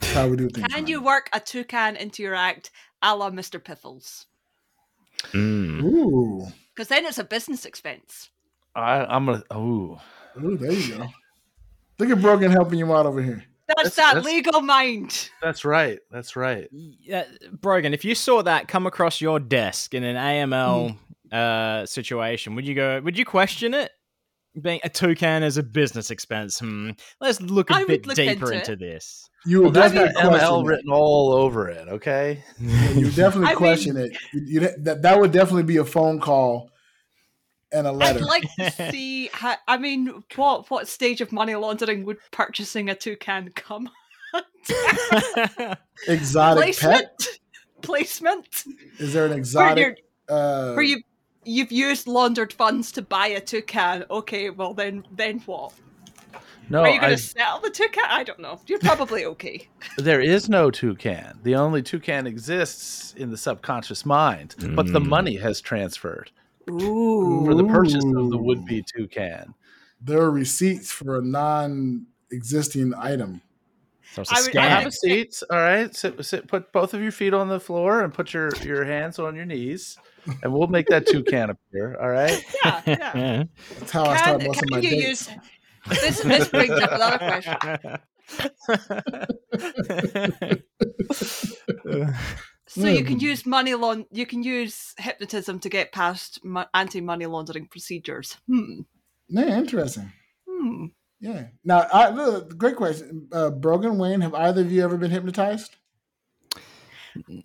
That's 0.00 0.12
how 0.14 0.28
we 0.28 0.36
do 0.36 0.48
things. 0.48 0.66
Can 0.66 0.74
around 0.74 0.88
you 0.88 1.02
work 1.02 1.28
a 1.32 1.40
toucan 1.40 1.96
into 1.96 2.22
your 2.22 2.34
act 2.34 2.70
a 3.02 3.14
la 3.14 3.30
Mr. 3.30 3.62
Piffles? 3.62 4.26
Mm. 5.32 5.82
Ooh, 5.82 6.46
Because 6.74 6.88
then 6.88 7.04
it's 7.04 7.18
a 7.18 7.24
business 7.24 7.64
expense. 7.66 8.30
I, 8.74 9.04
I'm 9.04 9.26
gonna. 9.26 9.42
Ooh, 9.54 9.98
ooh, 10.42 10.56
there 10.56 10.72
you 10.72 10.96
go. 10.96 11.06
Look 11.98 12.10
at 12.10 12.22
Brogan 12.22 12.50
helping 12.50 12.78
you 12.78 12.92
out 12.94 13.04
over 13.06 13.20
here. 13.22 13.44
That's, 13.76 13.94
That's- 13.94 13.96
that 13.96 14.14
that's- 14.14 14.24
legal 14.24 14.60
mind. 14.62 15.30
that's 15.42 15.64
right. 15.64 15.98
That's 16.10 16.36
right. 16.36 16.68
Yeah, 16.72 17.24
Brogan, 17.52 17.94
if 17.94 18.04
you 18.04 18.14
saw 18.14 18.42
that 18.42 18.68
come 18.68 18.86
across 18.86 19.20
your 19.20 19.38
desk 19.40 19.94
in 19.94 20.02
an 20.04 20.16
AML 20.16 20.96
uh, 21.32 21.86
situation, 21.86 22.54
would 22.54 22.66
you 22.66 22.74
go? 22.74 23.00
Would 23.00 23.16
you 23.18 23.24
question 23.24 23.74
it? 23.74 23.90
Being 24.60 24.80
a 24.82 24.88
toucan 24.88 25.44
as 25.44 25.56
a 25.58 25.62
business 25.62 26.10
expense. 26.10 26.58
Hmm. 26.58 26.90
Let's 27.20 27.40
look 27.40 27.70
a 27.70 27.74
I 27.74 27.84
bit 27.84 28.04
look 28.04 28.16
deeper 28.16 28.52
into 28.52 28.72
into, 28.72 28.76
this. 28.76 29.28
You 29.46 29.58
Well, 29.60 29.66
would 29.66 29.74
that's 29.74 29.94
got 29.94 30.06
definitely 30.08 30.38
question 30.40 30.48
ML 30.50 30.60
it. 30.62 30.66
written 30.66 30.90
all 30.90 31.32
over 31.34 31.68
it. 31.68 31.88
Okay. 31.88 32.42
Yeah, 32.58 32.90
you 32.90 33.10
definitely 33.12 33.46
I 33.46 33.50
mean- 33.50 33.56
question 33.58 33.96
it. 33.96 34.16
You, 34.34 34.40
you, 34.46 34.60
that 34.78 35.02
that 35.02 35.20
would 35.20 35.30
definitely 35.30 35.62
be 35.62 35.76
a 35.76 35.84
phone 35.84 36.18
call 36.18 36.70
and 37.72 37.86
a 37.86 37.92
letter. 37.92 38.18
I'd 38.20 38.24
like 38.24 38.54
to 38.56 38.70
see. 38.90 39.28
How, 39.32 39.54
I 39.68 39.76
mean, 39.78 40.22
what 40.36 40.70
what 40.70 40.88
stage 40.88 41.20
of 41.20 41.32
money 41.32 41.54
laundering 41.54 42.04
would 42.04 42.18
purchasing 42.30 42.88
a 42.90 42.94
toucan 42.94 43.50
come? 43.54 43.88
exotic 46.08 46.62
Placement. 46.64 47.08
pet? 47.18 47.26
Placement. 47.82 48.64
Is 48.98 49.12
there 49.12 49.24
an 49.24 49.30
Where, 49.30 49.38
exotic? 49.38 50.04
Uh, 50.28 50.74
where 50.74 50.82
you 50.82 51.02
you've 51.44 51.72
used 51.72 52.06
laundered 52.06 52.52
funds 52.52 52.92
to 52.92 53.02
buy 53.02 53.26
a 53.28 53.40
toucan. 53.40 54.04
Okay, 54.10 54.50
well 54.50 54.74
then 54.74 55.04
then 55.12 55.40
what? 55.40 55.72
No, 56.68 56.82
Are 56.82 56.88
you 56.88 57.00
going 57.00 57.10
to 57.10 57.18
sell 57.18 57.58
the 57.60 57.70
toucan? 57.70 58.04
I 58.08 58.22
don't 58.22 58.38
know. 58.38 58.60
You're 58.68 58.78
probably 58.78 59.24
okay. 59.24 59.66
there 59.98 60.20
is 60.20 60.48
no 60.48 60.70
toucan. 60.70 61.40
The 61.42 61.56
only 61.56 61.82
toucan 61.82 62.28
exists 62.28 63.12
in 63.16 63.30
the 63.32 63.36
subconscious 63.36 64.06
mind, 64.06 64.54
but 64.76 64.86
the 64.92 65.00
Mm. 65.00 65.08
money 65.08 65.36
has 65.38 65.60
transferred 65.60 66.30
Ooh. 66.70 67.44
for 67.44 67.54
the 67.54 67.64
purchase 67.64 68.04
of 68.04 68.30
the 68.30 68.38
would-be 68.38 68.82
toucan. 68.94 69.54
there 70.00 70.20
are 70.20 70.30
receipts 70.30 70.90
for 70.90 71.18
a 71.18 71.22
non-existing 71.22 72.94
item. 72.96 73.42
So 74.12 74.22
it's 74.22 74.32
a 74.32 74.34
I 74.36 74.40
would- 74.42 74.56
I 74.56 74.64
I 74.64 74.68
have 74.68 74.82
scam. 74.84 74.86
a 74.86 74.92
seat. 74.92 75.42
All 75.50 75.58
right, 75.58 75.94
sit, 75.94 76.24
sit, 76.24 76.48
put 76.48 76.72
both 76.72 76.94
of 76.94 77.02
your 77.02 77.12
feet 77.12 77.32
on 77.34 77.48
the 77.48 77.60
floor 77.60 78.00
and 78.02 78.12
put 78.12 78.32
your 78.34 78.50
your 78.64 78.84
hands 78.84 79.18
on 79.20 79.36
your 79.36 79.44
knees, 79.44 79.96
and 80.42 80.52
we'll 80.52 80.66
make 80.68 80.86
that 80.88 81.06
toucan 81.06 81.50
appear. 81.50 81.96
All 82.00 82.08
right. 82.08 82.42
Yeah, 82.64 82.82
yeah. 82.86 83.44
That's 83.78 83.90
how 83.92 84.04
I 84.06 84.16
start 84.16 84.40
Can, 84.40 84.48
most 84.48 84.62
of 84.62 84.70
my 84.70 84.78
you 84.78 84.90
dates. 84.90 85.06
use 85.06 85.28
this? 85.88 86.20
This 86.22 86.48
brings 86.48 86.72
up 86.72 86.92
another 86.92 87.18
question. 87.18 87.98
So 92.72 92.86
you 92.86 93.02
can 93.04 93.18
Hmm. 93.18 93.24
use 93.24 93.44
money 93.46 93.74
laun- 93.74 94.06
You 94.12 94.26
can 94.26 94.44
use 94.44 94.94
hypnotism 94.96 95.58
to 95.60 95.68
get 95.68 95.90
past 95.90 96.44
mo- 96.44 96.66
anti-money 96.72 97.26
laundering 97.26 97.66
procedures. 97.66 98.36
Hmm. 98.46 98.82
Yeah, 99.28 99.58
interesting. 99.58 100.12
Hmm. 100.48 100.86
Yeah. 101.18 101.48
Now, 101.64 101.88
I, 101.92 102.10
look, 102.10 102.56
great 102.56 102.76
question, 102.76 103.28
uh, 103.32 103.50
Brogan 103.50 103.98
Wayne. 103.98 104.20
Have 104.20 104.34
either 104.34 104.60
of 104.60 104.70
you 104.70 104.84
ever 104.84 104.96
been 104.96 105.10
hypnotized? 105.10 105.74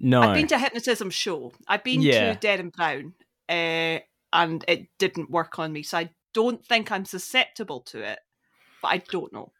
no. 0.00 0.20
I've 0.22 0.34
been 0.34 0.48
to 0.48 0.56
a 0.56 0.58
hypnotism 0.58 1.10
show. 1.10 1.52
I've 1.68 1.84
been 1.84 2.02
Yeah. 2.02 2.34
to 2.34 2.40
Derren 2.46 2.72
Brown, 2.72 3.14
uh, 3.48 4.00
and 4.32 4.64
it 4.66 4.88
didn't 4.98 5.30
work 5.30 5.58
on 5.60 5.72
me. 5.72 5.82
So 5.84 5.98
I 5.98 6.10
don't 6.34 6.64
think 6.66 6.90
I'm 6.90 7.04
susceptible 7.04 7.80
to 7.82 8.02
it, 8.02 8.18
but 8.80 8.88
I 8.88 8.98
don't 8.98 9.32
know. 9.32 9.52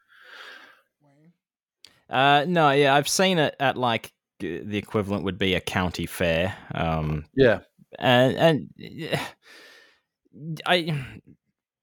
Uh, 2.10 2.44
no, 2.46 2.70
yeah, 2.72 2.94
I've 2.94 3.08
seen 3.08 3.38
it 3.38 3.56
at 3.58 3.76
like 3.78 4.08
g- 4.08 4.12
the 4.42 4.78
equivalent 4.78 5.24
would 5.24 5.38
be 5.38 5.54
a 5.54 5.60
county 5.60 6.06
fair. 6.06 6.56
Um, 6.74 7.24
Yeah. 7.34 7.60
and 7.98 8.36
and 8.36 9.20
I, 10.66 10.94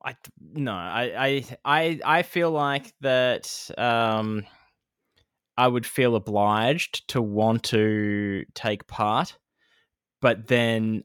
I 0.04 0.16
no, 0.40 0.74
I 0.74 1.14
I 1.18 1.46
I 1.66 2.00
I 2.20 2.22
feel 2.24 2.52
like 2.52 2.94
that. 3.02 3.70
Um, 3.78 4.46
I 5.58 5.68
would 5.68 5.86
feel 5.86 6.16
obliged 6.16 7.10
to 7.10 7.22
want 7.22 7.64
to 7.64 8.46
take 8.56 8.88
part, 8.88 9.38
but 10.22 10.48
then 10.48 11.04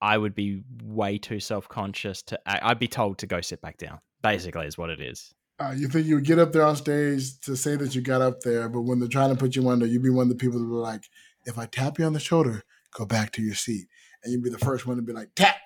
I 0.00 0.16
would 0.16 0.34
be 0.34 0.62
way 0.84 1.18
too 1.18 1.40
self 1.40 1.68
conscious 1.68 2.22
to. 2.24 2.38
I'd 2.46 2.78
be 2.78 2.86
told 2.86 3.18
to 3.18 3.26
go 3.26 3.40
sit 3.40 3.60
back 3.60 3.78
down. 3.78 3.98
Basically, 4.22 4.66
is 4.66 4.78
what 4.78 4.90
it 4.90 5.00
is. 5.00 5.34
Uh, 5.58 5.72
you 5.76 5.88
think 5.88 6.06
you 6.06 6.16
would 6.16 6.24
get 6.24 6.38
up 6.38 6.52
there 6.52 6.64
on 6.64 6.76
stage 6.76 7.40
to 7.40 7.56
say 7.56 7.76
that 7.76 7.94
you 7.94 8.02
got 8.02 8.20
up 8.20 8.40
there, 8.40 8.68
but 8.68 8.82
when 8.82 8.98
they're 9.00 9.08
trying 9.08 9.30
to 9.30 9.36
put 9.36 9.56
you 9.56 9.68
under, 9.70 9.86
you'd 9.86 10.02
be 10.02 10.10
one 10.10 10.24
of 10.24 10.28
the 10.28 10.34
people 10.34 10.58
that 10.58 10.66
were 10.66 10.80
like, 10.80 11.04
if 11.46 11.58
I 11.58 11.64
tap 11.66 11.98
you 11.98 12.04
on 12.04 12.12
the 12.12 12.20
shoulder, 12.20 12.62
go 12.94 13.06
back 13.06 13.32
to 13.32 13.42
your 13.42 13.54
seat. 13.54 13.86
And 14.22 14.32
you'd 14.32 14.42
be 14.42 14.50
the 14.50 14.58
first 14.58 14.86
one 14.86 14.96
to 14.96 15.02
be 15.02 15.12
like, 15.14 15.30
tap. 15.34 15.56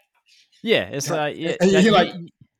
Yeah, 0.63 0.83
it's 0.83 1.09
Yeah, 1.09 1.15
like 1.17 1.37
yeah, 1.37 1.57
and 1.61 1.71
you're 1.73 1.81
you- 1.81 1.93
like- 1.93 2.13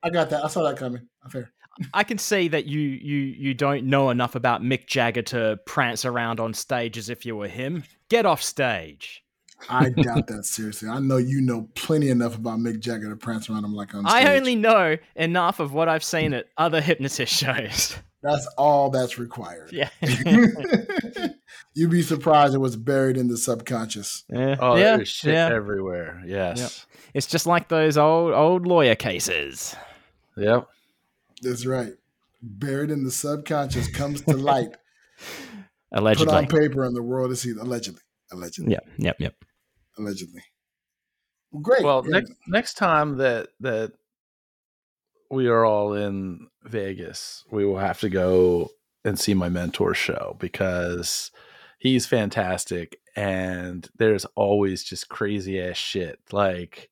I 0.03 0.09
got 0.11 0.31
that. 0.31 0.43
I 0.45 0.49
saw 0.49 0.63
that 0.63 0.79
coming. 0.79 1.07
Fair. 1.31 1.53
I 1.95 2.05
can 2.05 2.17
see 2.19 2.49
that 2.49 2.65
you 2.67 2.81
you 2.81 3.17
you 3.19 3.55
don't 3.55 3.85
know 3.85 4.09
enough 4.11 4.35
about 4.35 4.63
Mick 4.63 4.87
Jagger 4.87 5.23
to 5.23 5.59
prance 5.67 6.05
around 6.07 6.41
on 6.41 6.55
stage 6.55 6.97
as 6.99 7.11
if 7.11 7.27
you 7.27 7.37
were 7.37 7.49
him. 7.49 7.85
Get 8.09 8.25
off 8.27 8.43
stage. 8.43 9.23
I 9.69 9.89
doubt 10.03 10.27
that 10.29 10.45
seriously. 10.45 10.89
I 10.89 10.99
know 11.01 11.17
you 11.17 11.41
know 11.41 11.69
plenty 11.75 12.09
enough 12.11 12.37
about 12.37 12.59
Mick 12.59 12.81
Jagger 12.81 13.11
to 13.11 13.17
prance 13.17 13.51
around 13.51 13.65
him 13.65 13.75
like 13.75 13.95
on 13.95 14.07
stage. 14.07 14.25
I 14.25 14.37
only 14.37 14.57
know 14.57 14.97
enough 15.17 15.61
of 15.61 15.73
what 15.73 15.89
I've 15.89 16.05
seen 16.05 16.33
at 16.33 16.47
other 16.57 16.81
hypnotist 16.81 17.33
shows. 17.33 17.97
That's 18.23 18.47
all 18.59 18.91
that's 18.91 19.19
required. 19.19 19.73
Yeah. 19.73 19.89
You'd 21.75 21.91
be 21.91 22.03
surprised 22.03 22.55
it 22.55 22.59
was 22.59 22.77
buried 22.77 23.17
in 23.17 23.29
the 23.29 23.39
subconscious. 23.39 24.25
yeah. 24.29 24.57
Oh, 24.61 24.77
yeah. 24.77 24.97
there's 24.97 25.09
shit 25.09 25.35
yeah. 25.35 25.49
everywhere. 25.51 26.23
Yes. 26.27 26.87
It's 27.15 27.27
just 27.27 27.47
like 27.47 27.69
those 27.69 27.97
old 27.97 28.33
old 28.33 28.67
lawyer 28.67 28.95
cases. 28.95 29.75
Yep. 30.37 30.69
That's 31.43 31.65
right. 31.65 31.93
Buried 32.43 32.91
in 32.91 33.05
the 33.05 33.11
subconscious 33.11 33.89
comes 33.89 34.23
to 34.23 34.37
light, 34.37 34.77
allegedly. 35.93 36.27
put 36.27 36.35
on 36.35 36.47
paper, 36.47 36.85
and 36.85 36.95
the 36.95 37.03
world 37.03 37.31
is 37.33 37.43
seen. 37.43 37.59
Allegedly. 37.59 38.01
Allegedly. 38.33 38.73
Yep. 38.73 38.87
Yep. 38.99 39.17
Yep. 39.21 39.35
Allegedly. 40.01 40.43
Well, 41.53 41.63
great. 41.63 41.85
Well, 41.85 42.03
Yeah. 42.05 42.19
next 42.21 42.33
next 42.47 42.75
time 42.75 43.17
that 43.19 43.49
that 43.61 43.93
we 45.31 45.47
are 45.49 45.65
all 45.65 45.95
in 45.95 46.49
Vegas, 46.65 47.45
we 47.51 47.65
will 47.65 47.79
have 47.79 48.01
to 48.01 48.09
go 48.09 48.71
and 49.05 49.19
see 49.19 49.35
my 49.35 49.49
mentor 49.49 49.95
show 49.95 50.37
because 50.41 51.31
he's 51.79 52.07
fantastic 52.07 52.99
and 53.17 53.89
there's 53.97 54.25
always 54.37 54.83
just 54.85 55.09
crazy 55.09 55.61
ass 55.61 55.77
shit. 55.77 56.19
Like 56.33 56.91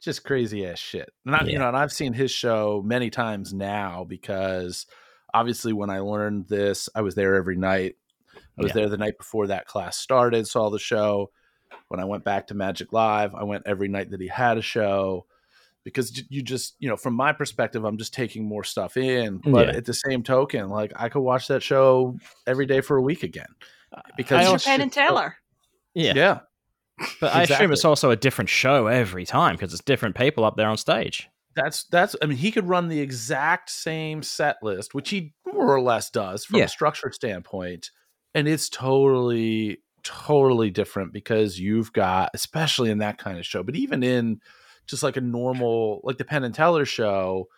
just 0.00 0.24
crazy 0.24 0.66
ass 0.66 0.78
shit. 0.78 1.12
And 1.24 1.34
I, 1.34 1.44
you 1.44 1.52
Yeah. 1.52 1.58
know, 1.60 1.68
and 1.68 1.76
I've 1.76 1.92
seen 1.92 2.12
his 2.12 2.30
show 2.30 2.82
many 2.84 3.10
times 3.10 3.52
now 3.54 4.04
because 4.04 4.86
obviously 5.34 5.72
when 5.72 5.90
I 5.90 6.00
learned 6.00 6.48
this, 6.48 6.88
I 6.94 7.00
was 7.02 7.14
there 7.14 7.34
every 7.34 7.56
night. 7.56 7.96
I 8.58 8.62
was 8.62 8.70
Yeah. 8.70 8.74
there 8.74 8.88
the 8.88 8.96
night 8.98 9.18
before 9.18 9.46
that 9.48 9.66
class 9.66 9.96
started, 9.96 10.46
saw 10.46 10.68
the 10.68 10.78
show. 10.78 11.30
When 11.88 12.00
I 12.00 12.04
went 12.04 12.24
back 12.24 12.48
to 12.48 12.54
Magic 12.54 12.92
Live, 12.92 13.34
I 13.34 13.44
went 13.44 13.64
every 13.66 13.88
night 13.88 14.10
that 14.10 14.20
he 14.20 14.28
had 14.28 14.58
a 14.58 14.62
show 14.62 15.26
because 15.84 16.22
you 16.28 16.42
just, 16.42 16.74
you 16.78 16.88
know, 16.88 16.96
from 16.96 17.14
my 17.14 17.32
perspective, 17.32 17.84
I'm 17.84 17.96
just 17.96 18.12
taking 18.12 18.44
more 18.44 18.64
stuff 18.64 18.96
in. 18.96 19.40
Mm, 19.40 19.52
but 19.52 19.68
Yeah. 19.68 19.76
at 19.76 19.84
the 19.86 19.94
same 19.94 20.22
token, 20.22 20.68
like 20.68 20.92
I 20.96 21.08
could 21.08 21.20
watch 21.22 21.48
that 21.48 21.62
show 21.62 22.18
every 22.46 22.66
day 22.66 22.80
for 22.82 22.96
a 22.96 23.02
week 23.02 23.22
again 23.22 23.46
because 24.16 24.36
I 24.36 24.40
It's 24.40 24.48
your 24.48 24.56
it's 24.56 24.64
Penn 24.66 24.80
and 24.82 24.90
just 24.92 24.94
so- 25.06 25.08
Teller. 25.08 25.36
Yeah. 25.94 26.12
yeah. 26.14 26.38
But 27.20 27.34
I 27.34 27.42
assume 27.44 27.72
it's 27.72 27.84
also 27.84 28.10
a 28.10 28.16
different 28.16 28.50
show 28.50 28.86
every 28.88 29.24
time 29.24 29.54
because 29.54 29.72
it's 29.72 29.82
different 29.84 30.16
people 30.16 30.44
up 30.44 30.56
there 30.56 30.68
on 30.68 30.76
stage. 30.76 31.28
That's 31.54 31.84
that's. 31.84 32.14
I 32.22 32.26
mean, 32.26 32.38
he 32.38 32.50
could 32.52 32.68
run 32.68 32.88
the 32.88 33.00
exact 33.00 33.70
same 33.70 34.22
set 34.22 34.56
list, 34.62 34.94
which 34.94 35.10
he 35.10 35.32
more 35.46 35.74
or 35.74 35.80
less 35.80 36.10
does 36.10 36.44
from 36.44 36.58
Yeah. 36.58 36.64
a 36.64 36.68
structure 36.68 37.10
standpoint, 37.12 37.90
and 38.34 38.46
it's 38.46 38.68
totally 38.68 39.78
totally 40.02 40.70
different 40.70 41.12
because 41.12 41.58
you've 41.58 41.92
got, 41.92 42.30
especially 42.34 42.90
in 42.90 42.98
that 42.98 43.18
kind 43.18 43.38
of 43.38 43.46
show, 43.46 43.62
but 43.62 43.76
even 43.76 44.02
in 44.02 44.40
just 44.86 45.02
like 45.02 45.16
a 45.16 45.20
normal, 45.20 46.00
like 46.04 46.18
the 46.18 46.24
Penn 46.24 46.44
and 46.44 46.54
Teller 46.54 46.84
show, 46.84 47.48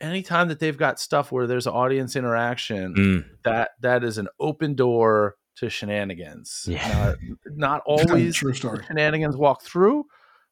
anytime 0.00 0.48
that 0.48 0.60
they've 0.60 0.76
got 0.76 1.00
stuff 1.00 1.32
where 1.32 1.46
there's 1.46 1.66
audience 1.66 2.16
interaction, 2.16 3.24
that 3.44 3.70
that 3.80 4.04
is 4.04 4.18
an 4.18 4.28
open 4.40 4.74
door 4.74 5.36
to 5.56 5.68
shenanigans. 5.68 6.66
Yeah. 6.68 7.14
Not, 7.56 7.56
not 7.56 7.82
always 7.86 8.36
True 8.36 8.54
story. 8.54 8.84
shenanigans 8.86 9.36
walk 9.36 9.62
through, 9.62 10.04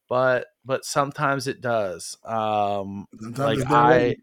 but 0.09 0.47
but 0.65 0.83
sometimes 0.83 1.47
it 1.47 1.61
does. 1.61 2.17
Um, 2.25 3.05
Sometimes 3.21 3.59
like 3.63 3.71
I 3.71 3.89
way. 3.89 4.17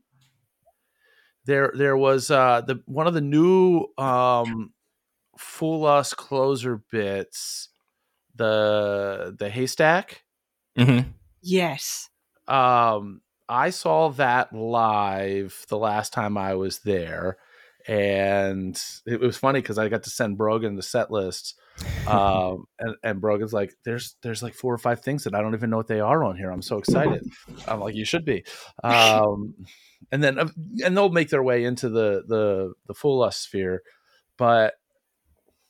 there 1.47 1.73
there 1.75 1.97
was 1.97 2.31
uh 2.31 2.61
the 2.67 2.83
one 2.87 3.07
of 3.07 3.15
the 3.15 3.21
new 3.23 3.87
um 3.97 4.74
fool 5.39 5.87
us 5.87 6.15
closer 6.15 6.83
bits 6.91 7.69
the 8.35 9.35
the 9.39 9.49
haystack 9.49 10.23
Mm-hmm. 10.79 11.11
Yes. 11.43 12.11
um 12.49 13.21
i 13.49 13.71
saw 13.71 14.11
that 14.11 14.53
live 14.53 15.65
the 15.69 15.79
last 15.79 16.13
time 16.13 16.37
i 16.37 16.55
was 16.55 16.81
there 16.81 17.39
and 17.87 18.81
it 19.07 19.21
was 19.21 19.37
funny 19.37 19.61
because 19.61 19.79
I 19.79 19.89
got 19.89 20.05
to 20.05 20.11
send 20.11 20.39
Brogan 20.39 20.75
the 20.75 20.83
set 20.83 21.11
list, 21.11 21.55
um, 22.07 22.67
and, 22.79 22.97
and 23.03 23.21
Brogan's 23.21 23.53
like, 23.53 23.75
"There's 23.85 24.17
there's 24.23 24.43
like 24.43 24.55
four 24.55 24.73
or 24.73 24.79
five 24.79 25.01
things 25.03 25.25
that 25.25 25.35
I 25.35 25.43
don't 25.43 25.55
even 25.55 25.71
know 25.71 25.77
what 25.77 25.89
they 25.89 26.01
are 26.01 26.25
on 26.25 26.37
here. 26.37 26.51
I'm 26.51 26.63
so 26.63 26.79
excited." 26.79 27.23
I'm 27.69 27.81
like, 27.81 27.95
"You 27.95 28.05
should 28.05 28.25
be," 28.25 28.45
um, 28.83 29.55
and 30.11 30.23
then 30.23 30.39
uh, 30.39 30.49
and 30.83 30.97
they'll 30.97 31.11
make 31.11 31.29
their 31.29 31.43
way 31.43 31.65
into 31.65 31.89
the 31.91 32.25
the 32.27 32.73
the 32.87 32.95
full 32.95 33.19
lust 33.19 33.43
sphere, 33.43 33.83
but 34.39 34.75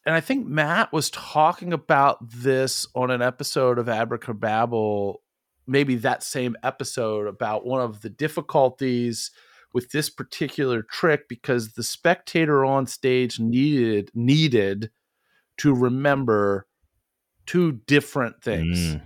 and 0.07 0.14
I 0.14 0.20
think 0.20 0.46
Matt 0.46 0.92
was 0.92 1.11
talking 1.11 1.72
about 1.72 2.18
this 2.20 2.86
on 2.94 3.11
an 3.11 3.22
episode 3.22 3.78
of 3.78 3.88
Abracababble, 3.88 5.22
maybe 5.66 5.96
that 5.96 6.22
same 6.22 6.57
episode 6.62 7.26
about 7.26 7.64
one 7.64 7.80
of 7.80 8.02
the 8.02 8.11
difficulties 8.11 9.30
with 9.72 9.90
this 9.90 10.11
particular 10.11 10.82
trick 10.82 11.26
because 11.28 11.72
the 11.72 11.82
spectator 11.82 12.64
on 12.64 12.86
stage 12.86 13.40
needed 13.40 14.11
needed 14.14 14.90
to 15.57 15.74
remember 15.74 16.66
two 17.46 17.72
different 17.86 18.42
things. 18.42 18.78
Mm. 18.78 19.02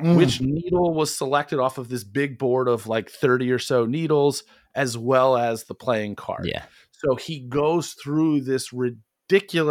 Mm. 0.00 0.16
Which 0.16 0.40
needle 0.40 0.94
was 0.94 1.14
selected 1.14 1.58
off 1.58 1.76
of 1.76 1.88
this 1.88 2.04
big 2.04 2.38
board 2.38 2.68
of 2.68 2.86
like 2.86 3.10
30 3.10 3.50
or 3.50 3.58
so 3.58 3.84
needles, 3.84 4.44
as 4.76 4.96
well 4.96 5.36
as 5.36 5.64
the 5.64 5.74
playing 5.74 6.14
card. 6.14 6.46
Yeah. 6.46 6.62
So 6.92 7.16
he 7.16 7.40
goes 7.40 7.94
through 7.94 8.42
this 8.42 8.72
ridiculous 8.72 9.02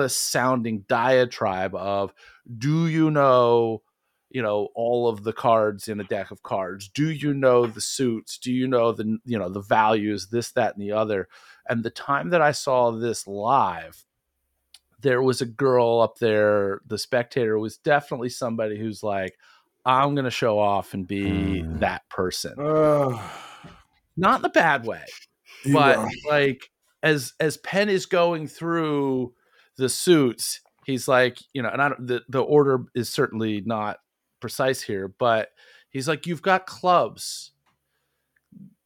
sounding 0.09 0.85
diatribe 0.87 1.75
of 1.75 2.13
do 2.57 2.87
you 2.87 3.11
know, 3.11 3.81
you 4.29 4.41
know, 4.41 4.69
all 4.75 5.07
of 5.07 5.23
the 5.23 5.33
cards 5.33 5.87
in 5.87 5.99
a 5.99 6.03
deck 6.03 6.31
of 6.31 6.43
cards? 6.43 6.87
Do 6.89 7.09
you 7.09 7.33
know 7.33 7.65
the 7.65 7.81
suits? 7.81 8.37
Do 8.37 8.51
you 8.51 8.67
know 8.67 8.91
the 8.91 9.17
you 9.25 9.37
know 9.37 9.49
the 9.49 9.61
values, 9.61 10.27
this, 10.27 10.51
that, 10.51 10.75
and 10.75 10.81
the 10.81 10.91
other? 10.91 11.27
And 11.67 11.83
the 11.83 11.89
time 11.89 12.29
that 12.29 12.41
I 12.41 12.51
saw 12.51 12.91
this 12.91 13.27
live, 13.27 14.05
there 15.01 15.21
was 15.21 15.41
a 15.41 15.45
girl 15.45 15.99
up 16.01 16.17
there, 16.19 16.81
the 16.85 16.97
spectator 16.97 17.57
was 17.59 17.77
definitely 17.77 18.29
somebody 18.29 18.79
who's 18.79 19.03
like, 19.03 19.37
I'm 19.85 20.15
gonna 20.15 20.29
show 20.29 20.59
off 20.59 20.93
and 20.93 21.07
be 21.07 21.63
Mm. 21.63 21.79
that 21.79 22.09
person. 22.09 22.55
Not 24.15 24.39
in 24.39 24.45
a 24.45 24.49
bad 24.49 24.85
way 24.85 25.05
but 25.73 25.95
go. 25.95 26.07
like 26.29 26.69
as 27.03 27.33
as 27.39 27.57
Penn 27.57 27.89
is 27.89 28.05
going 28.05 28.47
through 28.47 29.33
the 29.77 29.89
suits, 29.89 30.61
he's 30.85 31.07
like, 31.07 31.39
you 31.53 31.61
know, 31.61 31.69
and 31.69 31.81
I 31.81 31.89
don't 31.89 32.07
the, 32.07 32.23
the 32.29 32.41
order 32.41 32.85
is 32.95 33.09
certainly 33.09 33.61
not 33.65 33.97
precise 34.39 34.81
here, 34.81 35.07
but 35.07 35.49
he's 35.89 36.07
like, 36.07 36.25
you've 36.27 36.41
got 36.41 36.65
clubs. 36.65 37.51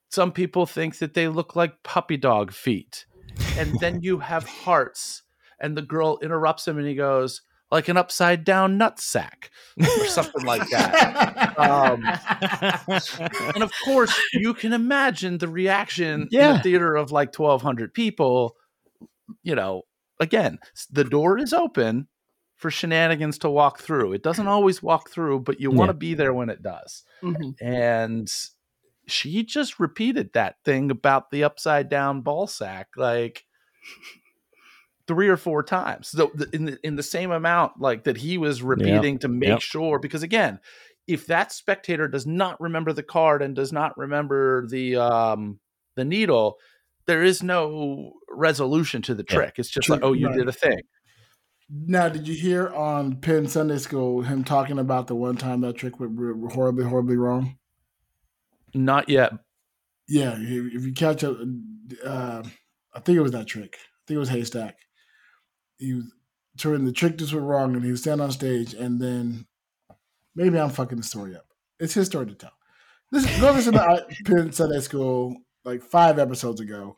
Some 0.10 0.32
people 0.32 0.66
think 0.66 0.98
that 0.98 1.14
they 1.14 1.28
look 1.28 1.56
like 1.56 1.84
puppy 1.84 2.18
dog 2.18 2.52
feet. 2.52 3.06
And 3.58 3.80
then 3.80 4.02
you 4.02 4.20
have 4.20 4.46
hearts. 4.46 5.24
And 5.60 5.78
the 5.78 5.82
girl 5.82 6.20
interrupts 6.22 6.68
him 6.68 6.78
and 6.78 6.88
he 6.88 6.96
goes, 6.96 7.42
like 7.70 7.88
an 7.88 7.96
upside 7.96 8.44
down 8.44 8.78
nut 8.78 9.00
sack 9.00 9.52
or 9.80 10.06
something 10.08 10.44
like 10.44 10.68
that. 10.70 11.58
Um, 11.58 12.04
and 13.56 13.64
of 13.64 13.72
course, 13.86 14.20
you 14.34 14.54
can 14.54 14.74
imagine 14.74 15.38
the 15.38 15.48
reaction 15.48 16.24
in 16.24 16.28
Yeah. 16.32 16.60
a 16.60 16.64
theater 16.64 16.96
of 16.96 17.12
like 17.12 17.34
1,200 17.38 17.94
people. 17.94 18.56
You 19.44 19.56
know, 19.56 19.84
again, 20.22 20.59
the 20.89 21.03
door 21.03 21.38
is 21.38 21.51
open 21.51 22.07
for 22.55 22.72
shenanigans 22.72 23.38
to 23.39 23.49
walk 23.49 23.80
through. 23.80 24.13
It 24.13 24.24
doesn't 24.24 24.47
always 24.47 24.82
walk 24.82 25.09
through, 25.09 25.41
but 25.41 25.59
you 25.59 25.72
want 25.72 25.89
to 25.89 25.93
be 25.93 26.13
there 26.13 26.34
when 26.34 26.49
it 26.49 26.61
does. 26.61 27.03
Mhm. 27.24 27.55
And 27.59 28.32
she 29.07 29.43
just 29.43 29.80
repeated 29.80 30.32
that 30.34 30.57
thing 30.63 30.91
about 30.91 31.32
the 31.32 31.43
upside 31.43 31.89
down 31.89 32.22
ball 32.22 32.47
sack 32.47 32.89
like 32.95 33.45
three 35.07 35.28
or 35.28 35.38
four 35.38 35.63
times. 35.63 36.09
So 36.09 36.32
in 36.53 36.65
the, 36.65 36.80
in 36.84 36.95
the 36.95 37.03
same 37.03 37.32
amount 37.32 37.74
like 37.80 38.03
that 38.05 38.17
he 38.17 38.38
was 38.38 38.61
repeating 38.63 39.19
to 39.19 39.28
make 39.28 39.47
Yep. 39.47 39.59
sure 39.59 39.99
because 39.99 40.24
again, 40.24 40.59
if 41.07 41.26
that 41.28 41.51
spectator 41.51 42.07
does 42.07 42.26
not 42.28 42.61
remember 42.61 42.93
the 42.93 43.03
card 43.03 43.41
and 43.41 43.55
does 43.55 43.74
not 43.74 43.97
remember 43.97 44.67
the 44.67 44.95
um 44.97 45.59
the 45.95 46.05
needle, 46.05 46.57
there 47.12 47.24
is 47.24 47.43
no 47.43 48.14
resolution 48.30 49.01
to 49.01 49.14
the 49.14 49.26
Yeah. 49.30 49.36
trick. 49.36 49.55
It's 49.59 49.70
just 49.70 49.88
True, 49.88 49.95
like, 49.95 50.03
oh, 50.05 50.14
you 50.14 50.28
right. 50.28 50.38
did 50.38 50.47
a 50.47 50.53
thing. 50.53 50.80
Now, 51.70 52.07
did 52.07 52.26
you 52.26 52.34
hear 52.34 52.70
on 52.70 53.18
Penn 53.18 53.47
Sunday 53.47 53.80
School 53.80 54.22
him 54.22 54.45
talking 54.45 54.80
about 54.80 55.07
the 55.07 55.16
one 55.16 55.36
time 55.36 55.59
that 55.62 55.76
trick 55.76 55.99
went 55.99 56.18
horribly, 56.53 56.86
horribly 56.86 57.18
wrong? 57.18 57.57
Not 58.74 59.09
yet. 59.09 59.34
Yeah, 60.07 60.38
if 60.38 60.74
if 60.74 60.86
you 60.86 60.93
catch 60.93 61.26
up, 61.26 61.36
uh, 62.05 62.43
I 62.93 62.99
think 63.01 63.18
it 63.18 63.22
was 63.22 63.34
that 63.34 63.47
trick. 63.47 63.76
I 63.78 63.99
think 64.07 64.16
it 64.16 64.20
was 64.20 64.30
Haystack. 64.30 64.78
He 65.78 65.93
was 65.95 66.05
turning 66.57 66.86
the 66.86 66.93
trick 66.93 67.18
just 67.18 67.34
went 67.34 67.45
wrong, 67.45 67.76
and 67.76 67.84
he 67.84 67.91
was 67.91 67.99
standing 68.01 68.24
on 68.24 68.32
stage, 68.32 68.74
and 68.74 69.01
then 69.01 69.47
maybe 70.34 70.57
I'm 70.57 70.70
fucking 70.70 70.97
the 70.97 71.03
story 71.03 71.36
up. 71.36 71.45
It's 71.78 71.93
his 71.93 72.07
story 72.07 72.28
to 72.28 72.36
tell. 72.36 72.53
This 73.12 73.26
go 73.41 73.51
listen 73.51 73.74
to 73.74 74.05
Penn 74.26 74.53
Sunday 74.53 74.80
School 74.80 75.36
like 75.66 75.82
five 75.84 76.18
episodes 76.20 76.62
ago. 76.62 76.97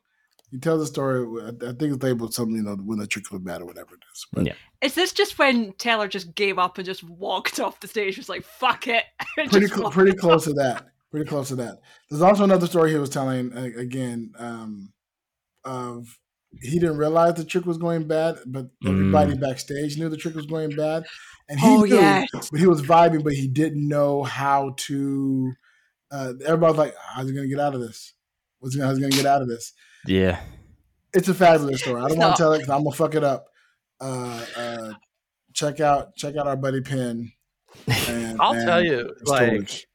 He 0.54 0.60
tells 0.60 0.84
a 0.84 0.86
story. 0.86 1.26
I 1.42 1.48
I 1.50 1.74
think 1.74 1.96
it's 1.96 2.04
labeled 2.04 2.32
something, 2.32 2.56
you 2.56 2.62
know, 2.62 2.76
when 2.76 3.00
the 3.00 3.08
trick 3.08 3.32
was 3.32 3.42
bad 3.42 3.62
or 3.62 3.66
whatever 3.66 3.96
it 3.96 4.02
is. 4.14 4.26
But 4.32 4.46
Yeah. 4.46 4.54
Is 4.84 4.94
this 4.94 5.12
just 5.12 5.40
when 5.40 5.74
Teller 5.74 6.08
just 6.08 6.36
gave 6.36 6.60
up 6.60 6.78
and 6.78 6.86
just 6.86 7.04
walked 7.04 7.60
off 7.66 7.80
the 7.80 7.88
stage? 7.88 8.18
Was 8.18 8.30
like, 8.30 8.44
"Fuck 8.44 8.88
it." 8.88 9.04
pretty 9.50 9.66
cl- 9.68 9.90
pretty 9.90 10.14
close 10.14 10.44
to 10.44 10.54
that. 10.54 10.86
Pretty 11.10 11.28
close 11.28 11.48
to 11.48 11.56
that. 11.56 11.80
There's 12.10 12.22
also 12.22 12.44
another 12.44 12.68
story 12.68 12.92
he 12.92 12.98
was 13.00 13.10
telling 13.10 13.52
uh, 13.58 13.70
again 13.78 14.32
um, 14.38 14.94
of 15.66 16.20
he 16.62 16.78
didn't 16.80 16.98
realize 16.98 17.34
the 17.34 17.44
trick 17.46 17.66
was 17.66 17.80
going 17.80 18.08
bad, 18.08 18.38
but 18.46 18.68
everybody 18.86 19.36
backstage 19.36 19.98
knew 19.98 20.08
the 20.08 20.18
trick 20.18 20.36
was 20.36 20.46
going 20.46 20.76
bad, 20.76 21.04
and 21.50 21.60
he 21.60 21.66
Oh 21.68 21.82
knew, 21.84 21.96
yes. 21.96 22.28
but 22.52 22.60
he 22.60 22.68
was 22.68 22.84
vibing, 22.84 23.24
but 23.24 23.34
he 23.34 23.48
didn't 23.48 23.88
know 23.88 24.22
how 24.22 24.76
to. 24.78 25.52
Uh, 26.12 26.34
everybody's 26.46 26.78
like, 26.78 26.94
"How's 27.16 27.28
he 27.28 27.34
gonna 27.36 27.48
get 27.48 27.60
out 27.60 27.74
of 27.74 27.82
this? 27.82 28.14
What's 28.60 28.76
he, 28.76 28.82
how's 28.82 28.98
he 28.98 29.02
gonna 29.02 29.16
get 29.16 29.26
out 29.26 29.42
of 29.42 29.48
this?" 29.48 29.74
Yeah. 30.06 30.40
It's 31.14 31.28
a 31.30 31.34
fabulous 31.34 31.82
story. 31.82 32.02
I 32.02 32.08
don't 32.10 32.18
want 32.18 32.36
to 32.36 32.42
tell 32.42 32.54
it 32.54 32.60
because 32.60 32.70
I'm 32.72 32.84
gonna 32.84 32.96
fuck 32.96 33.16
it 33.16 33.24
up. 33.24 33.46
Uh, 34.02 34.46
uh, 34.56 34.94
check 35.54 35.80
out 35.80 36.16
check 36.16 36.36
out 36.36 36.48
our 36.48 36.56
buddy 36.58 36.82
Penn. 36.82 37.32
And, 38.08 38.40
I'll 38.42 38.54
and 38.54 38.66
tell 38.66 38.84
you, 38.84 39.14
the 39.20 39.26
story. 39.26 39.60
like 39.60 39.88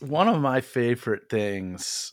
one 0.00 0.28
of 0.28 0.40
my 0.40 0.60
favorite 0.60 1.28
things 1.28 2.12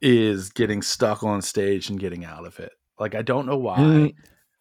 is 0.00 0.50
getting 0.50 0.80
stuck 0.82 1.22
on 1.22 1.42
stage 1.42 1.90
and 1.90 1.98
getting 2.00 2.24
out 2.24 2.46
of 2.46 2.58
it. 2.58 2.72
Like 2.98 3.14
I 3.14 3.22
don't 3.22 3.46
know 3.46 3.58
why, 3.58 3.78
Mm. 3.78 4.14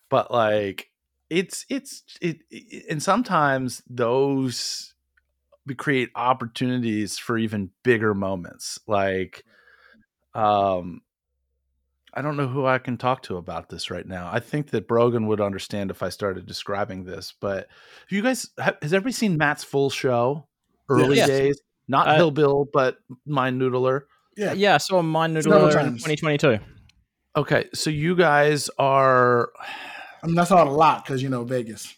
but 0.09 0.31
like 0.31 0.89
it's 1.29 1.65
it's 1.69 2.03
it, 2.21 2.39
it 2.51 2.85
and 2.89 3.01
sometimes 3.01 3.81
those 3.89 4.93
we 5.65 5.75
create 5.75 6.09
opportunities 6.15 7.17
for 7.17 7.37
even 7.37 7.71
bigger 7.83 8.13
moments. 8.13 8.79
Like 8.87 9.43
um 10.33 11.01
I 12.13 12.21
don't 12.21 12.37
know 12.37 12.47
who 12.47 12.65
I 12.65 12.79
can 12.79 12.97
talk 12.97 13.21
to 13.23 13.37
about 13.37 13.69
this 13.69 13.91
right 13.91 14.05
now. 14.07 14.29
I 14.31 14.39
think 14.39 14.71
that 14.71 14.87
Brogan 14.87 15.27
would 15.27 15.41
understand 15.41 15.91
if 15.91 16.01
I 16.01 16.09
started 16.09 16.45
describing 16.45 17.03
this, 17.03 17.33
but 17.39 17.67
have 17.67 18.11
you 18.11 18.21
guys 18.21 18.49
ha- 18.59 18.77
has 18.81 18.93
everybody 18.93 19.13
seen 19.13 19.37
Matt's 19.37 19.63
full 19.63 19.89
show? 19.89 20.47
Early 20.89 21.17
Yes. 21.17 21.27
days, 21.27 21.61
not 21.87 22.07
Uh, 22.07 22.15
Hill 22.15 22.31
Bill, 22.31 22.67
but 22.71 22.97
Mind 23.25 23.61
Noodler. 23.61 24.03
yeah, 24.37 24.53
Yeah, 24.53 24.75
I 24.75 24.77
saw 24.77 25.01
Mind 25.01 25.35
Noodler 25.35 25.69
2022. 25.69 26.59
Okay, 27.35 27.65
so 27.73 27.89
you 27.89 28.15
guys 28.15 28.69
are 28.79 29.51
I 30.23 30.27
mean 30.27 30.35
that's 30.35 30.49
not 30.49 30.65
a 30.67 30.71
lot 30.71 31.03
because 31.05 31.21
you 31.21 31.29
know 31.29 31.43
Vegas. 31.43 31.93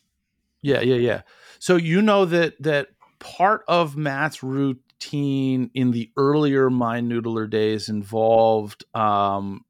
Yeah, 0.62 0.82
yeah, 0.82 0.95
yeah. 0.95 1.22
So 1.60 1.76
you 1.78 2.01
know 2.01 2.26
that 2.26 2.62
that 2.64 2.89
part 3.20 3.64
of 3.68 3.95
Matt's 3.95 4.43
routine 4.43 5.70
in 5.74 5.91
the 5.91 6.12
earlier 6.18 6.70
Mind 6.70 7.10
Noodler 7.12 7.49
days 7.49 7.88
involved 7.89 8.84
um, 8.95 9.64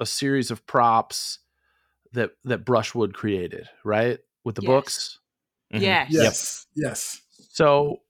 a 0.00 0.06
series 0.06 0.50
of 0.50 0.66
props 0.66 1.40
that 2.12 2.32
that 2.44 2.64
Brushwood 2.64 3.14
created, 3.14 3.68
right, 3.84 4.18
with 4.44 4.54
the 4.54 4.62
Yes. 4.62 4.68
books. 4.68 5.18
Mhm. 5.74 5.82
Yes. 5.82 6.08
Yes, 6.10 6.66
yes. 6.74 7.20
So 7.50 8.02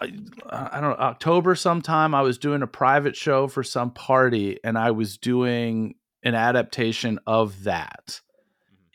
I, 0.00 0.06
I 0.50 0.80
don't 0.80 0.90
know 0.90 0.96
October 0.96 1.54
sometime 1.54 2.14
I 2.14 2.22
was 2.22 2.38
doing 2.38 2.62
a 2.62 2.66
private 2.66 3.14
show 3.16 3.46
for 3.46 3.62
some 3.62 3.92
party 3.92 4.58
and 4.64 4.76
I 4.76 4.90
was 4.90 5.18
doing 5.18 5.94
an 6.22 6.34
adaptation 6.34 7.20
of 7.26 7.64
that. 7.64 8.20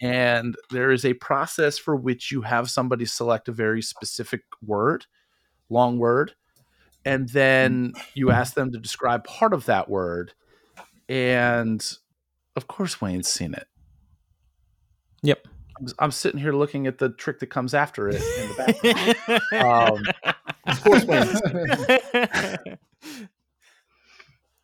And 0.02 0.56
there 0.72 0.92
is 0.92 1.06
a 1.06 1.14
process 1.14 1.78
for 1.78 1.96
which 1.96 2.32
you 2.32 2.42
have 2.42 2.70
somebody 2.70 3.06
select 3.06 3.50
a 3.50 3.52
very 3.52 3.82
specific 3.82 4.42
word, 4.62 5.06
long 5.70 6.00
word, 6.00 6.36
and 7.06 7.30
then 7.30 7.94
you 8.16 8.32
ask 8.32 8.54
them 8.54 8.72
to 8.72 8.80
describe 8.80 9.24
part 9.26 9.54
of 9.54 9.66
that 9.66 9.90
word. 9.90 10.34
And 11.08 11.86
of 12.60 12.68
course, 12.68 13.00
Wayne's 13.00 13.30
seen 13.30 13.54
it. 13.54 13.68
Yep. 15.24 15.48
I'm, 15.80 15.88
I'm 15.98 16.12
sitting 16.12 16.42
here 16.42 16.52
looking 16.52 16.88
at 16.88 16.98
the 16.98 17.10
trick 17.10 17.40
that 17.40 17.48
comes 17.48 17.74
after 17.74 18.10
it 18.10 18.16
in 18.16 18.50
the 18.50 19.42
background. 19.50 20.08
um, 20.14 20.44
Of 20.66 20.84
course, 20.84 21.06
Wayne. 21.06 22.78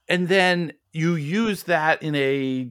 and 0.10 0.28
then 0.28 0.74
you 0.92 1.16
use 1.16 1.64
that 1.64 2.04
in 2.04 2.16
a 2.16 2.70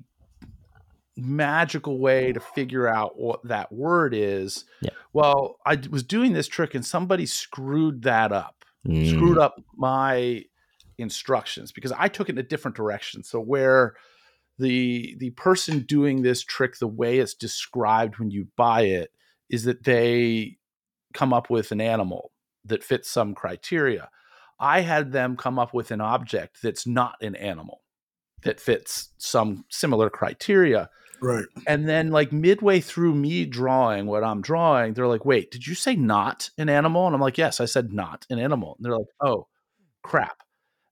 magical 1.16 1.98
way 1.98 2.32
to 2.32 2.40
figure 2.40 2.86
out 2.86 3.18
what 3.18 3.42
that 3.44 3.72
word 3.72 4.12
is. 4.12 4.66
Yeah. 4.82 4.90
Well, 5.14 5.56
I 5.64 5.78
was 5.90 6.02
doing 6.02 6.34
this 6.34 6.48
trick 6.48 6.74
and 6.74 6.84
somebody 6.84 7.24
screwed 7.24 8.02
that 8.02 8.30
up. 8.30 8.62
Mm. 8.86 9.08
Screwed 9.08 9.38
up 9.38 9.62
my 9.74 10.44
instructions 10.98 11.72
because 11.72 11.92
I 11.92 12.08
took 12.08 12.28
it 12.28 12.32
in 12.32 12.38
a 12.38 12.42
different 12.42 12.76
direction. 12.76 13.22
So 13.22 13.40
where 13.40 13.94
the 14.58 15.16
the 15.18 15.30
person 15.30 15.80
doing 15.80 16.22
this 16.22 16.42
trick 16.42 16.78
the 16.78 16.86
way 16.86 17.18
it's 17.18 17.34
described 17.34 18.18
when 18.18 18.30
you 18.30 18.48
buy 18.56 18.82
it 18.82 19.10
is 19.50 19.64
that 19.64 19.84
they 19.84 20.58
come 21.12 21.32
up 21.32 21.50
with 21.50 21.72
an 21.72 21.80
animal 21.80 22.32
that 22.64 22.84
fits 22.84 23.08
some 23.10 23.34
criteria. 23.34 24.08
I 24.58 24.80
had 24.80 25.12
them 25.12 25.36
come 25.36 25.58
up 25.58 25.74
with 25.74 25.90
an 25.90 26.00
object 26.00 26.58
that's 26.62 26.86
not 26.86 27.16
an 27.20 27.34
animal 27.34 27.82
that 28.42 28.60
fits 28.60 29.10
some 29.18 29.64
similar 29.68 30.10
criteria. 30.10 30.90
Right. 31.20 31.46
And 31.66 31.88
then, 31.88 32.10
like 32.10 32.32
midway 32.32 32.80
through 32.80 33.14
me 33.14 33.46
drawing 33.46 34.06
what 34.06 34.22
I'm 34.22 34.42
drawing, 34.42 34.94
they're 34.94 35.08
like, 35.08 35.24
"Wait, 35.24 35.50
did 35.50 35.66
you 35.66 35.74
say 35.74 35.96
not 35.96 36.50
an 36.58 36.68
animal?" 36.68 37.06
And 37.06 37.14
I'm 37.14 37.20
like, 37.20 37.38
"Yes, 37.38 37.60
I 37.60 37.64
said 37.64 37.92
not 37.92 38.26
an 38.30 38.38
animal." 38.38 38.74
And 38.76 38.84
they're 38.84 38.98
like, 38.98 39.06
"Oh, 39.20 39.48
crap!" 40.02 40.42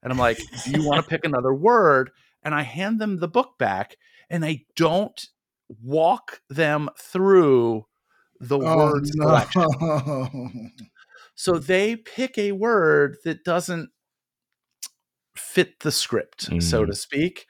And 0.01 0.11
I'm 0.11 0.17
like, 0.17 0.39
"Do 0.65 0.71
you 0.71 0.87
want 0.87 1.03
to 1.03 1.09
pick 1.09 1.23
another 1.23 1.53
word?" 1.53 2.11
And 2.45 2.53
I 2.53 2.63
hand 2.63 2.99
them 2.99 3.17
the 3.17 3.27
book 3.27 3.57
back, 3.57 3.97
and 4.29 4.43
I 4.45 4.65
don't 4.75 5.19
walk 5.81 6.41
them 6.49 6.89
through 6.99 7.85
the 8.39 8.57
Oh, 8.59 8.75
word 8.75 9.07
selection. 9.07 9.63
no. 9.79 10.69
So 11.35 11.57
they 11.57 11.95
pick 11.95 12.37
a 12.37 12.51
word 12.51 13.17
that 13.23 13.43
doesn't 13.43 13.89
fit 15.35 15.79
the 15.79 15.91
script, 15.91 16.43
so 16.61 16.83
Mm. 16.83 16.87
to 16.87 16.93
speak. 16.95 17.45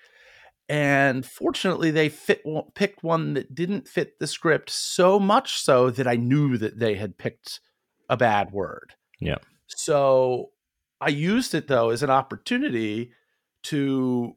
And 0.70 1.26
fortunately, 1.26 1.92
they 1.92 2.10
fit 2.10 2.44
picked 2.74 3.04
one 3.04 3.34
that 3.34 3.54
didn't 3.54 3.88
fit 3.88 4.20
the 4.20 4.28
script 4.28 4.70
so 4.70 5.20
much 5.20 5.60
so 5.62 5.90
that 5.90 6.08
I 6.08 6.16
knew 6.16 6.58
that 6.58 6.80
they 6.80 6.96
had 6.96 7.18
picked 7.18 7.60
a 8.10 8.16
bad 8.18 8.52
word. 8.52 8.94
Yeah. 9.20 9.40
So 9.68 10.52
I 11.02 11.10
used 11.10 11.54
it 11.54 11.68
though 11.68 11.90
as 11.90 12.04
an 12.04 12.10
opportunity 12.10 13.12
to 13.64 14.36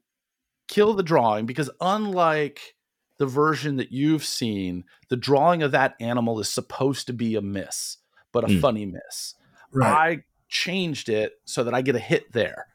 kill 0.69 0.95
the 0.95 1.03
drawing 1.03 1.47
because 1.47 1.71
unlike 1.81 2.75
the 3.19 3.27
version 3.27 3.77
that 3.77 3.93
you've 3.93 4.25
seen, 4.25 4.85
the 5.09 5.17
drawing 5.17 5.63
of 5.63 5.73
that 5.73 5.95
animal 6.01 6.39
is 6.41 6.49
supposed 6.49 7.07
to 7.07 7.13
be 7.13 7.35
a 7.35 7.41
miss, 7.43 7.99
but 8.33 8.45
a 8.45 8.49
Mm. 8.49 8.61
funny 8.61 8.87
miss. 8.87 9.35
right. 9.73 9.93
I 9.93 10.25
changed 10.49 11.09
it 11.09 11.33
so 11.45 11.65
that 11.65 11.75
I 11.75 11.83
get 11.83 11.97
a 11.97 12.01
hit 12.01 12.33
there. 12.33 12.67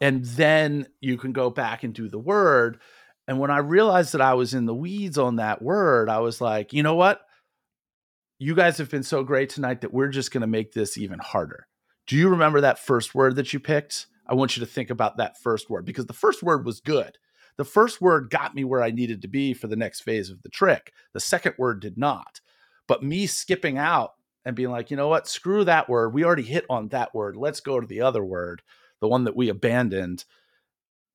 And 0.00 0.24
then 0.24 0.88
you 1.00 1.16
can 1.16 1.32
go 1.32 1.48
back 1.48 1.84
and 1.84 1.94
do 1.94 2.08
the 2.08 2.18
word. 2.18 2.80
And 3.28 3.38
when 3.38 3.50
I 3.52 3.58
realized 3.58 4.12
that 4.14 4.20
I 4.20 4.34
was 4.34 4.52
in 4.52 4.66
the 4.66 4.74
weeds 4.74 5.16
on 5.16 5.36
that 5.36 5.62
word, 5.62 6.08
I 6.08 6.18
was 6.18 6.40
like, 6.40 6.72
you 6.72 6.82
know 6.82 6.96
what? 6.96 7.20
You 8.38 8.54
guys 8.56 8.78
have 8.78 8.90
been 8.90 9.04
so 9.04 9.22
great 9.22 9.48
tonight 9.48 9.82
that 9.82 9.92
we're 9.94 10.08
just 10.08 10.32
going 10.32 10.40
to 10.40 10.46
make 10.48 10.72
this 10.72 10.98
even 10.98 11.20
harder. 11.20 11.68
Do 12.08 12.16
you 12.16 12.28
remember 12.30 12.60
that 12.62 12.80
first 12.80 13.14
word 13.14 13.36
that 13.36 13.52
you 13.52 13.60
picked? 13.60 14.06
I 14.26 14.34
want 14.34 14.56
you 14.56 14.60
to 14.60 14.70
think 14.70 14.90
about 14.90 15.16
that 15.16 15.40
first 15.40 15.68
word 15.68 15.84
because 15.84 16.06
the 16.06 16.12
first 16.12 16.42
word 16.42 16.64
was 16.64 16.80
good. 16.80 17.18
The 17.56 17.64
first 17.64 18.00
word 18.00 18.30
got 18.30 18.54
me 18.54 18.64
where 18.64 18.82
I 18.82 18.90
needed 18.90 19.22
to 19.22 19.28
be 19.28 19.52
for 19.52 19.66
the 19.66 19.76
next 19.76 20.00
phase 20.00 20.30
of 20.30 20.42
the 20.42 20.48
trick. 20.48 20.92
The 21.12 21.20
second 21.20 21.54
word 21.58 21.80
did 21.80 21.98
not. 21.98 22.40
But 22.86 23.02
me 23.02 23.26
skipping 23.26 23.78
out 23.78 24.12
and 24.44 24.56
being 24.56 24.70
like, 24.70 24.90
you 24.90 24.96
know 24.96 25.08
what, 25.08 25.28
screw 25.28 25.64
that 25.64 25.88
word. 25.88 26.14
We 26.14 26.24
already 26.24 26.42
hit 26.42 26.64
on 26.70 26.88
that 26.88 27.14
word. 27.14 27.36
Let's 27.36 27.60
go 27.60 27.78
to 27.78 27.86
the 27.86 28.00
other 28.00 28.24
word, 28.24 28.62
the 29.00 29.08
one 29.08 29.24
that 29.24 29.36
we 29.36 29.48
abandoned. 29.48 30.24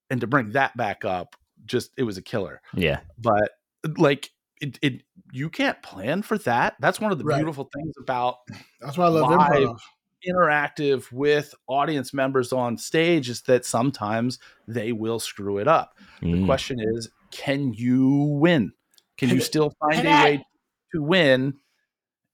And 0.09 0.21
to 0.21 0.27
bring 0.27 0.51
that 0.51 0.77
back 0.77 1.03
up, 1.03 1.35
just 1.65 1.91
it 1.97 2.03
was 2.03 2.17
a 2.17 2.21
killer. 2.21 2.61
Yeah. 2.73 2.99
But 3.17 3.51
like 3.97 4.29
it, 4.61 4.79
it 4.81 5.03
you 5.31 5.49
can't 5.49 5.81
plan 5.81 6.21
for 6.21 6.37
that. 6.39 6.75
That's 6.79 7.01
one 7.01 7.11
of 7.11 7.17
the 7.17 7.25
Right. 7.25 7.37
beautiful 7.37 7.69
things 7.73 7.93
about 8.01 8.37
That's 8.79 8.97
why 8.97 9.05
I 9.05 9.09
love 9.09 9.29
live 9.29 9.39
improv. 9.39 9.77
Interactive 10.27 11.11
with 11.11 11.53
audience 11.67 12.13
members 12.13 12.53
on 12.53 12.77
stage 12.77 13.29
is 13.29 13.41
that 13.43 13.65
sometimes 13.65 14.39
they 14.67 14.91
will 14.91 15.19
screw 15.19 15.57
it 15.57 15.67
up. 15.67 15.97
The 16.21 16.27
Mm. 16.27 16.45
question 16.45 16.79
is, 16.79 17.09
can 17.31 17.73
you 17.73 18.37
win? 18.39 18.71
Can 19.17 19.29
you 19.29 19.39
still 19.41 19.73
find 19.79 20.07
a 20.07 20.09
way 20.23 20.45
to 20.93 21.01
win 21.01 21.55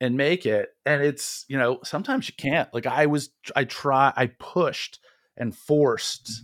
and 0.02 0.16
make 0.18 0.46
it? 0.46 0.70
And 0.86 1.02
it's, 1.02 1.46
you 1.48 1.58
know, 1.58 1.80
sometimes 1.84 2.28
you 2.30 2.36
can't. 2.38 2.72
Like 2.74 2.86
I 2.86 3.06
was 3.08 3.30
I 3.56 3.64
try 3.66 4.14
I 4.16 4.28
pushed 4.28 5.00
and 5.38 5.56
forced 5.56 6.44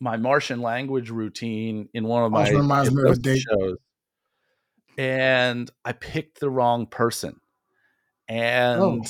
my 0.00 0.16
Martian 0.16 0.60
language 0.62 1.10
routine 1.10 1.88
in 1.94 2.04
one 2.04 2.24
of 2.24 2.32
my 2.32 2.48
reminds 2.50 2.90
me 2.90 3.02
of 3.02 3.06
a 3.06 3.10
hypnosis 3.10 3.22
date. 3.22 3.38
shows. 3.42 3.76
And 4.98 5.70
I 5.84 5.92
picked 5.92 6.40
the 6.40 6.50
wrong 6.50 6.86
person. 6.86 7.40
And 8.28 8.80
Oh. 8.82 9.02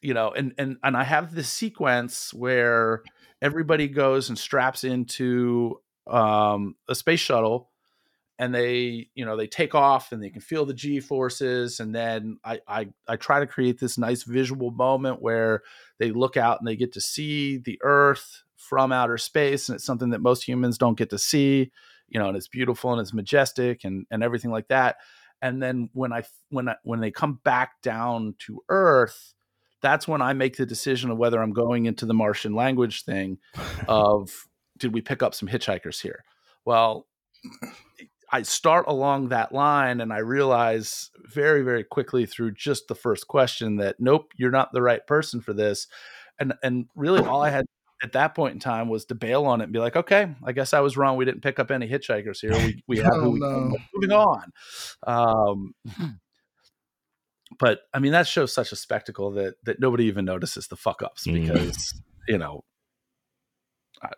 You 0.00 0.14
know, 0.14 0.30
and 0.30 0.54
and 0.58 0.76
and 0.82 0.96
I 0.96 1.04
have 1.04 1.34
this 1.34 1.48
sequence 1.48 2.32
where 2.32 3.02
everybody 3.42 3.88
goes 3.88 4.28
and 4.28 4.38
straps 4.38 4.84
into 4.84 5.80
um, 6.06 6.76
a 6.88 6.94
space 6.94 7.20
shuttle, 7.20 7.70
and 8.38 8.54
they, 8.54 9.08
you 9.14 9.24
know, 9.24 9.36
they 9.36 9.46
take 9.46 9.74
off 9.74 10.12
and 10.12 10.22
they 10.22 10.30
can 10.30 10.40
feel 10.40 10.64
the 10.64 10.74
G 10.74 11.00
forces, 11.00 11.80
and 11.80 11.94
then 11.94 12.38
I 12.44 12.60
I 12.66 12.88
I 13.06 13.16
try 13.16 13.40
to 13.40 13.46
create 13.46 13.80
this 13.80 13.98
nice 13.98 14.22
visual 14.22 14.70
moment 14.70 15.20
where 15.20 15.62
they 15.98 16.10
look 16.10 16.36
out 16.36 16.60
and 16.60 16.68
they 16.68 16.76
get 16.76 16.92
to 16.92 17.00
see 17.00 17.58
the 17.58 17.78
Earth 17.82 18.42
from 18.56 18.92
outer 18.92 19.18
space, 19.18 19.68
and 19.68 19.76
it's 19.76 19.84
something 19.84 20.10
that 20.10 20.20
most 20.20 20.46
humans 20.46 20.78
don't 20.78 20.98
get 20.98 21.10
to 21.10 21.18
see, 21.18 21.72
you 22.08 22.20
know, 22.20 22.28
and 22.28 22.36
it's 22.36 22.48
beautiful 22.48 22.92
and 22.92 23.00
it's 23.00 23.14
majestic 23.14 23.84
and 23.84 24.06
and 24.10 24.22
everything 24.22 24.50
like 24.50 24.68
that. 24.68 24.96
And 25.40 25.62
then 25.62 25.90
when 25.92 26.12
I 26.12 26.22
when 26.50 26.68
I, 26.68 26.76
when 26.82 27.00
they 27.00 27.10
come 27.10 27.40
back 27.44 27.80
down 27.82 28.34
to 28.40 28.62
Earth, 28.68 29.34
that's 29.80 30.08
when 30.08 30.20
I 30.22 30.32
make 30.32 30.56
the 30.56 30.66
decision 30.66 31.10
of 31.10 31.18
whether 31.18 31.40
I'm 31.40 31.52
going 31.52 31.86
into 31.86 32.06
the 32.06 32.14
Martian 32.14 32.54
language 32.54 33.04
thing 33.04 33.38
of 33.88 34.46
did 34.78 34.92
we 34.94 35.00
pick 35.00 35.22
up 35.22 35.34
some 35.34 35.48
hitchhikers 35.48 36.00
here? 36.00 36.24
Well, 36.64 37.06
I 38.30 38.42
start 38.42 38.86
along 38.88 39.28
that 39.28 39.52
line 39.52 40.00
and 40.00 40.12
I 40.12 40.18
realize 40.18 41.10
very, 41.24 41.62
very 41.62 41.82
quickly 41.84 42.26
through 42.26 42.52
just 42.52 42.88
the 42.88 42.94
first 42.94 43.26
question 43.26 43.76
that 43.76 43.96
nope, 43.98 44.32
you're 44.36 44.50
not 44.50 44.72
the 44.72 44.82
right 44.82 45.04
person 45.06 45.40
for 45.40 45.52
this. 45.52 45.86
And 46.38 46.54
and 46.62 46.86
really 46.94 47.20
all 47.20 47.42
I 47.42 47.50
had 47.50 47.64
at 48.02 48.12
that 48.12 48.34
point 48.34 48.54
in 48.54 48.60
time 48.60 48.88
was 48.88 49.06
to 49.06 49.14
bail 49.14 49.44
on 49.46 49.60
it 49.60 49.64
and 49.64 49.72
be 49.72 49.78
like, 49.80 49.96
okay, 49.96 50.32
I 50.44 50.52
guess 50.52 50.72
I 50.72 50.80
was 50.80 50.96
wrong. 50.96 51.16
We 51.16 51.24
didn't 51.24 51.42
pick 51.42 51.58
up 51.58 51.70
any 51.70 51.88
hitchhikers 51.88 52.40
here. 52.40 52.52
We 52.52 52.82
we 52.86 52.98
have 52.98 53.06
who 53.14 53.26
Oh, 53.26 53.30
we 53.30 53.40
no. 53.40 53.76
moving 53.94 54.12
on. 54.12 54.52
Um 55.06 55.74
but 57.58 57.80
I 57.92 57.98
mean 57.98 58.12
that 58.12 58.26
shows 58.26 58.52
such 58.52 58.72
a 58.72 58.76
spectacle 58.76 59.30
that 59.32 59.54
that 59.64 59.80
nobody 59.80 60.04
even 60.04 60.24
notices 60.24 60.68
the 60.68 60.76
fuck 60.76 61.02
ups 61.02 61.26
Mm. 61.26 61.42
because 61.42 62.02
you 62.28 62.38
know 62.38 62.64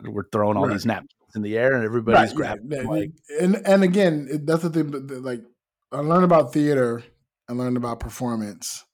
we're 0.01 0.29
throwing 0.31 0.57
all 0.57 0.65
Right. 0.67 0.73
these 0.73 0.85
napkins 0.85 1.09
in 1.35 1.41
the 1.41 1.57
air 1.57 1.73
and 1.73 1.83
everybody's 1.83 2.29
Right, 2.33 2.35
grabbing 2.35 2.71
yeah, 2.71 2.83
like 2.83 3.11
and 3.39 3.55
and 3.65 3.83
again, 3.83 4.45
that's 4.45 4.61
the 4.63 4.69
thing. 4.69 4.91
that- 4.91 5.07
that, 5.07 5.23
Like, 5.23 5.41
I 5.91 5.99
learned 5.99 6.23
about 6.25 6.53
theater, 6.53 7.03
I 7.49 7.53
learned 7.53 7.77
about 7.77 7.99
performance, 7.99 8.85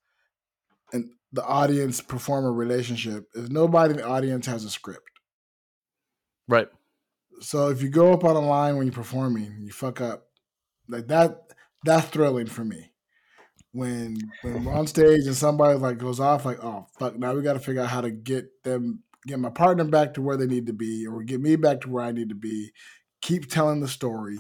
and 0.94 1.10
the 1.34 1.44
audience 1.44 2.00
performer 2.00 2.54
relationship. 2.54 3.28
Is 3.36 3.50
nobody 3.50 3.92
in 3.92 3.98
the 3.98 4.08
audience 4.08 4.46
has 4.46 4.64
a 4.64 4.70
script. 4.70 5.10
right. 6.48 6.70
So 7.42 7.70
if 7.70 7.82
you 7.84 7.90
go 7.90 8.14
up 8.14 8.24
on 8.24 8.36
a 8.36 8.40
line 8.40 8.78
when 8.78 8.88
you're 8.88 8.94
performing, 8.94 9.58
you 9.62 9.72
fuck 9.72 10.00
up, 10.02 10.30
like 10.88 11.08
that. 11.08 11.52
That's 11.84 12.08
thrilling 12.08 12.48
for 12.48 12.64
me. 12.66 12.92
When 13.78 14.18
when 14.42 14.64
we're 14.64 14.74
on 14.74 14.88
stage 14.88 15.28
and 15.28 15.36
somebody 15.36 15.78
like 15.78 16.00
goes 16.00 16.20
off, 16.20 16.46
like, 16.46 16.64
oh 16.64 16.88
fuck, 16.98 17.16
now 17.20 17.36
we 17.36 17.44
got 17.44 17.54
to 17.54 17.60
figure 17.60 17.84
out 17.84 17.90
how 17.90 18.02
to 18.02 18.10
get 18.10 18.64
them, 18.64 19.04
get 19.28 19.38
my 19.40 19.52
partner 19.52 19.84
back 19.84 20.16
to 20.16 20.22
where 20.24 20.36
they 20.36 20.48
need 20.48 20.66
to 20.66 20.74
be, 20.74 21.06
or 21.06 21.22
get 21.22 21.40
me 21.42 21.56
back 21.58 21.82
to 21.82 21.90
where 21.90 22.04
I 22.04 22.12
need 22.12 22.30
to 22.30 22.36
be. 22.36 22.72
Keep 23.22 23.52
telling 23.52 23.80
the 23.80 23.88
story, 23.88 24.40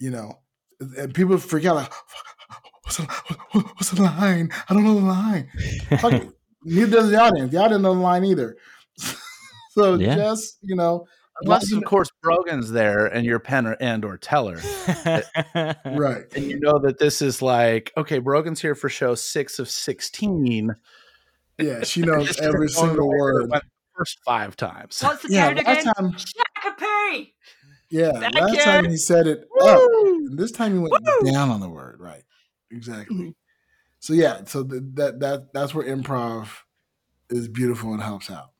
you 0.00 0.10
know. 0.10 0.40
And 0.98 1.14
people 1.14 1.38
freak 1.38 1.66
out 1.66 1.76
like, 1.76 1.92
what's 2.82 2.96
the, 2.96 3.04
what's 3.52 3.90
the 3.90 4.02
line? 4.02 4.50
I 4.68 4.74
don't 4.74 4.82
know 4.82 4.94
the 4.94 5.06
line. 5.06 5.48
Fuck 6.00 6.12
it. 6.14 6.28
Neither 6.64 6.96
does 6.96 7.10
the 7.10 7.20
audience. 7.20 7.52
The 7.52 7.58
audience 7.58 7.82
know 7.82 7.94
the 7.94 8.00
line 8.00 8.24
either. 8.24 8.56
so 9.70 9.94
Yeah. 9.94 10.16
just 10.16 10.58
you 10.62 10.74
know, 10.74 11.06
Unless 11.42 11.72
of 11.72 11.84
course 11.84 12.10
Brogan's 12.22 12.70
there 12.70 13.06
and 13.06 13.26
you're 13.26 13.40
Penn 13.40 13.66
or, 13.66 13.76
and 13.80 14.04
or 14.04 14.16
teller. 14.16 14.60
right. 15.84 16.24
And 16.34 16.44
you 16.44 16.60
know 16.60 16.78
that 16.80 16.96
this 16.98 17.20
is 17.20 17.42
like, 17.42 17.92
okay, 17.96 18.18
Brogan's 18.18 18.60
here 18.60 18.74
for 18.74 18.88
show 18.88 19.14
six 19.14 19.58
of 19.58 19.68
sixteen. 19.68 20.74
Yeah, 21.58 21.82
she 21.84 22.02
knows 22.02 22.38
every 22.40 22.68
single 22.68 22.96
the 22.96 23.04
way 23.06 23.16
that 23.16 23.44
it 23.44 23.50
word. 23.50 23.62
First 23.96 24.18
five 24.24 24.56
times. 24.56 25.00
What's 25.02 25.22
the 25.22 25.28
Yeah, 25.30 25.54
code 25.54 25.64
last 25.64 25.80
again? 25.82 25.94
time, 25.94 26.16
Shakapee! 26.16 27.32
yeah, 27.90 28.10
Thank 28.12 28.34
last 28.34 28.54
you. 28.54 28.62
time 28.62 28.88
he 28.90 28.96
said 28.96 29.28
it 29.28 29.46
up, 29.62 29.80
and 30.02 30.36
this 30.38 30.50
time 30.50 30.72
he 30.72 30.78
went 30.80 30.94
down 31.24 31.50
on 31.50 31.60
the 31.60 31.68
word. 31.68 32.00
Right, 32.00 32.24
exactly. 32.72 33.16
Mm-hmm. 33.16 33.30
So 34.00 34.12
yeah, 34.12 34.44
so 34.46 34.64
th- 34.64 34.82
that 34.94 35.20
that 35.20 35.52
that's 35.52 35.74
where 35.74 35.86
improv 35.86 36.48
is 37.30 37.46
beautiful 37.46 37.92
and 37.92 38.02
helps 38.02 38.30
out. 38.30 38.50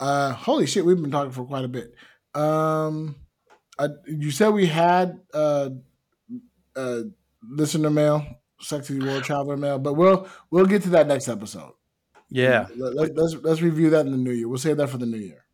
Uh, 0.00 0.32
holy 0.32 0.66
shit, 0.66 0.84
we've 0.84 1.00
been 1.00 1.10
talking 1.10 1.32
for 1.32 1.44
quite 1.44 1.64
a 1.64 1.68
bit. 1.68 1.94
Um, 2.34 3.16
I, 3.78 3.88
you 4.06 4.30
said 4.30 4.50
we 4.50 4.66
had 4.66 5.20
uh, 5.34 5.70
uh, 6.76 7.00
listener 7.42 7.90
mail, 7.90 8.24
sexy 8.60 8.98
world 8.98 9.24
traveler 9.24 9.56
mail, 9.56 9.78
but 9.78 9.94
we'll 9.94 10.28
we'll 10.50 10.66
get 10.66 10.82
to 10.82 10.90
that 10.90 11.06
next 11.06 11.28
episode. 11.28 11.72
Yeah. 12.30 12.66
Let, 12.76 12.94
let, 12.94 13.16
let's 13.16 13.34
let's 13.42 13.62
review 13.62 13.90
that 13.90 14.06
in 14.06 14.12
the 14.12 14.18
new 14.18 14.32
year. 14.32 14.48
We'll 14.48 14.58
save 14.58 14.76
that 14.76 14.90
for 14.90 14.98
the 14.98 15.06
new 15.06 15.18
year. 15.18 15.44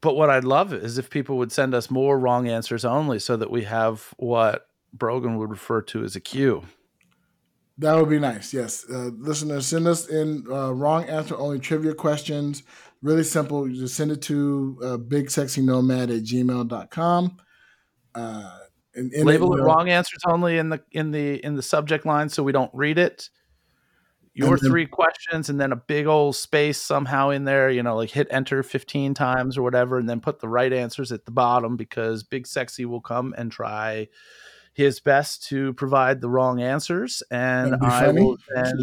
But 0.00 0.14
what 0.14 0.30
I'd 0.30 0.44
love 0.44 0.72
is 0.72 0.96
if 0.96 1.10
people 1.10 1.38
would 1.38 1.50
send 1.50 1.74
us 1.74 1.90
more 1.90 2.18
wrong 2.18 2.48
answers 2.48 2.84
only 2.84 3.18
so 3.18 3.36
that 3.36 3.50
we 3.50 3.64
have 3.64 4.14
what 4.16 4.68
Brogan 4.92 5.36
would 5.38 5.50
refer 5.50 5.82
to 5.82 6.04
as 6.04 6.14
a 6.14 6.20
queue. 6.20 6.62
That 7.78 7.94
would 7.94 8.08
be 8.10 8.18
nice. 8.18 8.52
Yes, 8.52 8.84
uh, 8.90 9.10
listeners, 9.16 9.66
send 9.66 9.86
us 9.86 10.08
in 10.08 10.44
uh, 10.50 10.72
wrong 10.74 11.04
answer 11.04 11.36
only 11.36 11.60
trivia 11.60 11.94
questions. 11.94 12.64
Really 13.02 13.22
simple. 13.22 13.68
You 13.68 13.80
just 13.80 13.94
send 13.94 14.10
it 14.10 14.20
to 14.22 14.78
uh, 14.82 14.96
bigsexynomad 14.96 16.04
at 16.16 16.24
gmail.com. 16.24 17.36
Uh, 18.16 18.58
and, 18.96 19.12
and 19.12 19.26
Label 19.26 19.52
it 19.54 19.58
will- 19.58 19.64
wrong 19.64 19.88
answers 19.88 20.18
only 20.26 20.58
in 20.58 20.70
the 20.70 20.82
in 20.90 21.12
the 21.12 21.34
in 21.44 21.54
the 21.54 21.62
subject 21.62 22.04
line 22.04 22.28
so 22.28 22.42
we 22.42 22.50
don't 22.50 22.70
read 22.74 22.98
it. 22.98 23.30
Your 24.34 24.56
then- 24.56 24.70
three 24.70 24.86
questions 24.86 25.48
and 25.48 25.60
then 25.60 25.70
a 25.70 25.76
big 25.76 26.06
old 26.06 26.34
space 26.34 26.78
somehow 26.80 27.30
in 27.30 27.44
there, 27.44 27.70
you 27.70 27.84
know, 27.84 27.94
like 27.94 28.10
hit 28.10 28.26
enter 28.30 28.64
15 28.64 29.14
times 29.14 29.56
or 29.56 29.62
whatever, 29.62 29.98
and 29.98 30.08
then 30.08 30.20
put 30.20 30.40
the 30.40 30.48
right 30.48 30.72
answers 30.72 31.12
at 31.12 31.24
the 31.26 31.30
bottom 31.30 31.76
because 31.76 32.24
Big 32.24 32.46
Sexy 32.48 32.84
will 32.84 33.00
come 33.00 33.34
and 33.38 33.52
try 33.52 34.08
his 34.78 35.00
best 35.00 35.42
to 35.48 35.72
provide 35.72 36.20
the 36.20 36.28
wrong 36.30 36.62
answers. 36.62 37.20
And 37.32 37.74
I 37.82 38.06
funny. 38.06 38.22
will 38.22 38.36
then, 38.54 38.78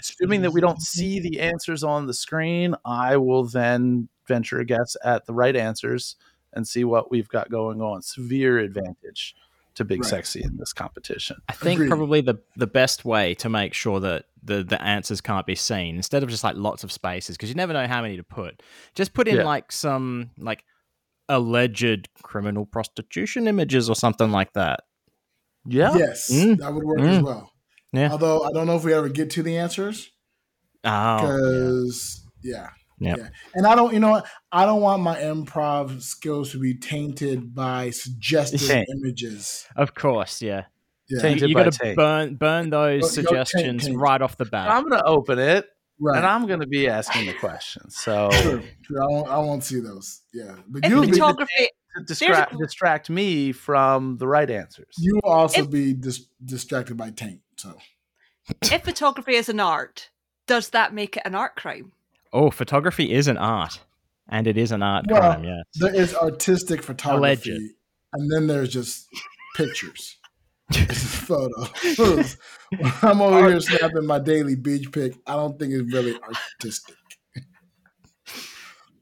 assuming 0.00 0.42
that 0.42 0.50
we 0.50 0.60
don't 0.60 0.82
see 0.82 1.20
the 1.20 1.38
answers 1.40 1.84
on 1.84 2.06
the 2.08 2.14
screen, 2.14 2.74
I 2.84 3.16
will 3.16 3.44
then 3.44 4.08
venture 4.26 4.58
a 4.58 4.64
guess 4.64 4.96
at 5.04 5.24
the 5.24 5.32
right 5.32 5.54
answers 5.54 6.16
and 6.52 6.66
see 6.66 6.82
what 6.82 7.12
we've 7.12 7.28
got 7.28 7.48
going 7.48 7.80
on. 7.80 8.02
Severe 8.02 8.58
advantage 8.58 9.36
to 9.76 9.84
Big 9.84 10.00
Right. 10.00 10.10
Sexy 10.10 10.42
in 10.42 10.56
this 10.56 10.72
competition. 10.72 11.36
I 11.48 11.52
think 11.52 11.78
Agreed. 11.78 11.90
probably 11.90 12.20
the 12.22 12.40
the 12.56 12.66
best 12.66 13.04
way 13.04 13.34
to 13.36 13.48
make 13.48 13.72
sure 13.72 14.00
that 14.00 14.24
the 14.42 14.64
the 14.64 14.82
answers 14.82 15.20
can't 15.20 15.46
be 15.46 15.54
seen 15.54 15.94
instead 15.94 16.24
of 16.24 16.28
just 16.28 16.42
like 16.42 16.56
lots 16.56 16.82
of 16.82 16.90
spaces 16.90 17.36
because 17.36 17.50
you 17.50 17.54
never 17.54 17.72
know 17.72 17.86
how 17.86 18.02
many 18.02 18.16
to 18.16 18.24
put. 18.24 18.64
Just 18.96 19.14
put 19.14 19.28
in 19.28 19.36
Yeah. 19.36 19.44
like 19.44 19.70
some 19.70 20.30
like 20.38 20.64
alleged 21.28 22.08
criminal 22.24 22.66
prostitution 22.66 23.46
images 23.46 23.88
or 23.88 23.94
something 23.94 24.32
like 24.32 24.52
that. 24.54 24.80
Yeah. 25.68 25.94
Yes, 25.96 26.30
Mm. 26.30 26.58
that 26.58 26.72
would 26.74 26.84
work 26.84 27.00
as 27.00 27.18
Mm. 27.18 27.24
well. 27.24 27.52
Yeah. 27.92 28.10
Although 28.12 28.42
I 28.42 28.50
don't 28.52 28.66
know 28.66 28.76
if 28.76 28.84
we 28.84 28.92
ever 28.94 29.08
get 29.08 29.30
to 29.30 29.42
the 29.42 29.56
answers 29.58 30.10
Oh, 30.84 31.16
because 31.20 32.24
yeah. 32.42 32.68
Yep. 32.98 33.18
yeah, 33.18 33.28
and 33.54 33.66
I 33.66 33.74
don't, 33.74 33.92
you 33.92 34.00
know. 34.00 34.22
I 34.50 34.64
don't 34.64 34.80
want 34.80 35.02
my 35.02 35.16
improv 35.18 36.00
skills 36.00 36.52
to 36.52 36.58
be 36.58 36.78
tainted 36.78 37.54
by 37.54 37.90
suggested 37.90 38.62
Yeah. 38.62 38.84
images. 38.96 39.66
of 39.76 39.94
course, 39.94 40.40
yeah. 40.40 40.62
Yeah, 41.08 41.16
You, 41.16 41.20
Tainted 41.20 41.48
you 41.50 41.54
got 41.54 41.72
to 41.72 41.94
burn 41.94 42.34
burn 42.36 42.70
those 42.70 43.02
Go- 43.02 43.22
go 43.22 43.28
taint, 43.36 43.48
suggestions 43.48 43.84
taint. 43.86 43.98
right 43.98 44.20
off 44.22 44.36
the 44.38 44.44
bat. 44.46 44.70
I'm 44.70 44.88
going 44.88 44.98
to 45.00 45.06
open 45.06 45.38
it 45.38 45.66
right. 46.00 46.16
and 46.16 46.26
I'm 46.26 46.46
going 46.48 46.60
to 46.60 46.66
be 46.66 46.88
asking 46.88 47.26
the 47.26 47.34
questions. 47.34 47.96
So 47.96 48.28
True, 48.32 48.62
true. 48.82 49.02
I 49.02 49.06
won't, 49.06 49.28
I 49.28 49.38
won't 49.38 49.62
see 49.62 49.78
those. 49.80 50.22
Yeah, 50.34 50.56
but 50.66 50.84
In 50.84 50.90
you'll 50.90 51.02
be, 51.06 51.12
photography, 51.12 51.68
to 51.98 52.04
distract, 52.04 52.58
distract 52.58 53.10
me 53.10 53.52
from 53.52 54.16
the 54.18 54.26
right 54.26 54.50
answers. 54.50 54.94
you 54.98 55.18
will 55.22 55.30
also 55.30 55.62
If- 55.62 55.70
be 55.70 55.92
dis- 55.92 56.26
distracted 56.44 56.96
by 56.96 57.10
taint. 57.10 57.40
So 57.56 57.76
if 58.62 58.82
photography 58.84 59.34
is 59.34 59.48
an 59.48 59.60
art, 59.60 60.10
does 60.46 60.70
that 60.70 60.92
make 60.94 61.16
it 61.16 61.22
an 61.24 61.34
art 61.34 61.56
crime? 61.56 61.92
oh, 62.32 62.50
photography 62.50 63.12
is 63.12 63.28
an 63.28 63.38
art, 63.38 63.80
and 64.28 64.46
it 64.46 64.58
is 64.58 64.70
an 64.72 64.82
art 64.82 65.06
Well, 65.08 65.20
crime. 65.20 65.44
Yeah. 65.44 65.62
there 65.76 65.94
is 65.94 66.14
artistic 66.14 66.82
photography, 66.82 67.50
Alleged. 67.50 67.72
and 68.12 68.30
then 68.30 68.46
there's 68.46 68.68
just 68.68 69.06
pictures. 69.56 70.16
It's 70.70 71.00
just 71.00 71.14
photos. 71.28 72.36
I'm 73.02 73.20
over 73.22 73.48
here 73.48 73.60
snapping 73.60 74.04
my 74.04 74.18
daily 74.18 74.56
beach 74.56 74.90
pic. 74.92 75.14
I 75.26 75.34
don't 75.36 75.56
think 75.58 75.72
it's 75.72 75.92
really 75.94 76.18
artistic. 76.20 76.96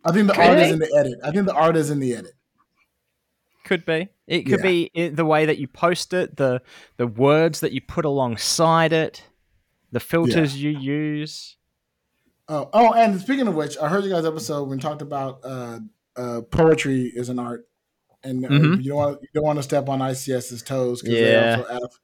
I 0.04 0.12
think 0.12 0.28
the 0.28 0.38
art 0.40 0.58
is 0.58 0.72
in 0.72 0.78
the 0.78 0.94
edit. 0.98 1.18
I 1.24 1.30
think 1.30 1.46
the 1.46 1.54
art 1.54 1.76
is 1.76 1.90
in 1.90 1.98
the 1.98 2.14
edit. 2.14 2.34
Could 3.64 3.84
be. 3.86 4.08
It 4.26 4.42
could 4.42 4.60
Yeah. 4.60 4.62
be 4.62 4.90
i 4.96 5.08
the 5.08 5.24
way 5.24 5.46
that 5.46 5.58
you 5.58 5.66
post 5.66 6.12
it, 6.12 6.36
the 6.36 6.60
the 6.96 7.06
words 7.06 7.60
that 7.60 7.72
you 7.72 7.80
put 7.80 8.04
alongside 8.04 8.92
it, 8.92 9.24
the 9.90 10.00
filters 10.00 10.62
you 10.62 10.70
use. 10.70 11.56
Oh, 12.48 12.68
oh, 12.74 12.92
and 12.92 13.18
speaking 13.20 13.46
of 13.48 13.54
which, 13.54 13.78
I 13.78 13.88
heard 13.88 14.04
you 14.04 14.10
guys 14.10 14.26
episode 14.26 14.68
when 14.68 14.78
you 14.78 14.82
talked 14.82 15.00
about 15.00 15.40
uh, 15.44 15.80
uh, 16.16 16.42
poetry 16.42 17.10
is 17.14 17.30
an 17.30 17.38
art, 17.38 17.66
and 18.22 18.44
uh, 18.44 18.48
Mhm. 18.50 18.82
you 18.84 18.90
don't 18.90 18.96
want 18.98 19.22
you 19.22 19.28
don't 19.34 19.44
want 19.44 19.58
to 19.58 19.62
step 19.62 19.88
on 19.88 20.00
ICS's 20.00 20.62
toes 20.62 21.00
because 21.00 21.18
Yeah. 21.18 21.24
they 21.26 21.62
also 21.62 21.74
ask, 21.86 22.00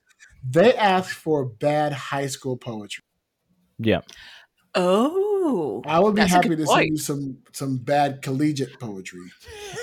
they 0.48 0.74
ask 0.76 1.14
for 1.14 1.44
bad 1.44 1.92
high 1.92 2.26
school 2.26 2.56
poetry. 2.56 3.04
Yeah. 3.78 4.00
Oh, 4.74 5.82
I 5.84 5.98
would 6.00 6.14
be 6.14 6.22
happy 6.22 6.56
to 6.56 6.64
point. 6.64 6.68
see 6.84 6.88
you 6.92 6.96
some 6.98 7.38
some 7.52 7.76
bad 7.78 8.22
collegiate 8.22 8.78
poetry, 8.80 9.30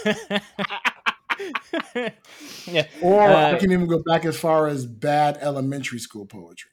yeah. 2.66 2.88
or 3.02 3.22
Uh, 3.30 3.52
I 3.54 3.58
can 3.58 3.72
even 3.72 3.88
go 3.88 4.02
back 4.06 4.26
as 4.26 4.38
far 4.38 4.68
as 4.68 4.86
bad 4.86 5.38
elementary 5.42 6.00
school 6.00 6.26
poetry. 6.26 6.72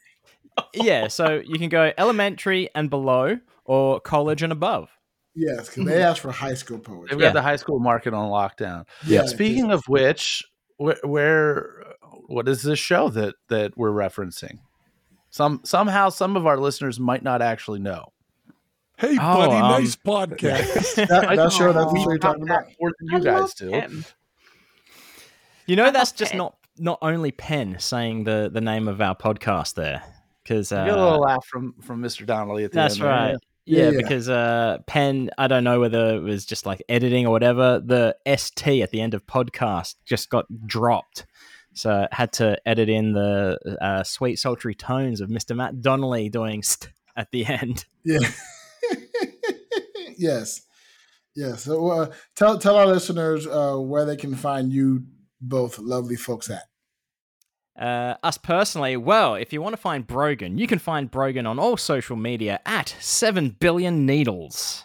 yeah. 0.73 1.09
So 1.09 1.43
you 1.45 1.59
can 1.59 1.69
go 1.69 1.93
elementary 1.99 2.69
and 2.75 2.89
below, 2.91 3.39
or 3.65 4.01
college 4.01 4.43
and 4.43 4.53
above. 4.53 4.89
Yes, 5.35 5.69
because 5.69 5.85
they 5.87 6.01
ask 6.03 6.23
for 6.23 6.31
high 6.31 6.55
school 6.55 6.79
poetry. 6.79 7.09
They've 7.11 7.21
Yeah. 7.21 7.29
got 7.29 7.35
the 7.35 7.43
high 7.43 7.57
school 7.57 7.81
market 7.81 8.15
on 8.15 8.29
lockdown. 8.31 8.87
Yeah, 9.05 9.27
Speaking 9.27 9.73
of 9.73 9.83
which, 9.89 10.45
where, 10.77 10.97
where 11.03 11.85
what 12.27 12.49
is 12.49 12.63
this 12.63 12.79
show 12.79 13.09
that 13.11 13.35
that 13.49 13.77
we're 13.77 13.91
referencing? 13.91 14.59
Some 15.31 15.61
somehow 15.65 16.11
some 16.11 16.37
of 16.37 16.47
our 16.47 16.57
listeners 16.57 17.01
might 17.01 17.25
not 17.25 17.43
actually 17.43 17.81
know. 17.81 18.13
Hey, 18.97 19.15
Oh, 19.21 19.35
buddy, 19.39 19.55
um, 19.55 19.83
nice 19.83 19.97
podcast. 19.97 20.95
that, 21.09 21.09
that 21.37 21.53
show 21.53 21.73
that's 21.73 21.87
Aw. 21.87 21.91
what 21.93 22.01
you're 22.05 22.19
talking 22.19 22.45
about. 22.45 22.67
More 22.81 22.93
than 23.01 23.09
you 23.11 23.17
I 23.17 23.21
guys 23.21 23.41
love 23.41 23.55
do. 23.57 23.71
him. 23.71 24.05
You 25.67 25.77
know, 25.77 25.91
that's 25.91 26.13
just 26.13 26.35
not 26.35 26.57
not 26.79 26.99
only 27.03 27.31
Penn 27.33 27.77
saying 27.79 28.25
the 28.25 28.51
the 28.53 28.61
name 28.61 28.89
of 28.89 29.01
our 29.01 29.15
podcast 29.17 29.75
there, 29.75 30.03
because 30.43 30.71
You 30.73 30.79
uh, 30.79 30.85
get 30.87 30.99
a 30.99 31.03
little 31.03 31.21
laugh 31.21 31.45
from 31.47 31.75
from 31.81 32.03
Mr. 32.03 32.27
Donnelly 32.27 32.65
at 32.65 32.73
the 32.73 32.77
That's 32.77 32.95
end. 32.95 33.03
there. 33.05 33.11
right. 33.11 33.37
Yeah, 33.67 33.85
Yeah, 33.85 33.91
yeah. 33.93 33.97
because 33.99 34.29
uh, 34.29 34.79
Penn, 34.87 35.31
I 35.39 35.47
don't 35.49 35.65
know 35.65 35.81
whether 35.81 36.17
it 36.17 36.23
was 36.23 36.45
just 36.45 36.67
like 36.67 36.83
editing 36.89 37.27
or 37.27 37.31
whatever. 37.31 37.81
The 37.85 38.15
ST 38.37 38.83
at 38.83 38.91
the 38.91 39.01
end 39.01 39.15
of 39.15 39.27
podcast 39.27 39.95
just 40.05 40.29
got 40.29 40.45
dropped, 40.67 41.25
so 41.73 42.07
I 42.11 42.15
had 42.15 42.33
to 42.35 42.59
edit 42.67 42.91
in 42.91 43.13
the 43.13 43.59
uh, 43.81 44.03
sweet 44.03 44.39
sultry 44.39 44.75
tones 44.75 45.21
of 45.23 45.31
Mr. 45.31 45.57
Matt 45.57 45.81
Donnelly 45.81 46.29
doing 46.29 46.63
st 46.63 46.91
at 47.17 47.31
the 47.31 47.47
end. 47.47 47.87
Yeah. 48.05 48.19
yes. 50.19 50.63
Yes. 51.35 51.65
So 51.65 51.89
uh, 51.89 52.13
tell 52.37 52.59
tell 52.59 52.77
our 52.77 52.87
listeners 52.87 53.47
uh, 53.47 53.77
where 53.77 54.05
they 54.05 54.17
can 54.17 54.35
find 54.35 54.73
you 54.73 55.05
both 55.49 55.79
lovely 55.79 56.17
folks 56.17 56.51
at. 56.51 56.65
Uh, 57.77 58.15
us 58.23 58.39
personally, 58.39 58.97
well, 58.97 59.35
if 59.35 59.53
you 59.53 59.61
want 59.61 59.73
to 59.73 59.81
find 59.81 60.07
Brogan, 60.07 60.59
you 60.59 60.67
can 60.67 60.79
find 60.79 61.11
Brogan 61.11 61.47
on 61.47 61.59
all 61.59 61.77
social 61.77 62.17
media 62.17 62.61
at 62.65 62.95
seven 63.01 63.57
billion 63.59 64.07
needles. 64.07 64.85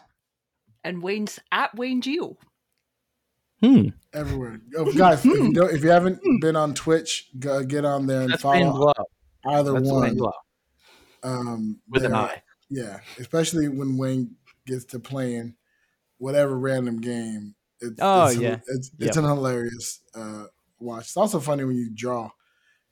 And 0.84 1.04
Wayne's 1.04 1.40
at 1.52 1.76
Wayne 1.76 2.02
Gio. 2.02 2.38
Hmm. 3.62 3.90
Everywhere, 4.14 4.62
oh, 4.78 4.92
guys. 4.94 5.20
if, 5.20 5.26
you 5.26 5.54
don't, 5.54 5.72
if 5.72 5.84
you 5.84 5.90
haven't 5.90 6.22
been 6.40 6.56
on 6.56 6.74
Twitch, 6.74 7.30
go, 7.38 7.64
get 7.64 7.86
on 7.86 8.08
there 8.08 8.22
and 8.22 8.32
That's 8.32 8.42
follow 8.42 8.72
Blow. 8.72 8.94
either 9.46 9.74
That's 9.74 9.90
one. 9.90 10.20
Um, 11.22 11.82
with 11.90 12.06
an 12.06 12.16
eye. 12.16 12.42
Yeah, 12.70 13.02
especially 13.20 13.68
when 13.68 13.98
Wayne 13.98 14.36
gets 14.66 14.86
to 14.86 15.00
playing 15.00 15.56
whatever 16.18 16.58
random 16.58 17.02
game. 17.02 17.56
It's, 17.82 18.00
Oh, 18.02 18.26
it's, 18.28 18.38
yeah. 18.38 18.58
it's, 18.68 18.92
it's 19.00 19.18
an 19.18 19.24
hilarious 19.26 20.02
uh, 20.16 20.46
watch. 20.80 21.06
It's 21.06 21.18
also 21.18 21.40
funny 21.40 21.64
when 21.64 21.76
you 21.78 21.90
draw. 21.94 22.30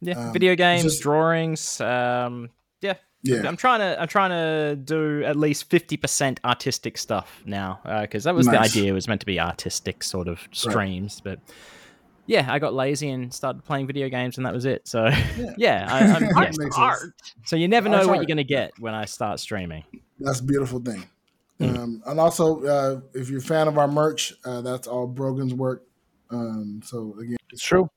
Yeah, 0.01 0.27
Um, 0.27 0.33
video 0.33 0.55
games, 0.55 0.83
just- 0.83 1.01
drawings. 1.01 1.81
Um, 1.81 2.49
yeah, 2.81 2.93
Yeah, 3.23 3.47
I'm 3.47 3.57
trying 3.57 3.79
to 3.79 3.99
I'm 3.99 4.07
trying 4.07 4.29
to 4.29 4.75
do 4.75 5.23
at 5.23 5.35
least 5.35 5.69
fifty 5.69 5.97
percent 5.97 6.39
artistic 6.45 6.97
stuff 6.97 7.41
now 7.45 7.79
because 8.01 8.23
that 8.25 8.35
was 8.35 8.45
Nice. 8.47 8.53
the 8.73 8.79
idea. 8.79 8.91
It 8.91 8.93
was 8.95 9.07
meant 9.07 9.21
to 9.21 9.25
be 9.25 9.39
artistic 9.39 10.03
sort 10.03 10.27
of 10.27 10.39
streams, 10.51 11.19
but 11.21 11.39
yeah, 12.27 12.45
I 12.51 12.59
got 12.59 12.73
lazy 12.73 13.09
and 13.09 13.33
started 13.33 13.63
playing 13.65 13.87
video 13.87 14.07
games, 14.09 14.37
and 14.37 14.45
that 14.45 14.53
was 14.53 14.65
it. 14.65 14.87
So 14.87 15.05
yeah, 15.57 15.87
I, 15.89 15.99
I'm, 15.99 16.21
That 16.35 16.57
yeah. 16.77 16.83
Art. 16.83 16.99
so 17.45 17.55
you 17.55 17.67
never 17.67 17.89
know 17.89 17.95
Art's 17.97 18.07
what 18.07 18.17
art. 18.17 18.21
you're 18.21 18.35
gonna 18.35 18.43
get 18.43 18.71
when 18.79 18.93
I 18.93 19.05
start 19.05 19.39
streaming. 19.39 19.83
That's 20.19 20.39
a 20.41 20.43
beautiful 20.43 20.79
thing. 20.79 21.03
Hmm. 21.59 21.65
Um, 21.77 22.03
and 22.05 22.19
also, 22.19 22.63
uh, 22.65 22.99
if 23.13 23.29
you're 23.29 23.39
a 23.39 23.41
fan 23.41 23.67
of 23.67 23.77
our 23.77 23.87
merch, 23.87 24.33
uh, 24.45 24.61
that's 24.61 24.87
all 24.87 25.07
Brogan's 25.07 25.53
work. 25.53 25.83
Um, 26.29 26.81
so 26.83 27.15
again, 27.19 27.37
It's 27.51 27.63
true. 27.63 27.89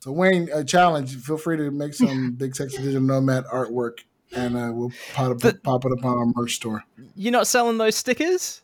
so 0.00 0.12
Wayne, 0.12 0.48
a 0.52 0.62
challenge. 0.64 1.16
Feel 1.16 1.38
free 1.38 1.56
to 1.56 1.70
make 1.70 1.94
some 1.94 2.32
big 2.36 2.54
sexy 2.54 2.78
digital 2.78 3.00
nomad 3.00 3.44
artwork, 3.46 4.00
and 4.36 4.56
uh, 4.56 4.70
we'll 4.74 4.92
pop, 5.14 5.32
it- 5.32 5.38
The- 5.40 5.54
pop 5.54 5.84
it 5.86 5.92
up 5.98 6.04
on 6.04 6.18
our 6.18 6.26
merch 6.36 6.56
store. 6.56 6.84
You're 7.14 7.32
not 7.32 7.46
selling 7.46 7.78
those 7.78 7.96
stickers? 7.96 8.60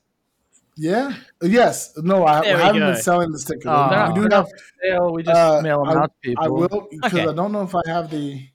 Yeah. 0.78 1.14
Yes. 1.40 1.94
No, 1.96 2.24
I, 2.24 2.40
I 2.40 2.46
haven't 2.48 2.80
go. 2.82 2.92
been 2.92 3.00
selling 3.02 3.32
the 3.32 3.38
stickers. 3.38 3.64
Oh. 3.66 3.88
They're 3.88 4.08
we 4.08 4.14
do 4.14 4.20
have. 4.22 4.30
not 4.30 4.48
sale. 4.82 5.12
We 5.14 5.22
just 5.22 5.34
Uh, 5.34 5.60
mail 5.62 5.84
them 5.86 5.96
out 5.96 6.10
to 6.22 6.28
people. 6.28 6.44
I 6.44 6.48
will 6.48 6.86
because 6.90 7.14
Okay. 7.14 7.26
I 7.26 7.32
don't 7.32 7.50
know 7.52 7.62
if 7.62 7.74
I 7.74 7.80
have 7.86 8.10
the. 8.10 8.46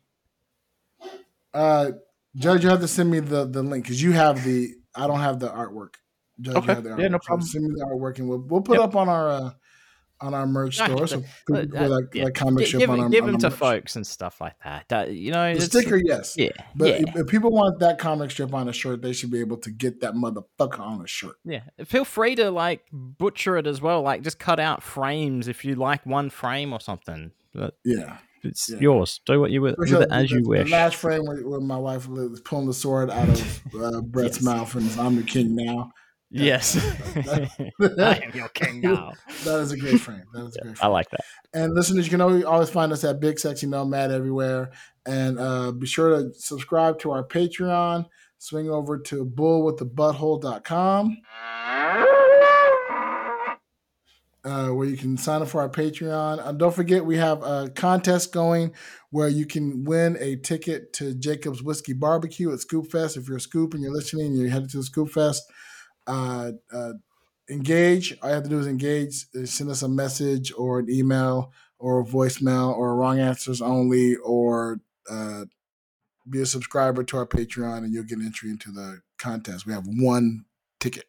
Uh, 1.54 1.92
Judge, 2.36 2.64
you 2.64 2.70
have 2.70 2.80
to 2.82 2.88
send 2.88 3.10
me 3.10 3.20
the 3.22 3.46
the 3.46 3.64
link 3.64 3.86
because 3.86 4.02
you 4.02 4.12
have 4.12 4.44
the. 4.44 4.76
I 4.96 5.08
don't 5.08 5.20
have 5.20 5.39
the 5.39 5.50
artwork. 5.50 5.96
Judge, 6.39 6.56
Okay. 6.58 6.76
the 6.82 6.89
Yeah, 6.98 7.08
no 7.08 7.18
artwork. 7.18 7.22
So 7.24 7.26
problem. 7.28 7.48
send 7.48 7.64
me 7.66 7.76
the 7.76 7.86
artwork 7.86 8.20
and 8.20 8.28
we'll 8.30 8.39
we'll 8.48 8.62
put 8.62 8.78
Yep. 8.80 8.89
up 8.89 8.96
on 8.96 9.10
our 9.10 9.30
uh, 9.30 9.52
on 10.22 10.34
our 10.36 10.46
merch 10.46 10.76
store. 10.76 11.08
So 11.08 11.24
people 11.48 11.78
uh, 11.78 11.88
like, 11.89 12.04
yeah. 12.14 12.26
like 12.26 12.36
comic 12.36 12.68
shop 12.68 12.80
give 12.80 12.89
on 12.92 13.00
our 13.00 13.10
give 13.10 13.26
them 13.26 13.39
to 13.39 13.50
merch. 13.50 13.58
folks 13.58 13.96
and 13.96 14.06
stuff 14.06 14.39
like 14.39 14.54
that. 14.64 14.86
That- 14.89 15.12
you 15.14 15.32
know, 15.32 15.56
The 15.56 15.62
sticker, 15.62 15.98
yes. 15.98 16.36
Yeah, 16.38 16.50
But 16.76 16.88
yeah, 16.89 17.10
if, 17.10 17.16
if 17.22 17.28
people 17.28 17.52
want 17.52 17.80
that 17.80 17.98
comic 17.98 18.30
strip 18.30 18.54
on 18.54 18.70
a 18.70 18.74
shirt, 18.74 19.02
they 19.02 19.14
should 19.14 19.32
be 19.32 19.39
able 19.39 19.58
to 19.58 19.72
get 19.72 20.02
that 20.02 20.14
motherfucker 20.14 20.80
on 20.80 21.02
a 21.02 21.08
shirt. 21.08 21.38
yeah. 21.44 21.62
Feel 21.86 22.06
free 22.06 22.36
to 22.36 22.52
like 22.52 22.86
butcher 22.92 23.58
it 23.58 23.66
as 23.66 23.82
well. 23.82 24.04
Like 24.04 24.22
just 24.22 24.38
cut 24.38 24.60
out 24.60 24.84
frames 24.84 25.48
if 25.48 25.66
you 25.66 25.74
like 25.74 26.06
one 26.06 26.30
frame 26.30 26.72
or 26.72 26.80
something. 26.80 27.32
But 27.56 27.74
Yeah. 27.84 28.18
It's 28.44 28.70
Yeah. 28.70 28.80
yours. 28.80 29.20
Do 29.26 29.39
what 29.39 29.52
you 29.52 29.62
with, 29.62 29.76
with 29.78 29.92
it 29.94 30.08
as 30.12 30.30
the, 30.30 30.36
you 30.36 30.42
the 30.44 30.50
wish. 30.50 30.72
last 30.72 30.96
frame 30.96 31.26
where, 31.26 31.38
where 31.42 31.60
my 31.60 31.78
wife 31.78 32.08
was 32.08 32.42
pulling 32.42 32.68
the 32.68 32.74
sword 32.74 33.10
out 33.10 33.30
of 33.30 33.62
uh, 33.80 34.02
Brett's 34.06 34.38
Yes. 34.38 34.44
mouth 34.46 34.76
and 34.76 34.89
I'm 35.00 35.16
the 35.16 35.24
king 35.24 35.56
now. 35.56 35.92
Yes, 36.34 36.78
I 37.18 38.22
am 38.24 38.32
your 38.34 38.48
king 38.50 38.80
now. 38.80 39.12
That 39.44 39.60
is 39.60 39.74
a 39.74 39.78
great 39.78 40.00
frame. 40.00 40.24
That 40.34 40.46
is 40.46 40.56
a 40.56 40.62
great 40.62 40.78
frame. 40.78 40.86
I 40.86 40.88
like 40.88 41.10
that. 41.10 41.26
And 41.54 41.74
listeners, 41.76 42.06
you 42.06 42.10
can 42.12 42.22
always, 42.22 42.46
always 42.46 42.70
find 42.70 42.94
us 42.94 43.04
at 43.04 43.20
Big 43.20 43.38
Sexy 43.38 43.68
Nomad 43.68 44.12
everywhere. 44.12 44.72
And 45.06 45.38
uh, 45.38 45.72
be 45.74 45.88
sure 45.88 46.10
to 46.24 46.34
subscribe 46.34 47.00
to 47.00 47.12
our 47.12 47.26
Patreon. 47.28 48.06
Swing 48.38 48.70
over 48.70 48.98
to 48.98 49.26
bullwiththebutthole.com 49.26 51.18
uh, 54.44 54.70
where 54.70 54.88
you 54.88 54.98
can 54.98 55.18
sign 55.18 55.42
up 55.42 55.48
for 55.48 55.62
our 55.62 55.70
Patreon. 55.70 56.46
And 56.48 56.58
don't 56.58 56.74
forget, 56.74 57.06
we 57.06 57.18
have 57.18 57.44
a 57.44 57.70
contest 57.70 58.32
going 58.32 58.74
where 59.12 59.28
you 59.28 59.46
can 59.46 59.84
win 59.84 60.18
a 60.20 60.36
ticket 60.38 60.94
to 60.94 61.14
Jacob's 61.14 61.62
Whiskey 61.62 61.94
Barbecue 61.94 62.52
at 62.52 62.60
Scoop 62.60 62.92
Fest. 62.92 63.18
If 63.18 63.28
you're 63.28 63.38
a 63.38 63.42
Scoop 63.42 63.74
and 63.74 63.84
you're 63.84 63.94
listening, 63.94 64.28
and 64.28 64.38
you're 64.38 64.50
headed 64.50 64.70
to 64.72 64.78
the 64.78 64.84
Scoop 64.84 65.10
Fest. 65.10 65.44
Uh, 66.08 66.54
uh, 66.74 66.94
engage. 67.50 68.18
All 68.22 68.30
you 68.30 68.36
have 68.36 68.44
to 68.44 68.50
do 68.50 68.60
is 68.60 68.68
engage. 68.68 69.26
uh, 69.36 69.46
Send 69.46 69.70
us 69.70 69.84
a 69.84 69.89
message 69.89 70.52
or 70.58 70.80
an 70.80 70.89
email 70.89 71.52
or 71.78 72.02
a 72.02 72.06
voicemail 72.06 72.76
or 72.76 72.96
wrong 72.96 73.20
answers 73.20 73.62
only 73.62 74.16
or 74.16 74.80
uh, 75.10 75.46
be 76.30 76.42
a 76.42 76.46
subscriber 76.46 77.04
to 77.04 77.18
our 77.18 77.28
Patreon 77.28 77.80
and 77.80 77.94
you'll 77.94 78.04
get 78.04 78.20
entry 78.20 78.50
into 78.50 78.72
the 78.72 79.02
contest. 79.18 79.66
We 79.66 79.74
have 79.74 79.86
one 79.86 80.46
ticket. 80.80 81.06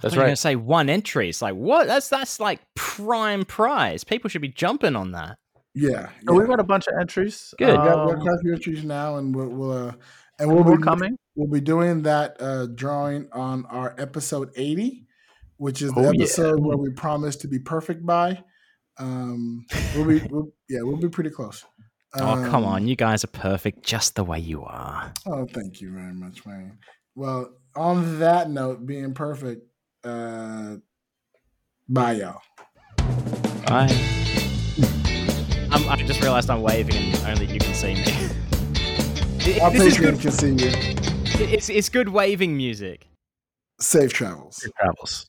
That's 0.00 0.14
You're 0.14 0.22
right. 0.22 0.28
gonna 0.30 0.36
say 0.36 0.56
one 0.56 0.88
entry. 0.88 1.28
It's 1.28 1.42
like 1.42 1.54
what? 1.54 1.86
That's 1.86 2.08
that's 2.08 2.40
like 2.40 2.60
prime 2.74 3.44
prize. 3.44 4.02
People 4.04 4.30
should 4.30 4.42
be 4.42 4.48
jumping 4.48 4.96
on 4.96 5.12
that. 5.12 5.38
Yeah. 5.74 6.08
Oh, 6.28 6.32
yeah. 6.32 6.38
we've 6.38 6.48
got 6.48 6.60
a 6.60 6.64
bunch 6.64 6.86
of 6.86 6.94
entries. 7.00 7.54
Good. 7.58 7.68
we 7.68 7.74
got, 7.76 8.06
we 8.06 8.12
got 8.12 8.18
Um, 8.18 8.20
quite 8.22 8.34
a 8.34 8.38
few 8.42 8.52
entries 8.54 8.84
now, 8.84 9.16
and 9.16 9.34
we'll, 9.34 9.48
we'll 9.48 9.72
uh, 9.88 9.92
and 10.38 10.52
we'll 10.52 10.64
more 10.64 10.76
be 10.76 10.82
coming. 10.82 11.16
We'll 11.36 11.48
be 11.50 11.60
doing 11.60 12.02
that 12.02 12.36
uh, 12.40 12.66
drawing 12.66 13.28
on 13.32 13.64
our 13.66 13.94
episode 13.98 14.50
eighty, 14.56 15.06
which 15.56 15.80
is 15.82 15.92
the 15.92 16.00
Oh, 16.00 16.10
yeah. 16.12 16.24
episode 16.24 16.60
where 16.60 16.76
we 16.76 16.90
promise 16.90 17.36
to 17.36 17.48
be 17.48 17.58
perfect 17.58 18.04
by. 18.04 18.42
Um, 18.98 19.64
we'll 19.94 20.04
be, 20.04 20.20
we'll, 20.30 20.52
yeah, 20.68 20.80
we'll 20.82 20.98
be 20.98 21.08
pretty 21.08 21.30
close. 21.30 21.64
oh 22.14 22.18
come 22.50 22.56
Um, 22.56 22.64
on, 22.66 22.88
you 22.88 22.96
guys 22.96 23.24
are 23.24 23.28
perfect 23.28 23.82
just 23.82 24.14
the 24.16 24.24
way 24.24 24.38
you 24.38 24.62
are. 24.64 25.12
Oh, 25.26 25.46
thank 25.46 25.80
you 25.80 25.90
very 25.92 26.12
much, 26.12 26.44
man. 26.44 26.78
Well, 27.14 27.50
on 27.74 28.18
that 28.18 28.50
note, 28.50 28.84
being 28.84 29.14
perfect, 29.14 29.62
uh, 30.04 30.76
bye, 31.88 32.12
y'all. 32.12 32.40
Bye. 33.66 33.88
I'm, 35.70 35.88
I 35.88 35.96
just 36.06 36.20
realized 36.20 36.50
I'm 36.50 36.62
waving 36.62 36.94
and 36.96 37.26
only 37.40 37.52
you 37.52 37.58
can 37.60 37.74
see 37.74 37.94
me. 37.94 38.04
It- 39.44 39.60
Our 39.60 39.72
this 39.72 39.82
is 39.82 39.94
Patreon 39.98 40.10
good. 40.12 40.20
can 40.20 40.30
see 40.30 40.50
you. 40.50 40.70
It's 41.52 41.68
it's 41.68 41.88
good 41.88 42.08
waving 42.10 42.56
music. 42.56 43.08
Safe 43.80 44.12
travels. 44.12 44.64
Travels. 44.78 45.26